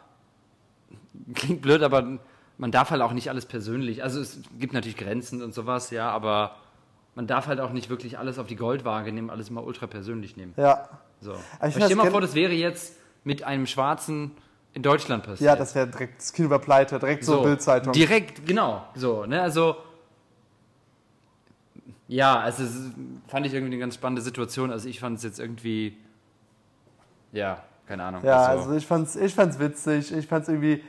klingt 1.36 1.62
blöd, 1.62 1.84
aber 1.84 2.18
man 2.58 2.72
darf 2.72 2.92
halt 2.92 3.02
auch 3.02 3.12
nicht 3.12 3.28
alles 3.30 3.46
persönlich. 3.46 4.04
Also 4.06 4.22
es 4.22 4.40
gibt 4.58 4.72
natürlich 4.72 4.96
Grenzen 4.96 5.42
und 5.44 5.54
sowas, 5.54 5.90
ja, 5.92 6.10
aber 6.12 6.56
man 7.16 7.28
darf 7.28 7.48
halt 7.48 7.60
auch 7.60 7.74
nicht 7.74 7.90
wirklich 7.90 8.18
alles 8.18 8.40
auf 8.40 8.48
die 8.48 8.56
Goldwaage 8.56 9.12
nehmen, 9.12 9.30
alles 9.30 9.50
immer 9.50 9.66
ultra 9.66 9.86
persönlich 9.88 10.38
nehmen. 10.38 10.54
Ja, 10.56 10.88
So. 11.20 11.34
ich 11.34 11.76
Aber 11.76 11.86
stell 11.86 11.96
mal 11.98 12.10
vor, 12.10 12.22
das 12.22 12.36
wäre 12.36 12.54
jetzt 12.54 12.94
mit 13.24 13.44
einem 13.44 13.68
Schwarzen 13.68 14.32
in 14.74 14.84
Deutschland 14.84 15.24
passiert. 15.24 15.42
ja, 15.48 15.56
das 15.56 15.76
wäre 15.76 15.88
direkt, 15.88 16.20
das 16.22 16.32
Kino 16.34 16.50
war 16.50 16.60
pleite, 16.60 16.98
direkt 16.98 17.24
so, 17.26 17.42
Bildzeitung. 17.44 17.92
Direkt, 17.94 18.46
genau. 18.46 18.84
So, 18.96 19.26
ne, 19.26 19.42
also. 19.42 19.76
Ja, 22.08 22.40
also 22.40 22.64
es 22.64 22.72
fand 23.28 23.46
ich 23.46 23.54
irgendwie 23.54 23.74
eine 23.74 23.80
ganz 23.80 23.96
spannende 23.96 24.22
Situation. 24.22 24.72
Also 24.72 24.90
ich 24.90 25.00
fand 25.00 25.18
es 25.18 25.24
jetzt 25.24 25.40
irgendwie. 25.40 25.98
Ja, 27.32 27.64
keine 27.88 28.04
Ahnung. 28.04 28.22
Ja, 28.26 28.46
also 28.48 28.74
ich 28.74 28.86
fand's, 28.86 29.16
ich 29.16 29.34
fand's 29.34 29.58
witzig, 29.60 30.12
ich 30.14 30.28
fand's 30.28 30.50
irgendwie, 30.50 30.84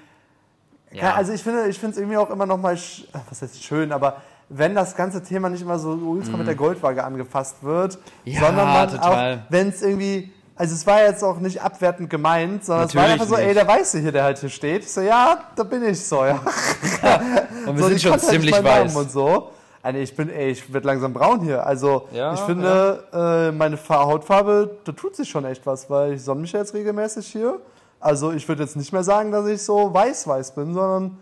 ja. 0.90 1.14
also 1.14 1.32
ich 1.32 1.42
finde, 1.42 1.68
ich 1.68 1.78
finde 1.78 1.92
es 1.92 1.98
irgendwie 1.98 2.16
auch 2.16 2.30
immer 2.30 2.46
noch 2.46 2.58
mal, 2.58 2.74
sch- 2.74 3.04
was 3.28 3.40
heißt 3.42 3.62
schön, 3.62 3.92
aber 3.92 4.22
wenn 4.48 4.74
das 4.74 4.96
ganze 4.96 5.22
Thema 5.22 5.48
nicht 5.48 5.62
immer 5.62 5.78
so 5.78 5.90
ultra 5.92 6.36
mit 6.36 6.46
der 6.48 6.56
Goldwaage 6.56 7.02
angefasst 7.04 7.62
wird. 7.62 7.98
Ja, 8.24 8.40
sondern 8.40 8.66
man 8.66 8.88
total. 8.90 9.34
auch, 9.36 9.38
wenn 9.50 9.68
es 9.68 9.80
irgendwie, 9.82 10.32
also 10.56 10.74
es 10.74 10.86
war 10.86 11.02
jetzt 11.02 11.22
auch 11.24 11.38
nicht 11.38 11.60
abwertend 11.62 12.10
gemeint, 12.10 12.64
sondern 12.64 12.86
es 12.86 12.94
war 12.94 13.02
Natürlich 13.02 13.22
einfach 13.22 13.36
so, 13.36 13.40
ey, 13.40 13.46
nicht. 13.48 13.56
der 13.56 13.68
Weiße 13.68 13.98
hier, 13.98 14.12
der 14.12 14.24
halt 14.24 14.38
hier 14.38 14.48
steht, 14.50 14.82
ich 14.84 14.92
so, 14.92 15.00
ja, 15.00 15.38
da 15.56 15.62
bin 15.64 15.82
ich 15.84 16.04
so, 16.04 16.24
ja. 16.24 16.34
und 17.66 17.76
wir 17.76 17.82
so, 17.82 17.88
sind 17.88 18.00
schon 18.02 18.12
halt 18.12 18.20
ziemlich 18.22 18.52
Namen 18.52 18.64
weiß. 18.86 18.96
Und 18.96 19.10
so. 19.10 19.50
Also 19.84 19.98
ich 19.98 20.14
bin, 20.14 20.30
ey, 20.30 20.50
ich 20.50 20.72
werde 20.72 20.86
langsam 20.86 21.12
braun 21.12 21.40
hier. 21.40 21.66
Also 21.66 22.06
Ja, 22.12 22.34
ich 22.34 22.40
finde, 22.40 23.02
äh, 23.12 23.50
meine 23.50 23.76
Fa- 23.76 24.04
Hautfarbe, 24.04 24.76
da 24.84 24.92
tut 24.92 25.16
sich 25.16 25.28
schon 25.28 25.44
echt 25.44 25.66
was, 25.66 25.90
weil 25.90 26.12
ich 26.12 26.22
sonne 26.22 26.42
mich 26.42 26.52
ja 26.52 26.60
jetzt 26.60 26.72
regelmäßig 26.74 27.26
hier. 27.26 27.58
Also 27.98 28.30
ich 28.32 28.46
würde 28.46 28.62
jetzt 28.62 28.76
nicht 28.76 28.92
mehr 28.92 29.02
sagen, 29.02 29.32
dass 29.32 29.46
ich 29.46 29.60
so 29.62 29.92
weiß-weiß 29.92 30.52
bin, 30.54 30.72
sondern 30.74 31.18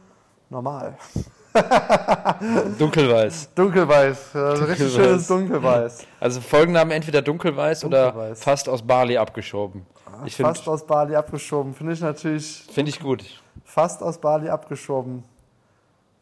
normal. 0.50 0.94
Dunkelweiß. 2.78 3.50
Dunkelweiß, 3.54 4.30
ja, 4.34 4.56
so 4.56 4.64
richtig 4.64 4.86
Dunkelweiß. 4.86 4.94
schönes 4.94 5.26
Dunkelweiß. 5.26 6.06
Also 6.20 6.40
Folgennamen 6.40 6.92
entweder 6.92 7.22
dunkelweiß, 7.22 7.84
oder 7.84 8.12
Dunkelweiß. 8.12 8.42
fast 8.42 8.68
aus 8.68 8.82
Bali 8.82 9.16
abgeschoben. 9.16 9.86
Ich 10.26 10.36
finde 10.36 10.52
Fast 10.54 10.68
aus 10.68 10.86
Bali 10.86 11.16
abgeschoben. 11.16 11.74
Finde 11.74 11.92
ich 11.94 12.00
natürlich 12.00 12.64
find 12.70 12.88
ich 12.88 13.00
gut. 13.00 13.24
fast 13.64 14.02
aus 14.02 14.18
Bali 14.18 14.48
abgeschoben. 14.48 15.24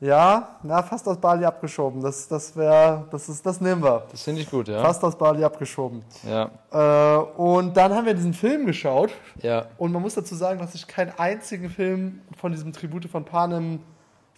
Ja, 0.00 0.56
na, 0.62 0.80
fast 0.84 1.08
aus 1.08 1.16
Bali 1.16 1.44
abgeschoben. 1.44 2.00
Das, 2.00 2.28
das 2.28 2.54
wäre, 2.56 3.08
das 3.10 3.28
ist, 3.28 3.44
das 3.44 3.60
nehmen 3.60 3.82
wir. 3.82 4.04
Das 4.12 4.22
finde 4.22 4.42
ich 4.42 4.48
gut, 4.48 4.68
ja. 4.68 4.80
Fast 4.80 5.02
aus 5.02 5.18
Bali 5.18 5.42
abgeschoben. 5.42 6.04
Ja. 6.22 6.50
Äh, 6.70 7.18
und 7.36 7.76
dann 7.76 7.92
haben 7.92 8.06
wir 8.06 8.14
diesen 8.14 8.32
Film 8.32 8.64
geschaut. 8.66 9.10
Ja. 9.42 9.66
Und 9.76 9.90
man 9.92 10.00
muss 10.00 10.14
dazu 10.14 10.36
sagen, 10.36 10.60
dass 10.60 10.76
ich 10.76 10.86
keinen 10.86 11.12
einzigen 11.18 11.68
Film 11.68 12.20
von 12.40 12.52
diesem 12.52 12.72
Tribute 12.72 13.06
von 13.06 13.24
Panem 13.24 13.80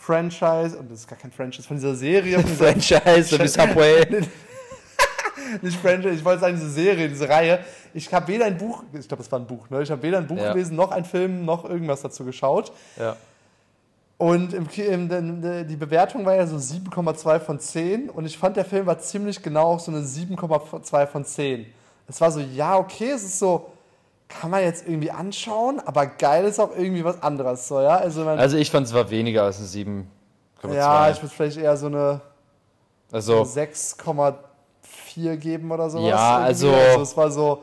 Franchise, 0.01 0.79
und 0.79 0.91
das 0.91 1.01
ist 1.01 1.09
gar 1.09 1.19
kein 1.19 1.31
Franchise, 1.31 1.69
von 1.69 1.77
dieser 1.77 1.95
Serie, 1.95 2.41
von 2.41 2.51
dieser, 2.51 2.73
Franchise, 2.73 3.39
wie 3.39 3.49
Subway. 3.49 4.07
nicht 5.63 5.79
Franchise, 5.79 6.15
ich 6.15 6.25
wollte 6.25 6.41
sagen, 6.41 6.57
diese 6.57 6.71
Serie, 6.71 7.09
diese 7.09 7.29
Reihe. 7.29 7.61
Ich 7.93 8.13
habe 8.13 8.27
weder 8.29 8.47
ein 8.47 8.57
Buch, 8.57 8.83
ich 8.95 9.07
glaube, 9.07 9.23
das 9.23 9.31
war 9.31 9.39
ein 9.39 9.47
Buch, 9.47 9.69
ne? 9.69 9.83
Ich 9.83 9.91
habe 9.91 10.03
weder 10.03 10.19
ein 10.19 10.27
Buch 10.27 10.39
Ja. 10.39 10.53
gelesen, 10.53 10.75
noch 10.75 10.91
ein 10.91 11.05
Film, 11.05 11.45
noch 11.45 11.69
irgendwas 11.69 12.01
dazu 12.01 12.25
geschaut. 12.25 12.73
Ja. 12.99 13.17
Und 14.17 14.55
im, 14.55 14.69
im, 14.77 15.67
die 15.69 15.77
Bewertung 15.77 16.25
war 16.25 16.35
ja 16.35 16.47
so 16.47 16.57
7,2 16.57 17.41
von 17.41 17.59
10 17.59 18.09
und 18.11 18.25
ich 18.25 18.37
fand, 18.39 18.57
der 18.57 18.65
Film 18.65 18.87
war 18.87 18.99
ziemlich 18.99 19.43
genau 19.43 19.73
auch 19.75 19.81
so 19.81 19.91
eine 19.91 20.01
7,2 20.01 21.07
von 21.07 21.25
10. 21.25 21.67
Es 22.09 22.21
war 22.21 22.31
so, 22.31 22.41
ja, 22.41 22.77
okay, 22.77 23.11
es 23.11 23.23
ist 23.23 23.39
so, 23.39 23.71
kann 24.31 24.51
man 24.51 24.63
jetzt 24.63 24.87
irgendwie 24.87 25.11
anschauen, 25.11 25.81
aber 25.85 26.07
geil 26.07 26.45
ist 26.45 26.59
auch 26.61 26.71
irgendwie 26.77 27.05
was 27.05 27.23
anderes. 27.23 27.67
So, 27.69 27.81
ja, 27.81 27.97
also, 27.97 28.25
man, 28.25 28.39
Also 28.39 28.57
ich 28.57 28.71
fand 28.71 28.87
es 28.87 28.95
war 28.95 29.11
weniger 29.11 29.43
als 29.45 29.59
eine 29.59 29.67
7,2. 29.67 30.75
ja, 30.75 31.11
ich 31.11 31.21
würde 31.21 31.35
vielleicht 31.35 31.57
eher 31.59 31.77
so 31.77 31.87
eine 31.87 32.21
also 33.13 33.43
6,4 33.43 35.37
geben 35.37 35.71
oder 35.71 35.91
sowas. 35.91 36.09
Ja, 36.11 36.39
also- 36.39 36.71
also 36.73 37.03
es 37.03 37.17
war 37.17 37.31
so, 37.31 37.63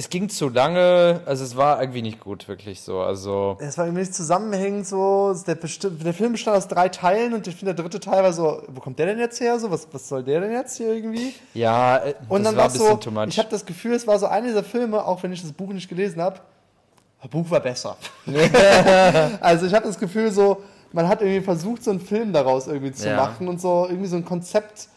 es 0.00 0.08
ging 0.08 0.28
zu 0.28 0.48
lange, 0.48 1.20
also 1.26 1.44
es 1.44 1.56
war 1.56 1.80
irgendwie 1.80 2.00
nicht 2.02 2.20
gut, 2.20 2.48
wirklich 2.48 2.80
so. 2.80 3.00
Also 3.00 3.56
es 3.60 3.76
war 3.76 3.84
irgendwie 3.86 4.00
nicht 4.00 4.14
zusammenhängend 4.14 4.86
so. 4.86 5.34
Der, 5.46 5.56
der 5.56 6.14
Film 6.14 6.32
bestand 6.32 6.56
aus 6.56 6.68
drei 6.68 6.88
Teilen 6.88 7.34
und 7.34 7.46
ich 7.46 7.54
finde, 7.54 7.74
der 7.74 7.84
dritte 7.84 8.00
Teil 8.00 8.22
war 8.22 8.32
so, 8.32 8.62
wo 8.68 8.80
kommt 8.80 8.98
der 8.98 9.06
denn 9.06 9.18
jetzt 9.18 9.40
her? 9.40 9.58
So, 9.60 9.70
was, 9.70 9.86
was 9.92 10.08
soll 10.08 10.22
der 10.24 10.40
denn 10.40 10.52
jetzt 10.52 10.76
hier 10.78 10.92
irgendwie? 10.94 11.34
ja, 11.54 11.98
äh, 11.98 12.14
Und 12.28 12.42
das 12.44 12.52
dann 12.52 12.56
war 12.56 12.64
ein 12.64 12.66
es 12.68 12.72
bisschen 12.74 12.88
so, 12.88 12.96
too 12.96 13.10
much. 13.10 13.26
ich 13.28 13.38
habe 13.38 13.48
das 13.50 13.66
Gefühl, 13.66 13.92
es 13.92 14.06
war 14.06 14.18
so 14.18 14.26
einer 14.26 14.46
dieser 14.48 14.64
Filme, 14.64 15.04
auch 15.04 15.22
wenn 15.22 15.32
ich 15.32 15.42
das 15.42 15.52
Buch 15.52 15.72
nicht 15.72 15.88
gelesen 15.88 16.22
habe, 16.22 16.40
das 17.20 17.30
Buch 17.30 17.50
war 17.50 17.60
besser. 17.60 17.96
also 19.40 19.66
ich 19.66 19.74
habe 19.74 19.86
das 19.86 19.98
Gefühl 19.98 20.30
so, 20.32 20.62
man 20.92 21.06
hat 21.08 21.20
irgendwie 21.20 21.42
versucht, 21.42 21.84
so 21.84 21.90
einen 21.90 22.00
Film 22.00 22.32
daraus 22.32 22.66
irgendwie 22.66 22.92
zu 22.92 23.08
Ja. 23.08 23.16
machen 23.16 23.46
und 23.48 23.60
so 23.60 23.86
irgendwie 23.88 24.08
so 24.08 24.16
ein 24.16 24.24
Konzept 24.24 24.88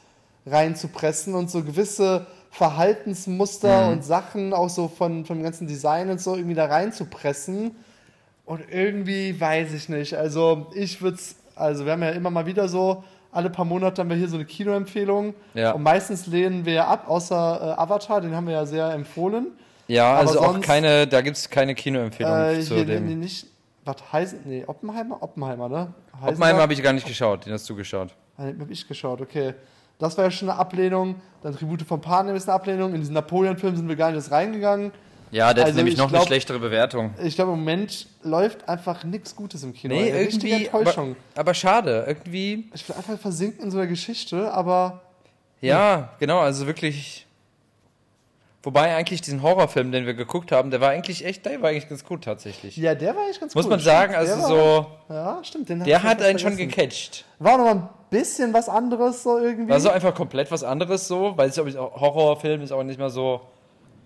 reinzupressen 0.45 1.35
und 1.35 1.49
so 1.51 1.63
gewisse 1.63 2.25
Verhaltensmuster 2.53 3.85
Mhm. 3.87 3.91
und 3.93 4.03
Sachen 4.03 4.53
auch 4.53 4.69
so 4.69 4.87
von, 4.87 5.25
vom 5.25 5.41
ganzen 5.43 5.67
Design 5.67 6.09
und 6.09 6.21
so 6.21 6.35
irgendwie 6.35 6.55
da 6.55 6.65
reinzupressen. 6.65 7.75
Und 8.45 8.61
irgendwie 8.71 9.39
weiß 9.39 9.73
ich 9.73 9.89
nicht. 9.89 10.13
Also 10.15 10.67
ich 10.75 11.01
würde 11.01 11.15
es, 11.17 11.35
also 11.55 11.85
wir 11.85 11.93
haben 11.93 12.03
ja 12.03 12.09
immer 12.09 12.29
mal 12.29 12.45
wieder 12.45 12.67
so, 12.67 13.03
alle 13.31 13.49
paar 13.49 13.65
Monate 13.65 14.01
haben 14.01 14.09
wir 14.09 14.17
hier 14.17 14.27
so 14.27 14.35
eine 14.35 14.45
Kinoempfehlung. 14.45 15.33
Ja. 15.53 15.71
Und 15.71 15.81
meistens 15.83 16.27
lehnen 16.27 16.65
wir 16.65 16.73
ja 16.73 16.87
ab, 16.87 17.05
außer 17.09 17.75
äh, 17.77 17.81
Avatar, 17.81 18.21
den 18.21 18.35
haben 18.35 18.45
wir 18.47 18.53
ja 18.53 18.65
sehr 18.65 18.91
empfohlen. 18.91 19.47
ja, 19.87 20.13
also 20.15 20.39
auch 20.39 20.53
sonst- 20.53 20.65
keine, 20.65 21.07
da 21.07 21.21
gibt 21.21 21.37
es 21.37 21.49
keine 21.49 21.73
Kinoempfehlung 21.75 22.33
Äh, 22.33 22.59
zu 22.61 22.75
hier, 22.75 22.85
dem. 22.85 23.07
nee, 23.07 23.15
nicht, 23.15 23.47
was 23.85 23.95
heißen, 24.11 24.39
nee, 24.45 24.63
Oppenheimer? 24.67 25.21
Oppenheimer, 25.21 25.67
ne? 25.69 25.93
Oppenheimer 26.21 26.59
habe 26.61 26.73
ich 26.73 26.83
gar 26.83 26.93
nicht 26.93 27.07
geschaut, 27.07 27.45
den 27.45 27.53
hast 27.53 27.69
du 27.69 27.75
geschaut. 27.75 28.09
Den 28.37 28.59
hab 28.61 28.69
ich 28.69 28.87
geschaut, 28.87 29.21
okay. 29.21 29.53
Das 30.03 30.17
war 30.17 30.25
ja 30.25 30.31
schon 30.31 30.49
eine 30.49 30.59
Ablehnung. 30.59 31.15
Dann 31.41 31.55
Tribute 31.55 31.81
von 31.83 31.99
Panem 32.01 32.35
ist 32.35 32.47
eine 32.47 32.55
Ablehnung. 32.55 32.93
In 32.93 32.99
diesen 33.01 33.13
Napoleon-Film 33.13 33.75
sind 33.75 33.87
wir 33.89 33.95
gar 33.95 34.07
nicht 34.09 34.17
erst 34.17 34.31
reingegangen. 34.31 34.91
Ja, 35.31 35.53
der 35.53 35.63
Also 35.65 35.71
hat 35.71 35.77
nämlich 35.77 35.93
ich 35.95 35.99
noch 35.99 36.09
glaub- 36.09 36.21
eine 36.21 36.27
schlechtere 36.27 36.59
Bewertung. 36.59 37.11
Ich 37.23 37.35
glaube, 37.35 37.53
im 37.53 37.59
Moment 37.59 38.07
läuft 38.21 38.69
einfach 38.69 39.03
nichts 39.03 39.35
Gutes 39.35 39.63
im 39.63 39.73
Kino. 39.73 39.95
Nee, 39.95 40.11
Eine 40.11 40.21
irgendwie. 40.21 40.69
Aber, 40.69 40.79
Enttäuschung. 40.81 41.15
aber 41.35 41.53
schade, 41.55 42.03
irgendwie. 42.07 42.69
Ich 42.73 42.87
will 42.87 42.95
einfach 42.95 43.17
versinken 43.17 43.63
in 43.65 43.71
so 43.71 43.79
einer 43.79 43.87
Geschichte, 43.87 44.53
aber 44.53 45.01
Ja, 45.61 46.09
genau, 46.19 46.39
also 46.39 46.67
wirklich. 46.67 47.25
Wobei 48.65 48.95
eigentlich 48.95 49.19
diesen 49.21 49.41
Horrorfilm, 49.43 49.91
den 49.91 50.05
wir 50.05 50.13
geguckt 50.13 50.53
haben, 50.53 50.71
der 50.71 50.79
war 50.79 50.89
eigentlich 50.91 51.25
echt, 51.25 51.45
der 51.45 51.61
war 51.61 51.69
eigentlich 51.69 51.89
ganz 51.89 52.05
gut 52.05 52.23
tatsächlich. 52.23 52.77
ja, 52.77 52.95
der 52.95 53.13
war 53.15 53.27
echt 53.29 53.41
ganz 53.41 53.53
Muss 53.55 53.65
gut. 53.65 53.71
man 53.71 53.79
sagen, 53.81 54.13
Stimmt, 54.13 54.29
also 54.31 54.47
so, 54.47 54.55
War, 55.09 55.15
ja, 55.37 55.43
stimmt. 55.43 55.67
Den 55.69 55.83
der 55.83 56.01
hat 56.01 56.21
einen 56.21 56.39
schon 56.39 56.55
gecatcht. 56.55 57.25
War 57.39 57.57
noch 57.57 57.65
mal 57.65 57.73
ein 57.75 57.89
bisschen 58.09 58.53
was 58.53 58.69
anderes 58.69 59.21
so 59.23 59.37
irgendwie. 59.37 59.69
War 59.69 59.81
so 59.81 59.89
einfach 59.89 60.15
komplett 60.15 60.49
was 60.49 60.63
anderes 60.63 61.07
so, 61.09 61.33
weil 61.35 61.49
es 61.49 61.55
glaube 61.55 61.69
ich 61.71 61.77
Horrorfilm 61.77 62.61
ist 62.61 62.71
auch 62.71 62.83
nicht 62.83 62.97
mehr 62.99 63.09
so, 63.09 63.41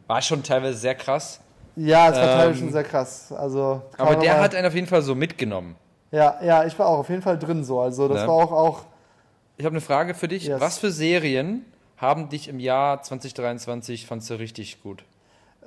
war 0.07 0.21
schon 0.23 0.41
teilweise 0.41 0.77
sehr 0.77 0.95
krass. 0.95 1.39
Ja, 1.75 2.09
das 2.09 2.17
war 2.17 2.23
Ähm, 2.23 2.37
teilweise 2.39 2.59
schon 2.59 2.71
sehr 2.71 2.83
krass. 2.83 3.31
Also, 3.31 3.83
Aber 3.99 4.15
der 4.15 4.39
hat 4.41 4.55
einen 4.55 4.65
auf 4.65 4.73
jeden 4.73 4.87
Fall 4.87 5.03
so 5.03 5.13
mitgenommen. 5.13 5.75
Ja, 6.09 6.39
ja, 6.43 6.65
ich 6.65 6.77
war 6.79 6.87
auch 6.87 6.97
auf 6.99 7.09
jeden 7.09 7.21
Fall 7.21 7.37
drin 7.37 7.63
so. 7.63 7.79
Also, 7.79 8.07
das 8.07 8.21
Ja. 8.21 8.27
war 8.27 8.33
auch, 8.33 8.51
auch 8.51 8.81
Ich 9.57 9.65
habe 9.65 9.73
eine 9.73 9.81
Frage 9.81 10.15
für 10.15 10.27
dich. 10.27 10.47
Yes. 10.47 10.59
Was 10.59 10.79
für 10.79 10.89
Serien 10.89 11.63
haben 11.97 12.29
dich 12.29 12.47
im 12.47 12.59
Jahr 12.59 13.01
2023 13.01 14.05
fandst 14.05 14.29
du 14.29 14.35
richtig 14.35 14.81
gut? 14.83 15.03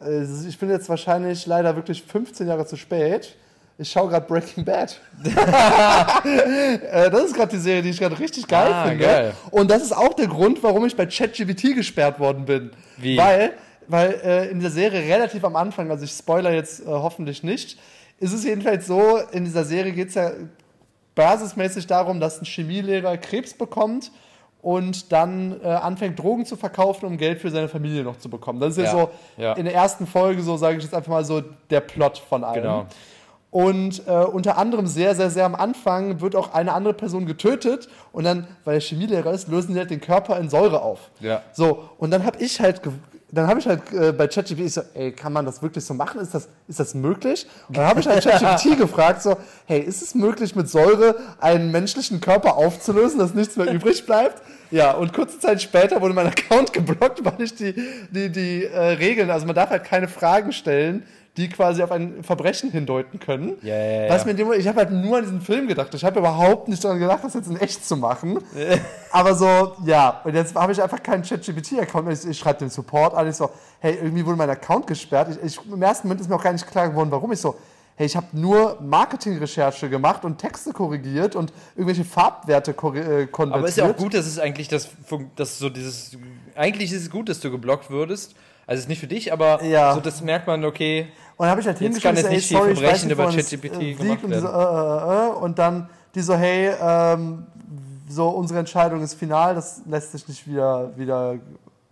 äh, 0.01 0.23
ich 0.49 0.59
bin 0.59 0.71
jetzt 0.71 0.89
wahrscheinlich 0.89 1.47
leider 1.47 1.77
wirklich 1.77 2.03
15 2.03 2.47
Jahre 2.49 2.67
zu 2.67 2.77
spät. 2.77 3.37
Ich 3.79 3.91
schaue 3.91 4.11
gerade 4.11 4.27
Breaking 4.27 4.65
Bad. 4.65 5.01
Äh, 6.25 7.11
das 7.11 7.25
ist 7.25 7.35
gerade 7.35 7.51
die 7.53 7.59
Serie, 7.59 7.83
die 7.83 7.91
ich 7.91 7.99
gerade 7.99 8.19
richtig 8.19 8.47
geil 8.47 8.73
Ah, 8.73 8.89
finde. 8.89 9.05
geil. 9.05 9.35
Und 9.51 9.71
das 9.71 9.83
ist 9.83 9.93
auch 9.93 10.13
der 10.15 10.27
Grund, 10.27 10.63
warum 10.63 10.85
ich 10.85 10.97
bei 10.97 11.07
ChatGPT 11.07 11.75
gesperrt 11.75 12.19
worden 12.21 12.45
bin. 12.45 12.71
Wie? 12.99 13.17
Weil, 13.17 13.53
weil 13.89 14.21
äh, 14.23 14.49
in 14.51 14.61
der 14.61 14.71
Serie 14.71 15.01
relativ 15.13 15.45
am 15.45 15.57
Anfang, 15.57 15.91
also 15.91 16.05
ich 16.05 16.11
spoiler 16.13 16.53
jetzt 16.53 16.81
äh, 16.81 16.85
hoffentlich 16.87 17.43
nicht, 17.43 17.79
ist 18.19 18.33
es 18.33 18.45
jedenfalls 18.45 18.87
so, 18.87 19.19
in 19.33 19.45
dieser 19.45 19.65
Serie 19.65 19.93
geht 19.93 20.09
es 20.09 20.15
ja 20.15 20.33
basismäßig 21.15 21.87
darum, 21.87 22.21
dass 22.21 22.41
ein 22.41 22.45
Chemielehrer 22.45 23.17
Krebs 23.17 23.55
bekommt 23.55 24.11
und 24.63 25.13
dann 25.13 25.61
äh, 25.63 25.69
anfängt, 25.69 26.19
Drogen 26.19 26.45
zu 26.45 26.57
verkaufen, 26.57 27.07
um 27.07 27.17
Geld 27.17 27.41
für 27.41 27.51
seine 27.51 27.69
Familie 27.69 28.03
noch 28.03 28.19
zu 28.19 28.29
bekommen. 28.29 28.61
Das 28.61 28.77
ist 28.77 28.79
ja, 28.79 28.85
Ja, 28.85 28.91
so 28.91 29.11
ja. 29.37 29.53
in 29.55 29.65
der 29.65 29.75
ersten 29.75 30.07
Folge, 30.07 30.43
so 30.43 30.57
sage 30.57 30.79
ich 30.79 30.85
jetzt 30.85 30.95
einfach 30.95 31.11
mal 31.11 31.25
so, 31.25 31.43
der 31.71 31.81
Plot 31.81 32.19
von 32.19 32.45
allem. 32.45 32.63
Genau. 32.63 32.87
Und 33.51 34.07
äh, 34.07 34.13
unter 34.13 34.59
anderem 34.59 34.87
sehr, 34.87 35.17
sehr, 35.17 35.29
sehr 35.29 35.45
am 35.45 35.57
Anfang 35.57 36.21
wird 36.21 36.37
auch 36.37 36.55
eine 36.55 36.73
andere 36.73 36.95
Person 36.95 37.27
getötet 37.27 37.89
und 38.13 38.23
dann, 38.23 38.47
weil 38.65 38.77
er 38.77 38.81
Chemielehrer 38.81 39.33
ist, 39.33 39.49
lösen 39.49 39.73
sie 39.73 39.79
halt 39.81 39.91
den 39.91 40.01
Körper 40.01 40.39
in 40.39 40.49
Säure 40.49 40.83
auf. 40.83 41.11
Ja. 41.19 41.43
So, 41.53 41.89
und 41.99 42.13
dann 42.13 42.25
habe 42.25 42.39
ich 42.39 42.61
halt, 42.61 42.81
dann 43.33 43.47
habe 43.47 43.61
ich 43.61 43.67
halt 43.67 43.93
äh, 43.93 44.13
bei 44.13 44.27
ChatGPT 44.27 44.71
so, 44.71 44.83
ey, 44.95 45.13
kann 45.13 45.33
man 45.33 45.45
das 45.45 45.63
wirklich 45.63 45.85
so 45.85 45.95
machen? 45.95 46.21
Ist 46.21 46.35
das, 46.35 46.49
ist 46.67 46.81
das 46.81 46.95
möglich? 46.95 47.47
Und 47.69 47.77
dann 47.77 47.87
habe 47.87 48.01
ich 48.01 48.09
halt 48.09 48.23
ChatGPT 48.23 48.79
gefragt, 48.79 49.23
so, 49.23 49.37
hey, 49.67 49.81
ist 49.81 50.03
es 50.03 50.15
möglich, 50.15 50.57
mit 50.57 50.69
Säure 50.69 51.17
einen 51.41 51.71
menschlichen 51.71 52.21
Körper 52.21 52.57
aufzulösen, 52.57 53.19
dass 53.19 53.35
nichts 53.35 53.57
mehr 53.57 53.73
übrig 53.73 54.05
bleibt? 54.05 54.43
Ja, 54.71 54.93
und 54.93 55.13
kurze 55.13 55.39
Zeit 55.39 55.61
später 55.61 56.01
wurde 56.01 56.15
mein 56.15 56.27
Account 56.27 56.73
geblockt, 56.73 57.25
weil 57.25 57.41
ich 57.41 57.55
die, 57.55 57.75
die, 58.11 58.31
die 58.31 58.65
äh, 58.65 58.79
Regeln, 58.79 59.31
also 59.31 59.47
man 59.47 59.55
darf 59.55 59.71
halt 59.71 59.85
keine 59.85 60.09
Fragen 60.09 60.53
stellen, 60.53 61.05
die 61.37 61.49
quasi 61.49 61.83
auf 61.83 61.93
ein 61.93 62.25
Verbrechen 62.25 62.71
hindeuten 62.71 63.21
können. 63.21 63.57
Ja, 63.63 63.75
ja, 63.75 64.03
ja. 64.03 64.11
Was 64.11 64.25
mir 64.25 64.35
dem 64.35 64.53
ich 64.53 64.67
habe 64.67 64.79
halt 64.79 64.91
nur 64.91 65.19
an 65.19 65.25
diesen 65.25 65.41
Film 65.41 65.69
gedacht. 65.69 65.95
Ich 65.95 66.05
habe 66.05 66.19
überhaupt 66.19 66.69
nicht 66.69 66.83
daran 66.83 66.99
gedacht, 66.99 67.23
das 67.23 67.35
jetzt 67.35 67.49
in 67.49 67.57
echt 67.57 67.87
zu 67.87 67.97
machen. 67.97 68.41
Aber 69.13 69.35
so, 69.35 69.77
ja. 69.85 70.21
Und 70.25 70.35
jetzt 70.35 70.55
habe 70.57 70.73
ich 70.73 70.83
einfach 70.83 71.03
keinen 71.03 71.23
ChatGPT-Account. 71.23 72.13
Ich, 72.13 72.29
ich 72.31 72.39
schreibe 72.39 72.59
den 72.59 72.71
Support 72.71 73.15
an. 73.15 73.29
Ich 73.29 73.37
so, 73.37 73.51
hey, 73.79 73.99
irgendwie 74.03 74.27
wurde 74.27 74.37
mein 74.37 74.51
Account 74.51 74.87
gesperrt. 74.87 75.29
Ich, 75.31 75.59
ich, 75.59 75.67
Im 75.71 75.81
ersten 75.81 76.09
Moment 76.09 76.21
ist 76.21 76.29
mir 76.29 76.37
auch 76.37 76.43
gar 76.43 76.53
nicht 76.53 76.67
klar 76.67 76.89
geworden, 76.89 77.11
warum. 77.13 77.31
Ich 77.31 77.41
so, 77.41 77.55
hey, 77.95 78.07
ich 78.07 78.17
habe 78.17 78.27
nur 78.33 78.79
Marketingrecherche 78.81 79.89
gemacht 79.89 80.25
und 80.25 80.39
Texte 80.39 80.73
korrigiert 80.73 81.37
und 81.37 81.53
irgendwelche 81.77 82.05
Farbwerte 82.05 82.73
äh, 82.73 83.27
konvertiert. 83.27 83.39
Aber 83.53 83.69
ist 83.69 83.77
ja 83.77 83.89
auch 83.89 83.97
gut, 83.97 84.15
dass 84.15 84.27
es 84.27 84.39
eigentlich 84.39 84.69
das, 84.69 84.89
dass 85.37 85.59
so 85.59 85.69
dieses, 85.69 86.17
eigentlich 86.57 86.93
ist 86.93 87.03
es 87.03 87.11
gut, 87.11 87.29
dass 87.29 87.41
du 87.41 87.51
geblockt 87.51 87.89
würdest. 87.91 88.35
Also 88.71 88.79
es 88.79 88.85
ist 88.85 88.89
nicht 88.89 89.01
für 89.01 89.09
dich, 89.09 89.33
aber 89.33 89.61
Ja. 89.65 89.95
so 89.95 90.01
das 90.01 90.23
merkt 90.23 90.47
man, 90.47 90.65
okay, 90.65 91.09
Und 91.37 91.45
dann 91.45 91.51
habe 91.51 91.61
ich 91.61 91.67
halt 91.67 91.81
Jetzt 91.81 92.01
kann 92.01 92.15
jetzt 92.15 92.31
nicht 92.31 92.47
viel 92.47 92.57
Verbrechen 92.57 93.11
über 93.11 93.25
es, 93.29 93.35
ChatGPT 93.35 93.81
äh, 93.81 93.95
gemacht. 93.95 94.23
Und, 94.23 94.31
die 94.31 94.39
so, 94.39 94.45
werden. 94.47 95.09
äh, 95.09 95.25
äh, 95.25 95.27
äh, 95.27 95.31
und 95.33 95.59
dann 95.59 95.91
die 96.15 96.21
so, 96.21 96.35
hey, 96.37 96.71
ähm, 96.81 97.47
so 98.09 98.29
unsere 98.29 98.61
Entscheidung 98.61 99.03
ist 99.03 99.15
final, 99.15 99.57
das 99.57 99.83
lässt 99.87 100.13
sich 100.13 100.29
nicht 100.29 100.47
wieder, 100.47 100.97
wieder 100.97 101.35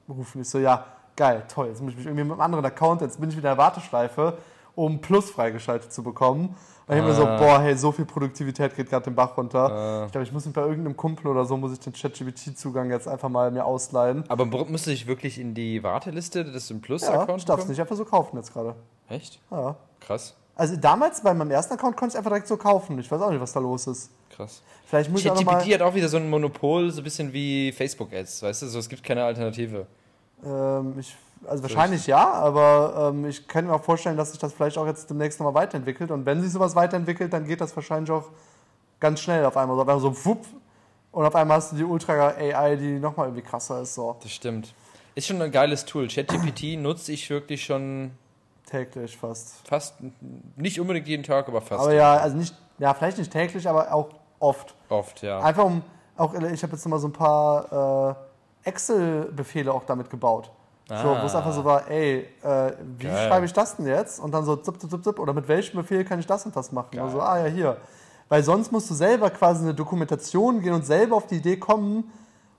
rufen. 0.08 0.42
Ich 0.42 0.48
so, 0.48 0.60
ja, 0.60 0.84
geil, 1.16 1.42
toll. 1.52 1.66
Jetzt 1.66 1.82
muss 1.82 1.90
ich 1.90 1.96
mich 1.96 2.06
irgendwie 2.06 2.22
mit 2.22 2.32
einem 2.34 2.42
anderen 2.42 2.64
Account, 2.64 3.00
jetzt 3.00 3.18
bin 3.18 3.28
ich 3.28 3.36
wieder 3.36 3.50
in 3.50 3.56
der 3.56 3.64
Warteschleife, 3.64 4.38
um 4.76 5.00
Plus 5.00 5.30
freigeschaltet 5.30 5.92
zu 5.92 6.04
bekommen. 6.04 6.54
Und 6.88 6.94
ich 6.96 7.00
hab 7.02 7.08
mir 7.08 7.14
so, 7.14 7.26
Ah. 7.26 7.36
boah, 7.38 7.60
hey, 7.60 7.76
so 7.76 7.92
viel 7.92 8.06
Produktivität 8.06 8.74
geht 8.74 8.88
gerade 8.88 9.04
den 9.04 9.14
Bach 9.14 9.36
runter. 9.36 10.04
Ich 10.06 10.12
glaube, 10.12 10.24
ich 10.24 10.32
muss 10.32 10.46
mich 10.46 10.54
bei 10.54 10.62
irgendeinem 10.62 10.96
Kumpel 10.96 11.26
oder 11.28 11.44
so, 11.44 11.56
muss 11.58 11.72
ich 11.72 11.80
den 11.80 11.92
ChatGPT-Zugang 11.92 12.90
jetzt 12.90 13.06
einfach 13.06 13.28
mal 13.28 13.50
mir 13.50 13.64
ausleihen. 13.66 14.24
aber 14.28 14.46
du 14.86 14.90
dich 14.90 15.06
wirklich 15.06 15.38
in 15.38 15.52
die 15.54 15.82
Warteliste 15.82 16.44
des 16.44 16.70
im 16.70 16.78
Ja, 16.78 16.82
Plus-Account 16.86 17.38
ich 17.40 17.44
darf 17.44 17.60
es 17.60 17.68
nicht 17.68 17.80
einfach 17.80 17.96
so 17.96 18.04
kaufen 18.06 18.36
jetzt 18.38 18.52
gerade. 18.54 18.74
Echt? 19.08 19.38
Ja. 19.50 19.76
Krass, 20.00 20.34
Also 20.56 20.76
damals 20.76 21.20
bei 21.22 21.34
meinem 21.34 21.50
ersten 21.50 21.74
Account 21.74 21.96
konnte 21.96 22.14
ich 22.14 22.18
einfach 22.18 22.30
direkt 22.30 22.48
so 22.48 22.56
kaufen. 22.56 22.98
Ich 22.98 23.10
weiß 23.10 23.20
auch 23.20 23.30
nicht, 23.30 23.40
was 23.40 23.52
da 23.52 23.60
los 23.60 23.86
ist. 23.86 24.10
krass. 24.34 24.62
Vielleicht 24.86 25.10
muss 25.10 25.20
ich 25.20 25.30
auch 25.30 25.34
noch 25.34 25.44
mal, 25.44 25.52
ChatGPT 25.56 25.74
hat 25.74 25.82
auch 25.82 25.94
wieder 25.94 26.08
so 26.08 26.16
ein 26.16 26.30
Monopol, 26.30 26.90
so 26.90 27.02
ein 27.02 27.04
bisschen 27.04 27.32
wie 27.34 27.70
Facebook-Ads, 27.72 28.42
weißt 28.42 28.62
du? 28.62 28.66
So, 28.68 28.78
es 28.78 28.88
gibt 28.88 29.02
keine 29.04 29.24
Alternative. 29.24 29.86
ähm, 30.44 30.94
ich, 30.98 31.14
also 31.46 31.62
wahrscheinlich 31.62 32.06
ja, 32.06 32.32
aber 32.32 33.10
ähm, 33.12 33.26
ich 33.26 33.46
kann 33.46 33.66
mir 33.66 33.74
auch 33.74 33.82
vorstellen, 33.82 34.16
dass 34.16 34.30
sich 34.30 34.40
das 34.40 34.52
vielleicht 34.52 34.78
auch 34.78 34.86
jetzt 34.86 35.08
demnächst 35.10 35.40
nochmal 35.40 35.54
weiterentwickelt. 35.54 36.10
Und 36.10 36.26
wenn 36.26 36.42
sich 36.42 36.52
sowas 36.52 36.74
weiterentwickelt, 36.74 37.32
dann 37.32 37.46
geht 37.46 37.60
das 37.60 37.74
wahrscheinlich 37.76 38.10
auch 38.10 38.30
ganz 39.00 39.20
schnell 39.20 39.44
auf 39.44 39.56
einmal. 39.56 39.76
So, 39.76 39.82
auf 39.82 39.88
einmal 39.88 40.02
so 40.02 40.24
wupp, 40.24 40.46
und 41.12 41.24
auf 41.24 41.34
einmal 41.34 41.56
hast 41.56 41.72
du 41.72 41.76
die 41.76 41.84
Ultra 41.84 42.28
AI, 42.28 42.76
die 42.76 42.98
nochmal 42.98 43.26
irgendwie 43.26 43.42
krasser 43.42 43.82
ist, 43.82 43.94
so 43.94 44.16
Das 44.22 44.30
stimmt. 44.30 44.74
Ist 45.14 45.26
schon 45.26 45.40
ein 45.42 45.50
geiles 45.50 45.84
Tool. 45.84 46.08
ChatGPT 46.08 46.76
nutze 46.78 47.12
ich 47.12 47.28
wirklich 47.30 47.64
schon 47.64 48.12
täglich 48.66 49.16
fast. 49.16 49.66
fast, 49.66 49.94
nicht 50.56 50.78
unbedingt 50.78 51.08
jeden 51.08 51.22
Tag, 51.22 51.48
aber 51.48 51.62
fast 51.62 51.82
Aber 51.82 51.94
ja, 51.94 52.18
also 52.18 52.36
nicht, 52.36 52.54
ja, 52.78 52.92
vielleicht 52.92 53.18
nicht 53.18 53.32
täglich, 53.32 53.66
aber 53.66 53.92
auch 53.92 54.10
oft. 54.38 54.74
oft, 54.90 55.22
ja. 55.22 55.40
Einfach 55.40 55.64
um, 55.64 55.82
auch, 56.16 56.34
ich 56.34 56.62
habe 56.62 56.74
jetzt 56.74 56.84
nochmal 56.84 57.00
so 57.00 57.08
ein 57.08 57.12
paar 57.12 58.16
äh, 58.64 58.68
Excel-Befehle 58.68 59.72
auch 59.72 59.84
damit 59.84 60.10
gebaut. 60.10 60.50
So, 60.88 60.94
wo 60.94 61.26
es 61.26 61.34
Ah. 61.34 61.38
einfach 61.38 61.52
so 61.52 61.64
war, 61.64 61.86
ey, 61.90 62.26
äh, 62.42 62.72
wie 62.96 63.04
Geil. 63.04 63.28
schreibe 63.28 63.44
ich 63.44 63.52
das 63.52 63.76
denn 63.76 63.86
jetzt? 63.86 64.20
Und 64.20 64.32
dann 64.32 64.44
so 64.44 64.56
zip, 64.56 64.80
zip, 64.80 64.90
zip, 64.90 65.04
zip, 65.04 65.18
oder 65.18 65.34
mit 65.34 65.46
welchem 65.46 65.76
Befehl 65.76 66.02
kann 66.02 66.18
ich 66.18 66.26
das 66.26 66.46
und 66.46 66.56
das 66.56 66.72
machen? 66.72 66.88
Geil. 66.92 67.02
Also, 67.02 67.20
ah 67.20 67.38
ja, 67.38 67.44
hier. 67.44 67.76
Weil 68.30 68.42
sonst 68.42 68.72
musst 68.72 68.88
du 68.88 68.94
selber 68.94 69.28
quasi 69.30 69.62
eine 69.64 69.74
Dokumentation 69.74 70.62
gehen 70.62 70.72
und 70.72 70.86
selber 70.86 71.16
auf 71.16 71.26
die 71.26 71.36
Idee 71.36 71.58
kommen, 71.58 72.10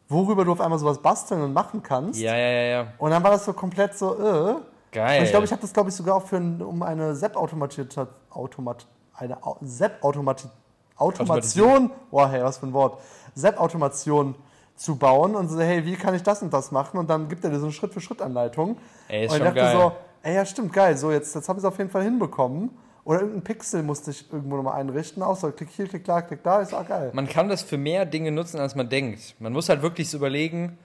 worüber 0.08 0.46
du 0.46 0.52
auf 0.52 0.62
einmal 0.62 0.78
sowas 0.78 1.00
basteln 1.00 1.42
und 1.42 1.54
machen 1.54 1.82
kannst. 1.82 2.20
Ja, 2.20 2.36
ja, 2.36 2.50
ja, 2.50 2.62
ja. 2.82 2.88
Und 3.00 3.10
dann 3.12 3.24
war 3.24 3.32
das 3.32 3.46
so 3.46 3.54
komplett 3.54 3.98
so, 3.98 4.14
äh. 4.16 4.56
Geil. 4.92 5.20
Und 5.20 5.26
ich 5.26 5.30
glaube, 5.32 5.46
ich 5.46 5.52
habe 5.52 5.62
das, 5.62 5.74
glaube 5.74 5.90
ich, 5.90 5.96
sogar 5.96 6.16
auch 6.16 6.24
für 6.24 6.38
ein, 6.38 6.62
um 6.62 6.82
eine 6.84 7.16
SEP-Automatisation, 7.16 8.08
Automat, 8.32 8.86
eine 9.16 9.44
Au- 9.44 9.58
SEP-Automati- 9.64 10.50
Automation, 10.98 11.92
boah, 12.12 12.28
hey, 12.30 12.44
was 12.44 12.58
für 12.58 12.68
ein 12.68 12.74
Wort, 12.74 13.00
SEP-Automation 13.36 14.36
zu 14.80 14.96
bauen 14.96 15.36
und 15.36 15.50
so, 15.50 15.60
hey, 15.60 15.86
wie 15.86 15.96
kann 15.96 16.16
ich 16.16 16.24
das 16.24 16.42
und 16.42 16.54
das 16.54 16.72
machen? 16.72 16.98
Und 16.98 17.10
dann 17.10 17.28
gibt 17.28 17.44
er 17.44 17.50
dir 17.50 17.60
so 17.60 17.66
eine 17.66 17.74
Schritt-für-Schritt-Anleitung. 17.74 18.78
Ey, 19.10 19.26
ist 19.26 19.32
und 19.32 19.38
ich 19.38 19.44
dachte 19.44 19.56
geil. 19.56 19.76
so, 19.76 19.92
ey, 20.24 20.36
ja, 20.36 20.46
stimmt, 20.46 20.72
geil, 20.72 20.96
so, 20.96 21.12
jetzt, 21.12 21.36
jetzt 21.36 21.50
habe 21.50 21.60
ich 21.60 21.66
es 21.66 21.68
auf 21.68 21.78
jeden 21.78 21.90
Fall 21.90 22.04
hinbekommen. 22.04 22.70
Oder 23.04 23.20
irgendein 23.20 23.44
Pixel 23.44 23.84
musste 23.84 24.12
ich 24.12 24.32
irgendwo 24.32 24.56
nochmal 24.56 24.80
einrichten, 24.80 25.22
auch 25.22 25.36
so, 25.36 25.52
klick 25.52 25.70
hier, 25.70 25.86
klick 25.88 26.06
da, 26.06 26.22
klick 26.22 26.44
da, 26.44 26.62
ist 26.62 26.74
auch 26.74 26.88
geil. 26.88 27.12
man 27.14 27.28
kann 27.28 27.50
das 27.50 27.62
für 27.62 27.78
mehr 27.78 28.06
Dinge 28.06 28.32
nutzen, 28.32 28.58
als 28.58 28.74
man 28.74 28.88
denkt. 28.88 29.36
Man 29.40 29.52
muss 29.52 29.68
halt 29.68 29.82
wirklich 29.82 30.10
so 30.10 30.18
überlegen, 30.18 30.78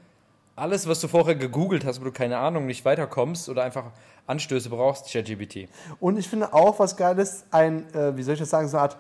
alles, 0.57 0.89
was 0.89 1.01
du 1.01 1.07
vorher 1.07 1.37
gegoogelt 1.37 1.85
hast, 1.85 2.01
wo 2.01 2.05
du 2.05 2.13
keine 2.13 2.39
Ahnung 2.39 2.67
nicht 2.67 2.85
weiterkommst 2.85 3.49
oder 3.49 3.63
einfach 3.63 3.85
Anstöße 4.27 4.71
brauchst, 4.71 5.13
ChatGPT. 5.13 5.69
Und 6.01 6.19
ich 6.19 6.29
finde 6.29 6.53
auch, 6.53 6.81
was 6.81 6.97
geil 6.97 7.19
ist, 7.21 7.47
ein, 7.53 7.93
äh, 7.95 8.17
wie 8.17 8.25
soll 8.25 8.35
ich 8.35 8.41
das 8.41 8.51
sagen, 8.51 8.67
so 8.67 8.77
eine 8.77 8.83
Art 8.83 8.97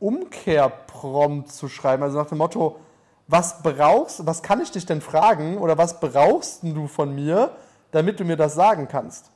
Umkehrprompt 0.00 1.52
zu 1.52 1.68
schreiben. 1.68 2.02
Also 2.02 2.18
nach 2.18 2.28
dem 2.28 2.38
Motto, 2.38 2.76
was 3.28 3.62
brauchst, 3.62 4.26
was 4.26 4.42
kann 4.42 4.60
ich 4.60 4.70
dich 4.72 4.86
denn 4.86 5.00
fragen 5.00 5.58
oder 5.58 5.78
was 5.78 6.00
brauchst 6.00 6.62
du 6.62 6.86
von 6.88 7.14
mir, 7.14 7.52
damit 7.92 8.18
du 8.18 8.24
mir 8.24 8.36
das 8.36 8.54
sagen 8.54 8.88
kannst? 8.88 9.30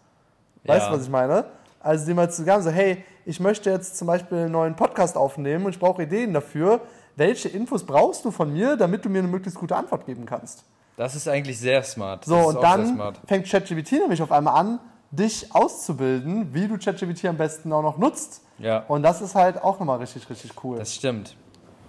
Weißt 0.64 0.86
du, 0.86 0.90
Ja. 0.90 0.96
was 0.96 1.04
ich 1.04 1.10
meine? 1.10 1.44
Also 1.80 2.06
dem 2.06 2.16
mal 2.16 2.30
zu 2.30 2.44
sagen, 2.44 2.62
so, 2.62 2.70
hey, 2.70 3.04
ich 3.24 3.38
möchte 3.40 3.70
jetzt 3.70 3.96
zum 3.98 4.06
Beispiel 4.06 4.38
einen 4.38 4.52
neuen 4.52 4.76
Podcast 4.76 5.16
aufnehmen 5.16 5.66
und 5.66 5.72
ich 5.72 5.78
brauche 5.78 6.02
Ideen 6.02 6.32
dafür. 6.32 6.80
Welche 7.16 7.48
Infos 7.48 7.84
brauchst 7.84 8.24
du 8.24 8.30
von 8.30 8.52
mir, 8.52 8.76
damit 8.76 9.04
du 9.04 9.08
mir 9.10 9.18
eine 9.18 9.28
möglichst 9.28 9.58
gute 9.58 9.76
Antwort 9.76 10.06
geben 10.06 10.24
kannst? 10.24 10.64
Das 10.96 11.14
ist 11.14 11.28
eigentlich 11.28 11.58
sehr 11.58 11.82
smart. 11.82 12.24
So, 12.24 12.36
und 12.36 12.62
dann 12.62 13.14
fängt 13.26 13.46
ChatGPT 13.48 13.92
nämlich 13.92 14.22
auf 14.22 14.30
einmal 14.32 14.54
an, 14.58 14.78
dich 15.10 15.54
auszubilden, 15.54 16.54
wie 16.54 16.68
du 16.68 16.78
ChatGPT 16.78 17.26
am 17.26 17.36
besten 17.36 17.72
auch 17.72 17.82
noch 17.82 17.98
nutzt. 17.98 18.40
Ja, 18.58 18.84
Und 18.88 19.02
das 19.02 19.20
ist 19.20 19.34
halt 19.34 19.62
auch 19.62 19.78
nochmal 19.80 19.98
richtig, 19.98 20.28
richtig 20.30 20.52
cool. 20.64 20.78
das 20.78 20.94
stimmt. 20.94 21.34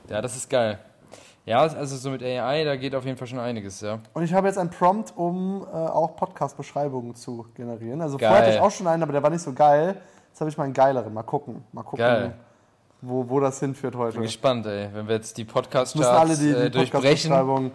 Ja, 0.09 0.21
das 0.21 0.35
ist 0.35 0.49
geil. 0.49 0.79
Ja, 1.45 1.59
also 1.59 1.97
so 1.97 2.09
mit 2.09 2.23
AI, 2.23 2.63
da 2.63 2.77
geht 2.77 2.95
auf 2.95 3.05
jeden 3.05 3.17
Fall 3.17 3.27
schon 3.27 3.39
einiges, 3.39 3.81
ja. 3.81 3.99
Und 4.13 4.23
ich 4.23 4.33
habe 4.33 4.47
jetzt 4.47 4.57
einen 4.57 4.69
Prompt, 4.69 5.13
um 5.17 5.65
äh, 5.67 5.75
auch 5.75 6.15
Podcast-Beschreibungen 6.15 7.15
zu 7.15 7.45
generieren. 7.53 8.01
Also 8.01 8.17
Geil. 8.17 8.29
vorher 8.29 8.45
hatte 8.45 8.55
ich 8.55 8.61
auch 8.61 8.71
schon 8.71 8.87
einen, 8.87 9.03
aber 9.03 9.11
der 9.11 9.21
war 9.21 9.29
nicht 9.29 9.41
so 9.41 9.51
geil. 9.51 9.97
Jetzt 10.29 10.39
habe 10.39 10.49
ich 10.49 10.57
mal 10.57 10.63
einen 10.63 10.73
geileren. 10.73 11.13
Mal 11.13 11.23
gucken. 11.23 11.63
Mal 11.73 11.83
gucken, 11.83 12.05
Geil. 12.05 12.33
Wo, 13.01 13.29
wo 13.29 13.41
das 13.41 13.59
hinführt 13.59 13.95
heute. 13.95 14.13
Bin 14.13 14.23
gespannt, 14.23 14.65
ey. 14.65 14.87
Wenn 14.93 15.07
wir 15.07 15.15
jetzt 15.15 15.37
die 15.37 15.43
Podcast-Charts 15.43 16.39
äh, 16.41 16.63
die 16.63 16.71
durchbrechen, 16.71 16.91
Podcast-Beschreibung. 16.91 17.71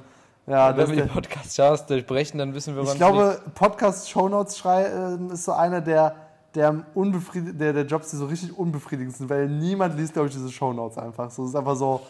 Ja, 0.46 0.74
wenn 0.74 0.90
wir 0.90 1.02
die 1.02 1.08
Podcast-Charts 1.10 1.84
durchbrechen, 1.86 2.38
dann 2.38 2.54
wissen 2.54 2.74
wir, 2.74 2.82
ich 2.82 2.88
wann 2.88 2.96
glaube, 2.96 3.38
Podcast-Shownotes 3.54 4.56
schreiben 4.56 5.30
ist 5.30 5.44
so 5.44 5.52
einer 5.52 5.82
der, 5.82 6.14
der, 6.54 6.86
der, 6.94 7.72
der 7.74 7.84
Jobs, 7.84 8.10
die 8.10 8.16
so 8.16 8.24
richtig 8.24 8.56
unbefriedigend 8.56 9.14
sind, 9.14 9.28
weil 9.28 9.46
niemand 9.46 9.98
liest, 9.98 10.14
glaube 10.14 10.28
ich, 10.28 10.34
diese 10.34 10.50
Shownotes 10.50 10.96
einfach. 10.96 11.30
So, 11.30 11.44
es 11.44 11.50
ist 11.50 11.56
einfach 11.56 11.76
so, 11.76 12.00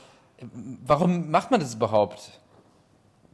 Warum 0.87 1.31
macht 1.31 1.51
man 1.51 1.61
das 1.61 1.75
überhaupt? 1.75 2.41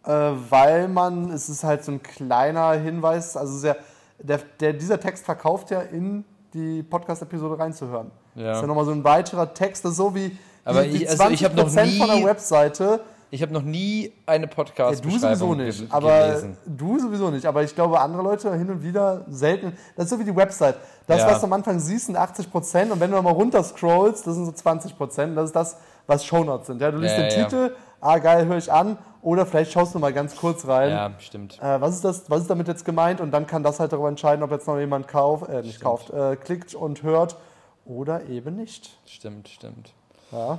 äh, 0.07 0.11
weil 0.51 0.89
man, 0.89 1.31
es 1.31 1.49
ist 1.49 1.65
halt 1.65 1.83
so 1.83 1.93
ein 1.93 2.03
kleiner 2.03 2.73
Hinweis, 2.73 3.39
also 3.39 3.57
sehr, 3.57 3.77
der, 4.19 4.39
der, 4.61 4.75
dieser 4.75 5.01
Text 5.01 5.25
verkauft 5.25 5.71
ja 5.71 5.81
in 5.81 6.25
die 6.53 6.83
Podcast-Episode 6.83 7.59
reinzuhören. 7.59 8.11
Ja. 8.35 8.49
Das 8.49 8.57
ist 8.59 8.63
ja 8.63 8.67
nochmal 8.67 8.85
so 8.85 8.91
ein 8.91 9.03
weiterer 9.03 9.55
Text, 9.55 9.83
das 9.85 9.93
ist 9.93 9.97
so 9.97 10.15
wie 10.15 10.37
Aber 10.65 10.83
die, 10.83 10.91
die 10.91 11.05
ich- 11.05 11.09
also 11.11 11.29
ich 11.31 11.43
hab 11.43 11.55
noch 11.55 11.69
20% 11.71 11.99
von 11.99 12.07
der 12.09 12.17
nie- 12.17 12.25
Webseite. 12.27 13.01
Ich 13.31 13.41
habe 13.43 13.53
noch 13.53 13.63
nie 13.63 14.13
eine 14.27 14.45
Ja, 14.47 14.53
podcast 14.55 15.05
du 15.05 15.11
sowieso 15.11 15.55
nicht, 15.55 15.91
aber 15.91 16.41
du 16.67 16.99
sowieso 17.01 17.31
nicht. 17.31 17.47
Aber 17.47 17.65
ich 17.65 17.75
glaube, 17.75 17.99
andere 17.99 18.23
Leute 18.23 18.55
hin 18.55 18.71
und 18.71 18.83
wieder 18.83 19.25
selten. 19.29 19.73
Das 19.97 20.05
ist 20.05 20.11
so 20.11 20.19
wie 20.21 20.25
die 20.25 20.37
Website. 20.37 20.77
Das, 21.09 21.21
Ja. 21.21 21.29
was 21.31 21.41
du 21.41 21.47
am 21.47 21.53
Anfang 21.55 21.81
siehst, 21.81 22.07
sind 22.07 22.17
80 22.17 22.49
Prozent 22.53 22.93
und 22.93 23.01
wenn 23.01 23.11
du 23.11 23.21
mal 23.23 23.33
runter 23.33 23.65
scrollst, 23.65 24.25
das 24.27 24.35
sind 24.37 24.45
so 24.47 24.53
20 24.53 24.97
Prozent. 24.97 25.37
Das 25.37 25.47
ist 25.47 25.57
das, 25.57 25.77
was 26.07 26.25
Shownotes 26.25 26.67
sind. 26.67 26.81
Ja, 26.81 26.91
du 26.91 26.99
liest 26.99 27.17
Ja, 27.17 27.23
den 27.29 27.39
ja. 27.39 27.45
Titel, 27.45 27.77
ah 28.01 28.19
geil, 28.19 28.47
höre 28.47 28.59
ich 28.59 28.71
an. 28.73 28.99
Oder 29.23 29.47
vielleicht 29.47 29.73
schaust 29.73 29.95
du 29.95 29.99
mal 29.99 30.13
ganz 30.13 30.37
kurz 30.37 30.67
rein. 30.69 30.91
Ja, 30.91 31.11
stimmt. 31.19 31.59
Äh, 31.63 31.81
was 31.81 31.95
ist 31.95 32.05
das? 32.05 32.29
Was 32.31 32.43
ist 32.43 32.51
damit 32.51 32.69
jetzt 32.69 32.85
gemeint? 32.85 33.21
Und 33.23 33.31
dann 33.31 33.47
kann 33.47 33.63
das 33.63 33.81
halt 33.81 33.93
darüber 33.93 34.09
entscheiden, 34.09 34.43
ob 34.43 34.51
jetzt 34.51 34.67
noch 34.67 34.79
jemand 34.79 35.09
kauft, 35.09 35.49
äh, 35.49 35.63
nicht 35.63 35.77
Stimmt. 35.77 35.85
kauft, 35.85 36.11
äh, 36.11 36.37
klickt 36.37 36.75
und 36.75 37.03
hört 37.03 37.37
oder 37.87 38.25
eben 38.25 38.57
nicht. 38.57 38.99
Stimmt, 39.07 39.49
stimmt. 39.49 39.93
Ja, 40.31 40.59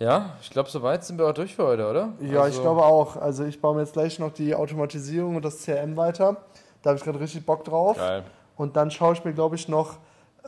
Ja, 0.00 0.30
ich 0.42 0.50
glaube, 0.50 0.70
soweit 0.70 1.04
sind 1.04 1.18
wir 1.18 1.26
auch 1.28 1.32
durch 1.34 1.54
für 1.56 1.66
heute, 1.66 1.88
oder? 1.88 2.08
ja 2.20 2.42
Also, 2.42 2.56
ich 2.56 2.62
glaube 2.62 2.84
auch. 2.84 3.16
Also 3.16 3.44
ich 3.44 3.60
baue 3.60 3.74
mir 3.74 3.80
jetzt 3.82 3.92
gleich 3.92 4.18
noch 4.18 4.32
die 4.32 4.54
Automatisierung 4.56 5.36
und 5.36 5.44
das 5.44 5.62
CRM 5.64 5.96
weiter. 5.96 6.36
Da 6.82 6.90
habe 6.90 6.98
ich 6.98 7.04
gerade 7.04 7.18
richtig 7.20 7.44
Bock 7.46 7.64
drauf. 7.64 7.96
Geil. 7.96 8.22
Und 8.56 8.76
dann 8.76 8.90
schaue 8.90 9.12
ich 9.12 9.24
mir, 9.24 9.32
glaube 9.32 9.54
ich, 9.56 9.68
noch 9.68 9.96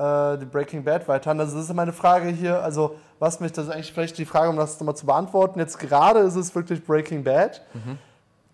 äh, 0.00 0.38
die 0.38 0.46
Breaking 0.46 0.82
Bad 0.82 1.06
weiter 1.08 1.30
an. 1.32 1.40
Also 1.40 1.56
das 1.56 1.68
ist 1.68 1.74
meine 1.74 1.92
Frage 1.92 2.28
hier. 2.28 2.62
Also 2.62 2.96
was 3.18 3.38
mich, 3.40 3.52
das 3.52 3.66
ist 3.66 3.72
eigentlich 3.72 3.92
vielleicht 3.92 4.16
die 4.18 4.24
Frage, 4.24 4.48
um 4.48 4.56
das 4.56 4.80
nochmal 4.80 4.96
zu 4.96 5.04
beantworten. 5.06 5.58
Jetzt 5.58 5.78
gerade 5.78 6.20
ist 6.20 6.36
es 6.36 6.54
wirklich 6.54 6.84
Breaking 6.84 7.22
Bad. 7.22 7.60
Ich 7.72 7.74
Mhm. 7.74 7.98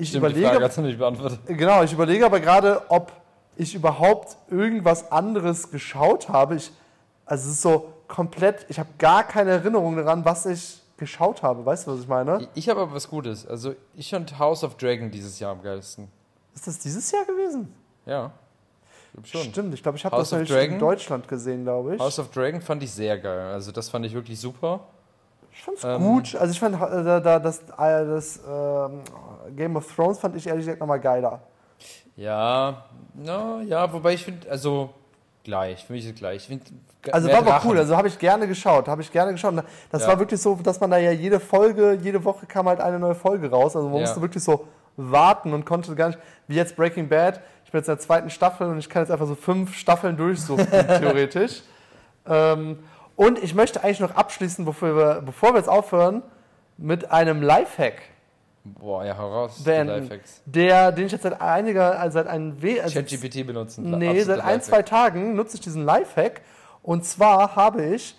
Stimmt, 0.04 0.12
die 0.12 0.18
Frage 0.18 0.38
überlege, 0.40 0.64
hast 0.64 0.76
du 0.76 0.82
nicht 0.82 0.98
beantwortet. 0.98 1.40
genau, 1.46 1.82
ich 1.82 1.92
überlege 1.92 2.26
aber 2.26 2.40
gerade, 2.40 2.82
ob 2.88 3.12
ich 3.56 3.74
überhaupt 3.74 4.36
irgendwas 4.50 5.10
anderes 5.12 5.70
geschaut 5.70 6.28
habe. 6.28 6.56
Ich, 6.56 6.70
also 7.24 7.48
es 7.48 7.54
ist 7.56 7.62
so 7.62 7.92
komplett, 8.08 8.66
ich 8.68 8.78
habe 8.78 8.88
gar 8.98 9.24
keine 9.24 9.52
Erinnerung 9.52 9.96
daran, 9.96 10.24
was 10.24 10.46
ich 10.46 10.82
geschaut 10.96 11.42
habe. 11.42 11.64
Weißt 11.64 11.86
du, 11.86 11.92
was 11.92 12.00
ich 12.00 12.08
meine? 12.08 12.42
Ich, 12.42 12.48
ich 12.54 12.68
habe 12.68 12.80
aber 12.82 12.92
was 12.94 13.08
Gutes. 13.08 13.46
Also, 13.46 13.74
ich 13.94 14.10
fand 14.10 14.38
House 14.38 14.64
of 14.64 14.76
Dragon 14.76 15.10
dieses 15.10 15.38
Jahr 15.38 15.52
am 15.52 15.62
geilsten. 15.62 16.08
Ist 16.54 16.66
das 16.66 16.78
dieses 16.78 17.10
Jahr 17.10 17.24
gewesen? 17.24 17.72
Ja. 18.06 18.30
Glaub 19.16 19.26
schon. 19.26 19.50
Stimmt, 19.50 19.74
ich 19.74 19.82
glaube, 19.82 19.96
ich 19.98 20.04
habe 20.04 20.14
das 20.16 20.32
of 20.32 20.42
Dragon? 20.44 20.74
in 20.74 20.78
Deutschland 20.78 21.26
gesehen, 21.26 21.64
glaube 21.64 21.94
ich. 21.94 22.00
House 22.00 22.18
of 22.18 22.30
Dragon 22.30 22.60
fand 22.60 22.82
ich 22.82 22.92
sehr 22.92 23.18
geil. 23.18 23.52
Also, 23.52 23.72
das 23.72 23.88
fand 23.88 24.04
ich 24.04 24.12
wirklich 24.14 24.38
super. 24.38 24.80
Ich 25.52 25.62
fand's 25.62 25.84
Ähm, 25.84 26.02
gut. 26.02 26.34
Also 26.36 26.52
ich 26.52 26.60
fand 26.60 26.74
äh, 26.76 26.78
da, 27.02 27.18
da, 27.20 27.38
das, 27.38 27.60
äh, 27.60 27.64
das 28.06 28.40
ähm, 28.46 29.00
Game 29.56 29.74
of 29.76 29.90
Thrones 29.94 30.18
fand 30.18 30.36
ich 30.36 30.46
ehrlich 30.46 30.66
gesagt 30.66 30.80
nochmal 30.80 31.00
geiler. 31.00 31.40
Ja, 32.14 32.84
na, 33.14 33.62
ja, 33.62 33.90
wobei 33.92 34.14
ich 34.14 34.24
finde, 34.24 34.50
also 34.50 34.90
gleich, 35.44 35.84
für 35.84 35.92
mich 35.94 36.04
ist 36.06 36.16
gleich. 36.16 36.48
Also 37.12 37.28
war 37.28 37.38
aber 37.38 37.60
cool, 37.64 37.78
also 37.78 37.96
habe 37.96 38.08
ich 38.08 38.18
gerne 38.18 38.46
geschaut, 38.48 38.88
habe 38.88 39.00
ich 39.02 39.10
gerne 39.12 39.32
geschaut. 39.32 39.54
Das 39.90 40.02
Ja. 40.02 40.08
war 40.08 40.18
wirklich 40.18 40.40
so, 40.42 40.56
dass 40.56 40.80
man 40.80 40.90
da 40.90 40.98
ja 40.98 41.10
jede 41.12 41.38
Folge, 41.40 41.98
jede 42.02 42.22
Woche 42.24 42.46
kam 42.46 42.66
halt 42.68 42.80
eine 42.80 42.98
neue 42.98 43.14
Folge 43.14 43.48
raus. 43.50 43.76
Also 43.76 43.88
man 43.88 43.96
Ja. 43.98 44.06
musste 44.06 44.20
wirklich 44.20 44.42
so 44.42 44.66
warten 44.96 45.52
und 45.52 45.64
konnte 45.64 45.94
gar 45.94 46.08
nicht, 46.08 46.18
wie 46.48 46.56
jetzt 46.56 46.74
Breaking 46.76 47.08
Bad, 47.08 47.40
ich 47.66 47.72
bin 47.72 47.80
jetzt 47.80 47.88
in 47.88 47.96
der 47.96 47.98
zweiten 47.98 48.30
Staffel 48.30 48.68
und 48.68 48.78
ich 48.78 48.88
kann 48.88 49.02
jetzt 49.02 49.10
einfach 49.10 49.26
so 49.26 49.34
fünf 49.34 49.74
Staffeln 49.74 50.16
durchsuchen, 50.16 50.70
theoretisch. 50.70 51.62
Ähm, 52.24 52.78
und 53.16 53.42
ich 53.42 53.56
möchte 53.56 53.82
eigentlich 53.82 53.98
noch 53.98 54.14
abschließen, 54.14 54.64
bevor 54.64 54.96
wir, 54.96 55.22
bevor 55.22 55.52
wir 55.52 55.58
jetzt 55.58 55.68
aufhören, 55.68 56.22
mit 56.78 57.10
einem 57.10 57.42
Lifehack. 57.42 58.02
Boah, 58.62 59.04
ja, 59.04 59.16
heraus. 59.16 59.64
Denn- 59.64 59.88
Lifehacks. 59.88 60.42
Der, 60.44 60.92
den 60.92 61.06
ich 61.06 61.12
jetzt 61.12 61.22
seit 61.22 61.40
einiger, 61.40 61.98
also 61.98 62.14
seit 62.14 62.28
einem 62.28 62.62
We 62.62 62.80
also 62.80 63.00
ChatGPT 63.00 63.44
benutzen. 63.44 63.90
Nee, 63.98 64.20
seit 64.22 64.38
ein, 64.38 64.46
Lifehack. 64.46 64.62
zwei 64.64 64.82
Tagen 64.82 65.34
nutze 65.34 65.56
ich 65.56 65.60
diesen 65.60 65.84
Lifehack. 65.84 66.42
Und 66.84 67.04
zwar 67.04 67.56
habe 67.56 67.84
ich, 67.84 68.14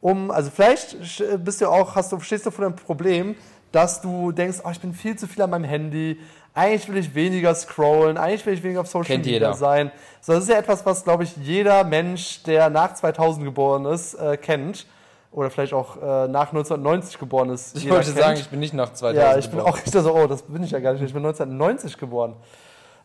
um, 0.00 0.30
also 0.30 0.50
vielleicht 0.50 0.96
bist 1.44 1.60
du 1.60 1.66
auch, 1.66 1.96
hast 1.96 2.12
du, 2.12 2.20
stehst 2.20 2.46
du 2.46 2.52
vor 2.52 2.66
dem 2.66 2.76
Problem, 2.76 3.34
dass 3.72 4.00
du 4.00 4.30
denkst, 4.30 4.58
oh, 4.64 4.70
ich 4.70 4.80
bin 4.80 4.92
viel 4.94 5.16
zu 5.16 5.26
viel 5.26 5.42
an 5.42 5.50
meinem 5.50 5.64
Handy. 5.64 6.20
Eigentlich 6.54 6.88
will 6.88 6.98
ich 6.98 7.14
weniger 7.14 7.54
scrollen, 7.54 8.18
eigentlich 8.18 8.44
will 8.44 8.54
ich 8.54 8.62
weniger 8.62 8.82
auf 8.82 8.86
Social 8.86 9.06
Kennt 9.06 9.24
Media 9.24 9.38
jeder. 9.38 9.54
sein. 9.54 9.90
So, 10.20 10.34
das 10.34 10.44
ist 10.44 10.50
ja 10.50 10.58
etwas, 10.58 10.84
was, 10.84 11.02
glaube 11.02 11.24
ich, 11.24 11.34
jeder 11.38 11.82
Mensch, 11.84 12.42
der 12.42 12.68
nach 12.68 12.92
2000 12.94 13.44
geboren 13.44 13.86
ist, 13.86 14.14
äh, 14.14 14.36
kennt. 14.36 14.86
Oder 15.30 15.48
vielleicht 15.48 15.72
auch 15.72 15.96
äh, 15.96 16.28
nach 16.28 16.48
1990 16.48 17.18
geboren 17.18 17.48
ist. 17.48 17.74
Ich 17.74 17.88
wollte 17.88 18.12
kennt. 18.12 18.18
sagen, 18.18 18.38
ich 18.38 18.48
bin 18.50 18.60
nicht 18.60 18.74
nach 18.74 18.92
2000 18.92 19.16
Ja, 19.16 19.38
ich 19.38 19.48
bin 19.48 19.58
geboren. 19.60 19.72
auch 19.72 19.78
ich 19.84 19.84
dachte 19.84 20.02
so, 20.02 20.14
oh, 20.14 20.26
das 20.26 20.42
bin 20.42 20.62
ich 20.62 20.72
ja 20.72 20.78
gar 20.78 20.92
nicht. 20.92 21.02
Ich 21.02 21.14
bin 21.14 21.24
1990 21.24 21.96
geboren. 21.96 22.34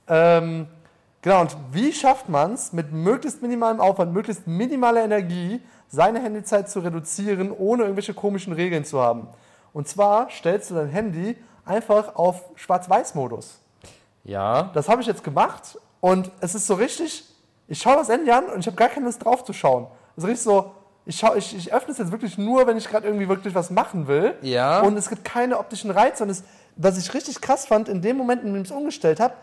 Ähm, 0.09 0.67
genau, 1.21 1.41
und 1.41 1.55
wie 1.71 1.93
schafft 1.93 2.27
man 2.27 2.53
es, 2.53 2.73
mit 2.73 2.91
möglichst 2.91 3.41
minimalem 3.41 3.79
Aufwand, 3.79 4.13
möglichst 4.13 4.45
minimaler 4.45 5.05
Energie, 5.05 5.61
seine 5.87 6.19
Handyzeit 6.21 6.69
zu 6.69 6.81
reduzieren, 6.81 7.49
ohne 7.57 7.83
irgendwelche 7.83 8.13
komischen 8.13 8.51
Regeln 8.51 8.83
zu 8.83 8.99
haben? 8.99 9.29
Und 9.71 9.87
zwar 9.87 10.29
stellst 10.29 10.69
du 10.71 10.75
dein 10.75 10.89
Handy 10.89 11.37
einfach 11.67 12.15
auf 12.15 12.43
Schwarz-Weiß-Modus. 12.55 13.59
Ja, 14.23 14.71
Das 14.73 14.89
habe 14.89 15.01
ich 15.01 15.07
jetzt 15.07 15.23
gemacht 15.23 15.79
und 16.01 16.31
es 16.41 16.53
ist 16.53 16.67
so 16.67 16.73
richtig, 16.73 17.23
ich 17.67 17.81
schaue 17.81 17.95
das 17.95 18.09
Handy 18.09 18.29
an 18.29 18.45
und 18.45 18.59
ich 18.59 18.67
habe 18.67 18.75
gar 18.75 18.89
keine 18.89 19.05
Lust 19.05 19.23
drauf 19.23 19.43
zu 19.43 19.53
schauen. 19.53 19.87
Es 20.15 20.23
ist 20.23 20.29
richtig 20.29 20.43
so, 20.43 20.71
ich, 21.05 21.17
schau, 21.17 21.35
ich, 21.35 21.55
ich 21.55 21.73
öffne 21.73 21.93
es 21.93 21.97
jetzt 21.97 22.11
wirklich 22.11 22.37
nur, 22.37 22.67
wenn 22.67 22.75
ich 22.75 22.89
gerade 22.89 23.07
irgendwie 23.07 23.29
wirklich 23.29 23.55
was 23.55 23.69
machen 23.69 24.07
will. 24.07 24.35
Ja. 24.41 24.81
Und 24.81 24.97
es 24.97 25.07
gibt 25.07 25.23
keine 25.23 25.57
optischen 25.57 25.89
Reize. 25.89 26.23
Und 26.23 26.29
es, 26.29 26.43
was 26.75 26.97
ich 26.97 27.13
richtig 27.13 27.39
krass 27.39 27.65
fand, 27.65 27.87
in 27.87 28.01
dem 28.01 28.17
Moment, 28.17 28.43
in 28.43 28.53
dem 28.53 28.61
ich 28.61 28.69
es 28.69 28.75
umgestellt 28.75 29.21
habe, 29.21 29.33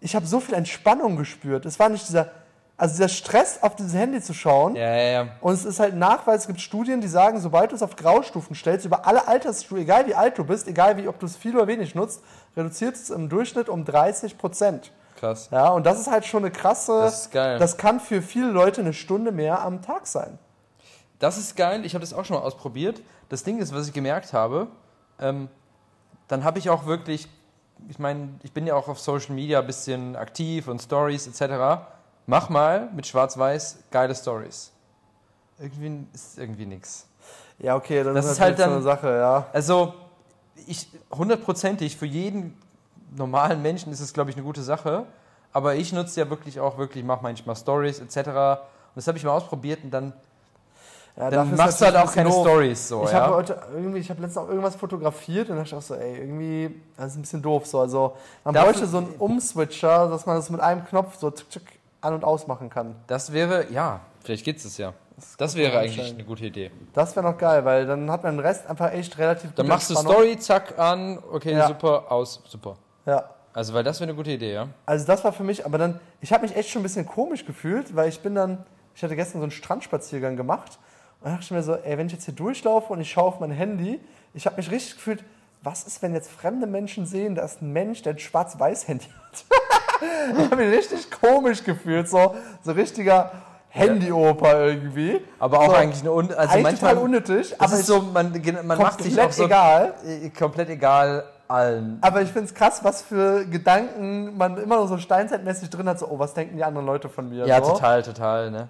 ich 0.00 0.16
habe 0.16 0.26
so 0.26 0.40
viel 0.40 0.56
Entspannung 0.56 1.16
gespürt. 1.16 1.64
Es 1.64 1.78
war 1.78 1.88
nicht 1.88 2.08
dieser, 2.08 2.30
also 2.78 2.94
dieser 2.94 3.08
Stress, 3.08 3.62
auf 3.62 3.74
dieses 3.74 3.94
Handy 3.94 4.20
zu 4.20 4.34
schauen. 4.34 4.76
ja, 4.76 4.94
ja, 4.94 5.10
ja. 5.22 5.28
Und 5.40 5.54
es 5.54 5.64
ist 5.64 5.80
halt 5.80 5.94
Nachweis, 5.94 6.42
es 6.42 6.46
gibt 6.46 6.60
Studien, 6.60 7.00
die 7.00 7.08
sagen, 7.08 7.40
sobald 7.40 7.70
du 7.70 7.76
es 7.76 7.82
auf 7.82 7.96
Graustufen 7.96 8.54
stellst, 8.54 8.84
über 8.84 9.06
alle 9.06 9.26
Altersstufen, 9.26 9.82
egal 9.82 10.06
wie 10.06 10.14
alt 10.14 10.36
du 10.36 10.44
bist, 10.44 10.68
egal 10.68 10.96
wie, 10.98 11.08
ob 11.08 11.18
du 11.18 11.26
es 11.26 11.36
viel 11.36 11.56
oder 11.56 11.66
wenig 11.66 11.94
nutzt, 11.94 12.22
reduziert 12.56 12.94
es 12.96 13.08
im 13.10 13.28
Durchschnitt 13.28 13.68
um 13.68 13.84
30 13.84 14.36
Prozent. 14.36 14.92
Krass. 15.18 15.48
Ja, 15.50 15.70
und 15.70 15.86
das 15.86 15.98
ist 15.98 16.10
halt 16.10 16.26
schon 16.26 16.44
eine 16.44 16.52
krasse, 16.52 17.00
Das 17.00 17.22
ist 17.22 17.32
geil. 17.32 17.58
das 17.58 17.78
kann 17.78 18.00
für 18.00 18.20
viele 18.20 18.50
Leute 18.50 18.82
eine 18.82 18.92
Stunde 18.92 19.32
mehr 19.32 19.62
am 19.62 19.80
Tag 19.80 20.06
sein. 20.06 20.38
Das 21.18 21.38
ist 21.38 21.56
geil, 21.56 21.86
ich 21.86 21.94
habe 21.94 22.02
das 22.02 22.12
auch 22.12 22.26
schon 22.26 22.36
mal 22.36 22.42
ausprobiert. 22.42 23.00
Das 23.30 23.42
Ding 23.42 23.58
ist, 23.58 23.74
was 23.74 23.86
ich 23.88 23.94
gemerkt 23.94 24.34
habe, 24.34 24.66
ähm, 25.18 25.48
dann 26.28 26.44
habe 26.44 26.58
ich 26.58 26.68
auch 26.68 26.84
wirklich, 26.84 27.28
ich 27.88 27.98
meine, 27.98 28.28
ich 28.42 28.52
bin 28.52 28.66
ja 28.66 28.74
auch 28.74 28.88
auf 28.88 29.00
Social 29.00 29.34
Media 29.34 29.60
ein 29.60 29.66
bisschen 29.66 30.14
aktiv 30.16 30.68
und 30.68 30.82
Stories 30.82 31.26
etc. 31.26 31.80
Mach 32.26 32.48
mal 32.48 32.88
mit 32.94 33.06
Schwarz-Weiß 33.06 33.78
geile 33.90 34.14
Stories. 34.14 34.72
Irgendwie 35.58 36.06
ist 36.12 36.38
irgendwie 36.38 36.66
nix. 36.66 37.06
Ja, 37.58 37.76
okay, 37.76 38.02
das, 38.02 38.14
Das 38.14 38.26
ist 38.26 38.40
halt 38.40 38.58
natürlich 38.58 38.58
so 38.58 38.62
eine 38.64 38.74
dann- 38.74 38.82
Sache, 38.82 39.16
ja. 39.18 39.46
Also, 39.52 39.94
ich 40.66 40.88
hundertprozentig 41.16 41.96
für 41.96 42.06
jeden 42.06 42.60
normalen 43.16 43.62
Menschen 43.62 43.92
ist 43.92 44.00
es, 44.00 44.12
glaube 44.12 44.30
ich, 44.30 44.36
eine 44.36 44.44
gute 44.44 44.62
Sache. 44.62 45.06
Aber 45.52 45.74
ich 45.76 45.92
nutze 45.92 46.20
ja 46.20 46.28
wirklich 46.28 46.60
auch 46.60 46.76
wirklich, 46.76 47.02
mache 47.04 47.22
manchmal 47.22 47.56
Stories 47.56 48.00
etc. 48.00 48.16
Und 48.18 48.26
das 48.96 49.06
habe 49.06 49.16
ich 49.16 49.24
mal 49.24 49.30
ausprobiert 49.30 49.82
und 49.84 49.90
dann, 49.90 50.12
ja 51.16 51.30
dann 51.30 51.54
machst 51.56 51.80
du 51.80 51.86
halt 51.86 51.96
auch 51.96 52.12
keine. 52.12 52.30
Stories 52.30 52.88
so. 52.88 53.04
ich 53.04 53.12
ja? 53.12 53.20
habe 53.20 53.42
irgendwie, 53.74 54.00
ich 54.00 54.10
habe 54.10 54.20
letztens 54.20 54.44
auch 54.44 54.48
irgendwas 54.50 54.76
fotografiert 54.76 55.48
und 55.48 55.56
dachte 55.56 55.74
auch 55.76 55.80
so, 55.82 55.94
ey, 55.94 56.18
irgendwie, 56.18 56.82
das 56.98 57.12
ist 57.12 57.16
ein 57.16 57.22
bisschen 57.22 57.40
doof 57.40 57.66
so. 57.66 57.80
Also 57.80 58.16
man 58.44 58.52
Dafür- 58.52 58.70
bräuchte 58.72 58.86
so 58.86 58.98
einen 58.98 59.14
Umswitcher, 59.18 60.08
dass 60.10 60.26
man 60.26 60.36
das 60.36 60.50
mit 60.50 60.60
einem 60.60 60.84
Knopf 60.84 61.16
so 61.18 61.30
tschuk, 61.30 61.48
tschuk, 61.48 61.62
an- 62.00 62.14
und 62.14 62.24
ausmachen 62.24 62.70
kann. 62.70 62.94
Das 63.06 63.32
wäre, 63.32 63.70
ja, 63.70 64.00
vielleicht 64.22 64.44
geht's 64.44 64.64
es 64.64 64.78
ja. 64.78 64.92
Das 65.38 65.54
kann 65.54 65.62
wäre 65.62 65.78
eigentlich 65.78 66.12
eine 66.12 66.24
gute 66.24 66.44
Idee. 66.44 66.70
Das 66.92 67.16
wäre 67.16 67.24
noch 67.24 67.38
geil, 67.38 67.64
weil 67.64 67.86
dann 67.86 68.10
hat 68.10 68.22
man 68.22 68.36
den 68.36 68.40
Rest 68.44 68.66
einfach 68.68 68.92
echt 68.92 69.16
relativ 69.16 69.54
Dann 69.54 69.66
machst 69.66 69.88
du 69.88 69.94
Entspannung. 69.94 70.22
Story, 70.22 70.38
zack, 70.38 70.78
an, 70.78 71.18
okay, 71.32 71.52
Ja. 71.52 71.68
super, 71.68 72.12
aus, 72.12 72.42
super. 72.46 72.76
Ja. 73.06 73.30
Also, 73.54 73.72
weil 73.72 73.82
das 73.82 73.98
wäre 74.00 74.10
eine 74.10 74.16
gute 74.16 74.32
Idee, 74.32 74.52
ja. 74.52 74.68
Also 74.84 75.06
das 75.06 75.24
war 75.24 75.32
für 75.32 75.42
mich, 75.42 75.64
aber 75.64 75.78
dann, 75.78 75.98
ich 76.20 76.32
habe 76.34 76.42
mich 76.42 76.54
echt 76.54 76.68
schon 76.68 76.80
ein 76.80 76.82
bisschen 76.82 77.06
komisch 77.06 77.46
gefühlt, 77.46 77.96
weil 77.96 78.10
ich 78.10 78.20
bin 78.20 78.34
dann, 78.34 78.66
ich 78.94 79.02
hatte 79.02 79.16
gestern 79.16 79.38
so 79.38 79.44
einen 79.44 79.50
Strandspaziergang 79.52 80.36
gemacht 80.36 80.78
und 81.22 81.30
dachte 81.30 81.42
ich 81.44 81.50
mir 81.50 81.62
so, 81.62 81.74
ey, 81.76 81.96
wenn 81.96 82.08
ich 82.08 82.12
jetzt 82.12 82.26
hier 82.26 82.34
durchlaufe 82.34 82.92
und 82.92 83.00
ich 83.00 83.10
schaue 83.10 83.24
auf 83.28 83.40
mein 83.40 83.50
Handy, 83.50 83.98
ich 84.34 84.44
habe 84.44 84.56
mich 84.56 84.70
richtig 84.70 84.96
gefühlt, 84.96 85.24
was 85.62 85.84
ist, 85.84 86.02
wenn 86.02 86.12
jetzt 86.12 86.30
fremde 86.30 86.66
Menschen 86.66 87.06
sehen, 87.06 87.34
da 87.34 87.42
ist 87.46 87.62
ein 87.62 87.72
Mensch, 87.72 88.02
der 88.02 88.12
ein 88.12 88.18
schwarz-weiß-Handy 88.18 89.06
hat. 89.06 89.44
ich 90.38 90.50
habe 90.50 90.56
mich 90.56 90.76
richtig 90.76 91.10
komisch 91.10 91.62
gefühlt, 91.64 92.08
so, 92.08 92.34
so 92.62 92.72
richtiger 92.72 93.32
Handy-Oper 93.68 94.66
irgendwie. 94.66 95.20
Aber 95.38 95.60
auch 95.60 95.66
so, 95.66 95.72
eigentlich 95.72 96.00
eine, 96.00 96.12
un 96.12 96.32
also 96.32 96.40
eigentlich 96.40 96.62
manchmal, 96.62 96.90
total 96.92 97.04
unnötig, 97.04 97.60
aber 97.60 97.72
ist 97.74 97.80
ich, 97.80 97.86
so, 97.86 98.00
man, 98.00 98.32
man 98.64 98.78
macht 98.78 99.02
sich 99.02 99.14
komplett 99.14 99.28
auch 99.28 99.32
so, 99.32 99.44
egal. 99.44 99.94
äh, 100.04 100.30
komplett 100.30 100.68
egal 100.70 101.24
allen. 101.48 101.98
Aber 102.00 102.22
ich 102.22 102.30
finde 102.30 102.46
es 102.46 102.54
krass, 102.54 102.82
was 102.82 103.02
für 103.02 103.44
Gedanken 103.44 104.36
man 104.36 104.56
immer 104.58 104.76
noch 104.76 104.88
so 104.88 104.98
steinzeitmäßig 104.98 105.70
drin 105.70 105.88
hat, 105.88 105.98
so, 105.98 106.08
oh, 106.08 106.18
was 106.18 106.34
denken 106.34 106.56
die 106.56 106.64
anderen 106.64 106.86
Leute 106.86 107.08
von 107.08 107.28
mir? 107.28 107.46
Ja, 107.46 107.62
so. 107.62 107.72
total, 107.72 108.02
total, 108.02 108.50
ne. 108.50 108.68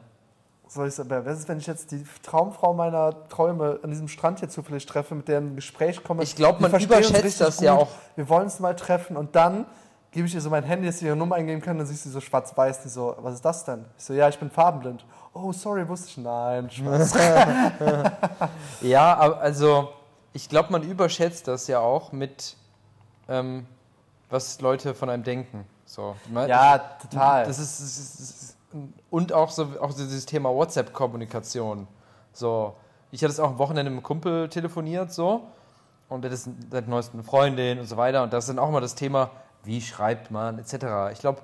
Soll 0.69 0.89
ich 0.89 0.95
sagen, 0.95 1.09
was 1.25 1.39
ist, 1.39 1.49
wenn 1.49 1.59
ich 1.59 1.67
jetzt 1.69 1.93
die 1.93 2.05
Traumfrau 2.25 2.75
meiner 2.75 3.29
Träume 3.29 3.79
an 3.85 3.91
diesem 3.91 4.09
Strand 4.09 4.41
hier 4.41 4.49
zufällig 4.49 4.85
treffe, 4.85 5.15
mit 5.15 5.29
der 5.29 5.39
ein 5.39 5.55
Gespräch 5.55 6.03
komme? 6.03 6.25
Ich 6.25 6.35
glaub, 6.35 6.61
Wir 6.61 6.69
man 6.69 6.81
überschätzt 6.81 7.41
das 7.41 7.61
ja 7.61 7.75
auch. 7.75 7.89
Wir 8.17 8.29
wollen 8.29 8.45
uns 8.45 8.59
mal 8.59 8.75
treffen 8.75 9.17
und 9.17 9.37
dann 9.37 9.67
gebe 10.11 10.27
ich 10.27 10.35
ihr 10.35 10.41
so 10.41 10.51
mein 10.51 10.65
Handy, 10.65 10.87
dass 10.87 10.99
sie 10.99 11.07
ihre 11.07 11.17
Nummer 11.17 11.37
eingeben 11.37 11.61
kann, 11.61 11.79
dann 11.79 11.87
siehst 11.87 12.07
du 12.07 12.11
so 12.11 12.21
schwarz-weiß, 12.21 12.83
die 12.83 12.89
so, 12.89 13.15
was 13.21 13.35
ist 13.35 13.45
das 13.45 13.65
denn? 13.65 13.85
Ich 13.99 14.05
so, 14.05 14.15
ja, 14.15 14.29
ich 14.29 14.39
bin 14.39 14.51
farbenblind. 14.51 15.05
Oh, 15.35 15.53
sorry, 15.53 15.87
wusste 15.89 16.09
ich. 16.09 16.17
Nein, 16.19 16.71
Spaß. 16.71 17.15
Ja, 18.81 19.19
also 19.19 19.91
ich 20.33 20.49
glaube, 20.49 20.73
man 20.73 20.83
überschätzt 20.83 21.49
das 21.49 21.67
ja 21.67 21.81
auch 21.81 22.13
mit, 22.13 22.57
ähm, 23.29 23.67
was 24.31 24.61
Leute 24.61 24.95
von 24.95 25.11
einem 25.11 25.25
denken. 25.25 25.67
So, 25.85 26.17
ja, 26.47 26.79
total. 26.79 27.47
Das 27.47 27.59
ist, 27.59 27.81
das 27.81 27.99
ist, 27.99 28.21
das 28.21 28.31
ist 28.31 28.57
und 29.11 29.33
auch 29.33 29.51
so 29.51 29.69
auch 29.81 29.93
dieses 29.95 30.27
Thema 30.27 30.51
WhatsApp-Kommunikation. 30.51 31.87
So, 32.33 32.75
ich 33.11 33.23
hatte 33.23 33.33
es 33.33 33.41
auch 33.41 33.51
am 33.51 33.59
Wochenende 33.59 33.91
mit 33.91 33.99
einem 33.99 34.03
Kumpel 34.03 34.49
telefoniert 34.49 35.13
so 35.13 35.43
und 36.09 36.23
der 36.23 36.33
ist 36.33 36.49
seine 36.71 36.87
neuesten 36.87 37.23
Freundin 37.23 37.79
und 37.79 37.87
so 37.87 37.97
weiter 37.97 38.23
und 38.23 38.33
das 38.33 38.45
ist 38.45 38.49
dann 38.51 38.59
auch 38.59 38.71
mal 38.71 38.81
das 38.81 38.95
Thema, 38.95 39.31
wie 39.67 39.81
schreibt 39.81 40.31
man 40.31 40.59
etc. 40.59 41.13
Ich 41.13 41.19
glaube, 41.19 41.43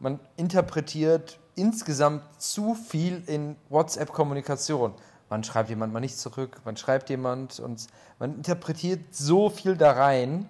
man 0.00 0.20
interpretiert 0.36 1.38
insgesamt 1.54 2.22
zu 2.38 2.74
viel 2.74 3.22
in 3.26 3.56
WhatsApp-Kommunikation. 3.68 4.92
Man 5.30 5.44
schreibt 5.44 5.70
jemand 5.70 5.92
mal 5.92 6.00
nicht 6.00 6.18
zurück, 6.18 6.60
man 6.64 6.76
schreibt 6.76 7.08
jemand 7.10 7.58
und 7.60 7.86
man 8.18 8.34
interpretiert 8.36 9.14
so 9.14 9.48
viel 9.48 9.76
da 9.76 9.92
rein 9.92 10.48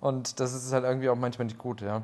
und 0.00 0.40
das 0.40 0.52
ist 0.52 0.72
halt 0.72 0.84
irgendwie 0.84 1.08
auch 1.08 1.16
manchmal 1.16 1.46
nicht 1.46 1.58
gut, 1.58 1.80
ja. 1.80 2.02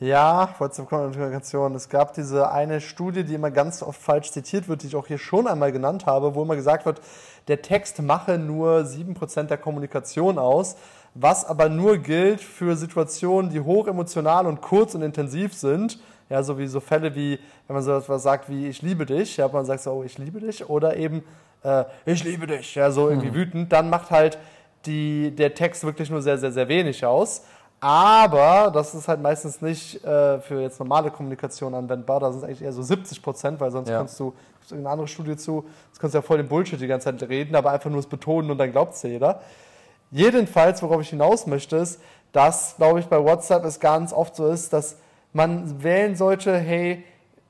Ja, 0.00 0.52
WhatsApp-Kommunikation. 0.58 1.74
Es 1.76 1.88
gab 1.88 2.14
diese 2.14 2.50
eine 2.50 2.80
Studie, 2.80 3.22
die 3.22 3.34
immer 3.34 3.52
ganz 3.52 3.80
oft 3.80 4.02
falsch 4.02 4.32
zitiert 4.32 4.68
wird, 4.68 4.82
die 4.82 4.88
ich 4.88 4.96
auch 4.96 5.06
hier 5.06 5.18
schon 5.18 5.46
einmal 5.46 5.70
genannt 5.70 6.04
habe, 6.06 6.34
wo 6.34 6.42
immer 6.42 6.56
gesagt 6.56 6.84
wird, 6.84 7.00
der 7.46 7.62
Text 7.62 8.02
mache 8.02 8.36
nur 8.36 8.80
7% 8.80 9.44
der 9.44 9.56
Kommunikation 9.56 10.36
aus, 10.38 10.76
was 11.14 11.44
aber 11.44 11.68
nur 11.68 11.98
gilt 11.98 12.40
für 12.40 12.76
Situationen, 12.76 13.50
die 13.50 13.60
hoch 13.60 13.86
emotional 13.86 14.46
und 14.46 14.60
kurz 14.60 14.94
und 14.94 15.02
intensiv 15.02 15.54
sind. 15.54 15.98
Ja, 16.30 16.42
so 16.42 16.58
wie 16.58 16.66
so 16.66 16.80
Fälle 16.80 17.14
wie, 17.14 17.38
wenn 17.66 17.74
man 17.74 17.82
so 17.82 17.96
etwas 17.96 18.22
sagt 18.22 18.48
wie 18.48 18.66
ich 18.68 18.82
liebe 18.82 19.04
dich, 19.06 19.36
ja, 19.36 19.46
man 19.48 19.64
sagt 19.64 19.82
so, 19.82 19.92
oh, 19.92 20.02
ich 20.02 20.16
liebe 20.18 20.40
dich, 20.40 20.68
oder 20.68 20.96
eben 20.96 21.22
äh, 21.62 21.84
ich 22.06 22.24
liebe 22.24 22.46
dich, 22.46 22.74
ja, 22.74 22.90
so 22.90 23.08
irgendwie 23.10 23.34
wütend, 23.34 23.72
dann 23.72 23.90
macht 23.90 24.10
halt 24.10 24.38
die, 24.86 25.30
der 25.30 25.54
Text 25.54 25.84
wirklich 25.84 26.10
nur 26.10 26.22
sehr, 26.22 26.38
sehr, 26.38 26.50
sehr 26.52 26.66
wenig 26.68 27.04
aus. 27.04 27.42
Aber 27.80 28.70
das 28.72 28.94
ist 28.94 29.08
halt 29.08 29.20
meistens 29.20 29.60
nicht 29.60 30.02
äh, 30.04 30.40
für 30.40 30.62
jetzt 30.62 30.78
normale 30.78 31.10
Kommunikation 31.10 31.74
anwendbar. 31.74 32.18
Da 32.20 32.30
sind 32.32 32.38
es 32.38 32.44
eigentlich 32.44 32.62
eher 32.62 32.72
so 32.72 32.82
70 32.82 33.22
Prozent, 33.22 33.60
weil 33.60 33.70
sonst 33.70 33.90
Ja. 33.90 33.98
kannst 33.98 34.18
du, 34.18 34.30
gibt's 34.54 34.70
irgendeine 34.70 34.92
andere 34.92 35.08
Studie 35.08 35.36
zu, 35.36 35.66
sonst 35.88 36.00
kannst 36.00 36.14
du 36.14 36.18
ja 36.18 36.22
voll 36.22 36.38
den 36.38 36.48
Bullshit 36.48 36.80
die 36.80 36.86
ganze 36.86 37.14
Zeit 37.14 37.28
reden, 37.28 37.54
aber 37.54 37.70
einfach 37.72 37.90
nur 37.90 38.00
es 38.00 38.06
betonen 38.06 38.50
und 38.50 38.56
dann 38.56 38.72
glaubt 38.72 38.94
es 38.94 39.02
ja 39.02 39.10
jeder. 39.10 39.40
Jedenfalls, 40.14 40.80
worauf 40.80 41.00
ich 41.00 41.08
hinaus 41.10 41.44
möchte, 41.48 41.76
ist, 41.76 42.00
dass, 42.30 42.76
glaube 42.76 43.00
ich, 43.00 43.06
bei 43.06 43.18
WhatsApp 43.22 43.64
es 43.64 43.80
ganz 43.80 44.12
oft 44.12 44.36
so 44.36 44.46
ist, 44.46 44.72
dass 44.72 44.96
man 45.32 45.82
wählen 45.82 46.14
sollte, 46.14 46.56
hey, 46.56 47.02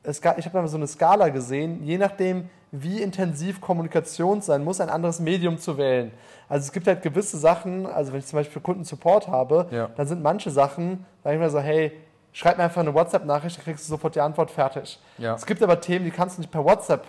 es 0.02 0.20
ich 0.20 0.24
habe 0.46 0.60
mal 0.62 0.66
so 0.68 0.78
eine 0.78 0.86
Skala 0.86 1.28
gesehen, 1.28 1.84
je 1.84 1.98
nachdem, 1.98 2.48
wie 2.72 3.02
intensiv 3.02 3.60
Kommunikation 3.60 4.40
sein 4.40 4.64
muss, 4.64 4.80
ein 4.80 4.88
anderes 4.88 5.20
Medium 5.20 5.58
zu 5.58 5.76
wählen. 5.76 6.10
Also 6.48 6.64
es 6.64 6.72
gibt 6.72 6.86
halt 6.86 7.02
gewisse 7.02 7.36
Sachen, 7.36 7.84
also 7.84 8.12
wenn 8.12 8.20
ich 8.20 8.26
zum 8.26 8.38
Beispiel 8.38 8.54
für 8.54 8.60
Kunden 8.60 8.84
Support 8.84 9.28
habe, 9.28 9.66
Ja. 9.70 9.90
dann 9.94 10.06
sind 10.06 10.22
manche 10.22 10.50
Sachen, 10.50 11.04
sag 11.22 11.34
ich 11.34 11.38
mal 11.38 11.50
so, 11.50 11.60
hey, 11.60 11.92
schreib 12.32 12.56
mir 12.56 12.64
einfach 12.64 12.80
eine 12.80 12.94
WhatsApp-Nachricht, 12.94 13.58
dann 13.58 13.64
kriegst 13.64 13.84
du 13.84 13.90
sofort 13.90 14.14
die 14.14 14.20
Antwort 14.22 14.50
fertig. 14.50 14.98
Ja. 15.18 15.34
Es 15.34 15.44
gibt 15.44 15.62
aber 15.62 15.82
Themen, 15.82 16.06
die 16.06 16.10
kannst 16.10 16.38
du 16.38 16.40
nicht 16.40 16.50
per 16.50 16.64
WhatsApp 16.64 17.04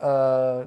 äh, 0.00 0.64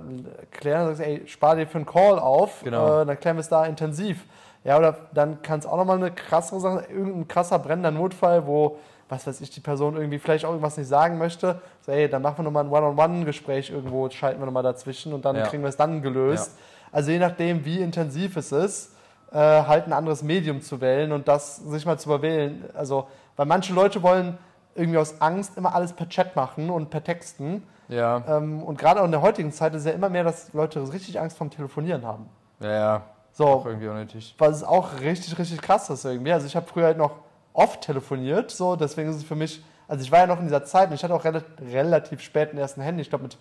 klären. 0.52 0.86
Dann 0.86 0.96
sagst 0.96 1.02
du, 1.02 1.06
ey, 1.06 1.28
spar 1.28 1.56
dir 1.56 1.68
für 1.68 1.78
einen 1.78 1.86
Call 1.86 2.20
auf, 2.20 2.62
Genau. 2.64 3.02
äh, 3.02 3.06
dann 3.06 3.20
klären 3.20 3.38
wir 3.38 3.42
es 3.42 3.50
da 3.50 3.66
intensiv. 3.66 4.26
Ja, 4.64 4.78
oder 4.78 4.96
dann 5.14 5.42
kann 5.42 5.60
es 5.60 5.66
auch 5.66 5.76
nochmal 5.78 5.98
eine 5.98 6.12
krassere 6.12 6.60
Sache, 6.60 6.86
irgendein 6.90 7.28
krasser 7.28 7.60
brennender 7.60 7.92
Notfall, 7.92 8.48
wo, 8.48 8.78
was 9.10 9.28
weiß 9.28 9.42
ich, 9.42 9.50
die 9.50 9.60
Person 9.60 9.96
irgendwie 9.98 10.20
vielleicht 10.20 10.46
auch 10.46 10.50
irgendwas 10.52 10.78
nicht 10.78 10.88
sagen 10.88 11.18
möchte. 11.18 11.60
So, 11.86 11.92
ey, 11.92 12.08
dann 12.08 12.22
machen 12.22 12.38
wir 12.38 12.44
nochmal 12.44 12.64
ein 12.64 12.72
One-on-One-Gespräch 12.72 13.70
irgendwo, 13.72 14.10
schalten 14.10 14.40
wir 14.42 14.46
nochmal 14.46 14.64
dazwischen 14.64 15.12
und 15.14 15.26
dann 15.26 15.36
Ja. 15.36 15.44
kriegen 15.44 15.64
wir 15.64 15.70
es 15.70 15.76
dann 15.78 16.02
gelöst. 16.02 16.58
Also 16.94 17.12
je 17.12 17.20
nachdem, 17.20 17.66
wie 17.66 17.80
intensiv 17.82 18.38
es 18.38 18.52
ist, 18.54 18.96
äh, 19.34 19.38
halt 19.38 19.88
ein 19.88 19.94
anderes 19.94 20.24
Medium 20.24 20.62
zu 20.62 20.80
wählen 20.80 21.12
und 21.12 21.28
das 21.28 21.58
sich 21.58 21.86
mal 21.86 21.98
zu 21.98 22.08
überwählen. 22.08 22.64
Also, 22.76 23.08
weil 23.36 23.48
manche 23.48 23.74
Leute 23.74 24.02
wollen 24.04 24.38
irgendwie 24.76 24.98
aus 24.98 25.22
Angst 25.22 25.58
immer 25.58 25.74
alles 25.76 25.94
per 25.94 26.10
Chat 26.10 26.36
machen 26.36 26.70
und 26.70 26.90
per 26.90 27.04
Texten. 27.04 27.64
Ja, 27.90 28.24
Ähm, 28.28 28.64
und 28.64 28.78
gerade 28.80 29.02
auch 29.02 29.06
in 29.06 29.12
der 29.12 29.22
heutigen 29.22 29.52
Zeit 29.52 29.74
ist 29.76 29.82
es 29.82 29.88
ja 29.88 29.92
immer 29.92 30.10
mehr, 30.10 30.24
dass 30.24 30.54
Leute 30.54 30.82
richtig 30.92 31.20
Angst 31.20 31.38
vorm 31.38 31.50
Telefonieren 31.50 32.06
haben. 32.06 32.28
ja, 32.60 32.70
ja. 32.72 32.96
Auch 32.98 33.02
So, 33.34 33.64
irgendwie 33.66 33.88
unnötig. 33.88 34.36
was 34.38 34.58
ist 34.58 34.64
auch 34.64 35.00
richtig, 35.02 35.38
richtig 35.40 35.60
krass 35.62 35.90
ist 35.90 36.06
irgendwie. 36.06 36.32
Also 36.32 36.46
ich 36.46 36.56
habe 36.56 36.68
früher 36.68 36.86
halt 36.86 36.98
noch 36.98 37.16
oft 37.52 37.82
telefoniert, 37.82 38.52
so, 38.52 38.76
deswegen 38.76 39.10
ist 39.10 39.16
es 39.18 39.24
für 39.24 39.36
mich, 39.36 39.64
also 39.88 40.04
ich 40.04 40.12
war 40.12 40.20
ja 40.20 40.28
noch 40.28 40.38
in 40.40 40.46
dieser 40.46 40.64
Zeit 40.66 40.90
und 40.90 40.96
ich 40.96 41.04
hatte 41.04 41.14
auch 41.16 41.24
rel 41.26 41.44
relativ 41.72 42.22
spät 42.22 42.54
ein 42.54 42.58
ersten 42.58 42.82
Handy, 42.82 43.02
ich 43.02 43.10
glaube 43.10 43.24
mit 43.24 43.38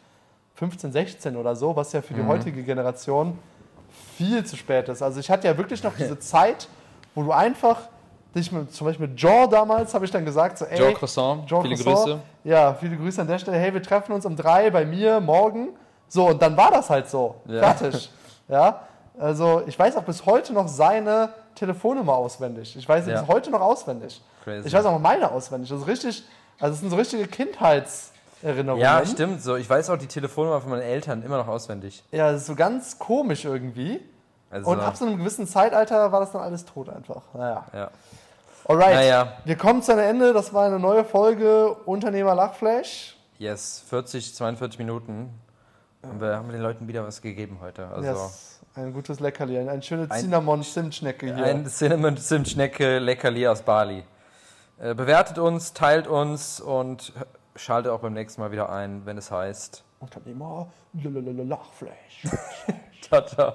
15, 0.54 0.92
16 0.92 1.36
oder 1.36 1.54
so, 1.56 1.76
was 1.76 1.92
ja 1.92 2.00
für 2.02 2.14
die 2.14 2.24
heutige 2.24 2.62
Generation 2.62 3.38
viel 4.16 4.44
zu 4.44 4.56
spät 4.56 4.88
ist. 4.88 5.02
Also 5.02 5.20
ich 5.20 5.30
hatte 5.30 5.46
ja 5.46 5.56
wirklich 5.56 5.82
noch 5.82 5.94
diese 5.98 6.18
Zeit, 6.18 6.68
wo 7.14 7.22
du 7.22 7.32
einfach 7.32 7.88
dich 8.34 8.50
mit, 8.52 8.72
zum 8.74 8.86
Beispiel 8.86 9.08
mit 9.08 9.16
Jean 9.16 9.48
damals, 9.50 9.94
habe 9.94 10.04
ich 10.04 10.10
dann 10.10 10.24
gesagt, 10.24 10.58
so, 10.58 10.64
ey, 10.64 10.78
Joe 10.78 10.92
Croissant, 10.94 11.46
Jean 11.46 11.62
viele 11.62 11.76
Croissant. 11.76 12.06
Grüße. 12.06 12.18
Ja, 12.44 12.74
viele 12.74 12.96
Grüße 12.96 13.20
an 13.20 13.26
der 13.28 13.38
Stelle. 13.38 13.56
Hey, 13.58 13.72
wir 13.72 13.82
treffen 13.82 14.12
uns 14.12 14.24
um 14.26 14.36
drei 14.36 14.70
bei 14.70 14.84
mir 14.84 15.20
morgen. 15.20 15.68
So, 16.08 16.28
und 16.28 16.40
dann 16.42 16.56
war 16.56 16.70
das 16.70 16.90
halt 16.90 17.08
so. 17.08 17.36
Ja. 17.46 17.72
Fertig. 17.72 18.10
Ja, 18.48 18.82
also 19.18 19.62
ich 19.66 19.78
weiß 19.78 19.96
auch 19.96 20.02
bis 20.02 20.26
heute 20.26 20.52
noch 20.52 20.68
seine 20.68 21.30
Telefonnummer 21.54 22.14
auswendig. 22.14 22.76
Ich 22.76 22.88
weiß 22.88 23.04
sie 23.04 23.10
Ja. 23.12 23.20
bis 23.20 23.28
heute 23.28 23.50
noch 23.50 23.60
auswendig. 23.60 24.20
Crazy. 24.44 24.66
Ich 24.66 24.74
weiß 24.74 24.84
auch 24.86 24.98
meine 24.98 25.30
auswendig. 25.30 25.70
Das 25.70 25.80
ist 25.80 25.86
richtig, 25.86 26.24
also 26.58 26.74
es 26.74 26.80
sind 26.80 26.90
so 26.90 26.96
richtige 26.96 27.26
Kindheitserinnerungen. 27.26 28.82
Ja, 28.82 29.04
stimmt. 29.06 29.42
So, 29.42 29.56
ich 29.56 29.68
weiß 29.68 29.90
auch 29.90 29.96
die 29.98 30.06
Telefonnummer 30.06 30.60
von 30.60 30.70
meinen 30.70 30.82
Eltern 30.82 31.22
immer 31.22 31.38
noch 31.38 31.48
auswendig. 31.48 32.02
Ja, 32.10 32.32
das 32.32 32.42
ist 32.42 32.46
so 32.46 32.54
ganz 32.54 32.98
komisch 32.98 33.44
irgendwie. 33.44 34.00
Also, 34.50 34.70
Und 34.70 34.80
ab 34.80 34.96
so 34.96 35.06
einem 35.06 35.16
gewissen 35.18 35.46
Zeitalter 35.46 36.12
war 36.12 36.20
das 36.20 36.32
dann 36.32 36.42
alles 36.42 36.64
tot 36.64 36.88
einfach. 36.90 37.22
Naja. 37.32 37.64
ja. 37.72 37.90
Alright. 38.64 38.94
Naja. 38.94 39.32
Wir 39.44 39.56
kommen 39.56 39.82
zu 39.82 39.92
einem 39.92 40.02
Ende. 40.08 40.32
Das 40.32 40.52
war 40.54 40.66
eine 40.66 40.78
neue 40.78 41.04
Folge 41.04 41.74
Unternehmer 41.84 42.34
Lachflash. 42.34 43.16
Yes, 43.38 43.84
40, 43.88 44.34
42 44.34 44.78
Minuten. 44.78 45.30
Und 46.02 46.20
wir 46.20 46.36
haben 46.36 46.50
den 46.50 46.60
Leuten 46.60 46.88
wieder 46.88 47.04
was 47.04 47.20
gegeben 47.22 47.58
heute. 47.60 47.88
Also 47.88 48.08
Yes. 48.08 48.60
Ein 48.74 48.92
gutes 48.94 49.20
Leckerli, 49.20 49.58
ein, 49.58 49.68
ein 49.68 49.82
schöne 49.82 50.08
Cinnamon-Zimtschnecke 50.08 51.34
hier. 51.34 51.44
ein 51.44 51.66
Cinnamon 51.66 52.16
Zimtschnecke 52.16 52.98
Leckerli 52.98 53.46
aus 53.46 53.60
Bali. 53.60 54.02
Äh, 54.80 54.94
bewertet 54.94 55.38
uns, 55.38 55.74
teilt 55.74 56.06
uns 56.06 56.58
und 56.58 57.12
schaltet 57.54 57.92
auch 57.92 58.00
beim 58.00 58.14
nächsten 58.14 58.40
Mal 58.40 58.50
wieder 58.50 58.70
ein, 58.70 59.04
wenn 59.04 59.18
es 59.18 59.30
heißt. 59.30 59.84
Unternehmer 60.00 60.68
Lachflash. 60.94 62.22
Ciao, 63.02 63.26
ciao. 63.26 63.52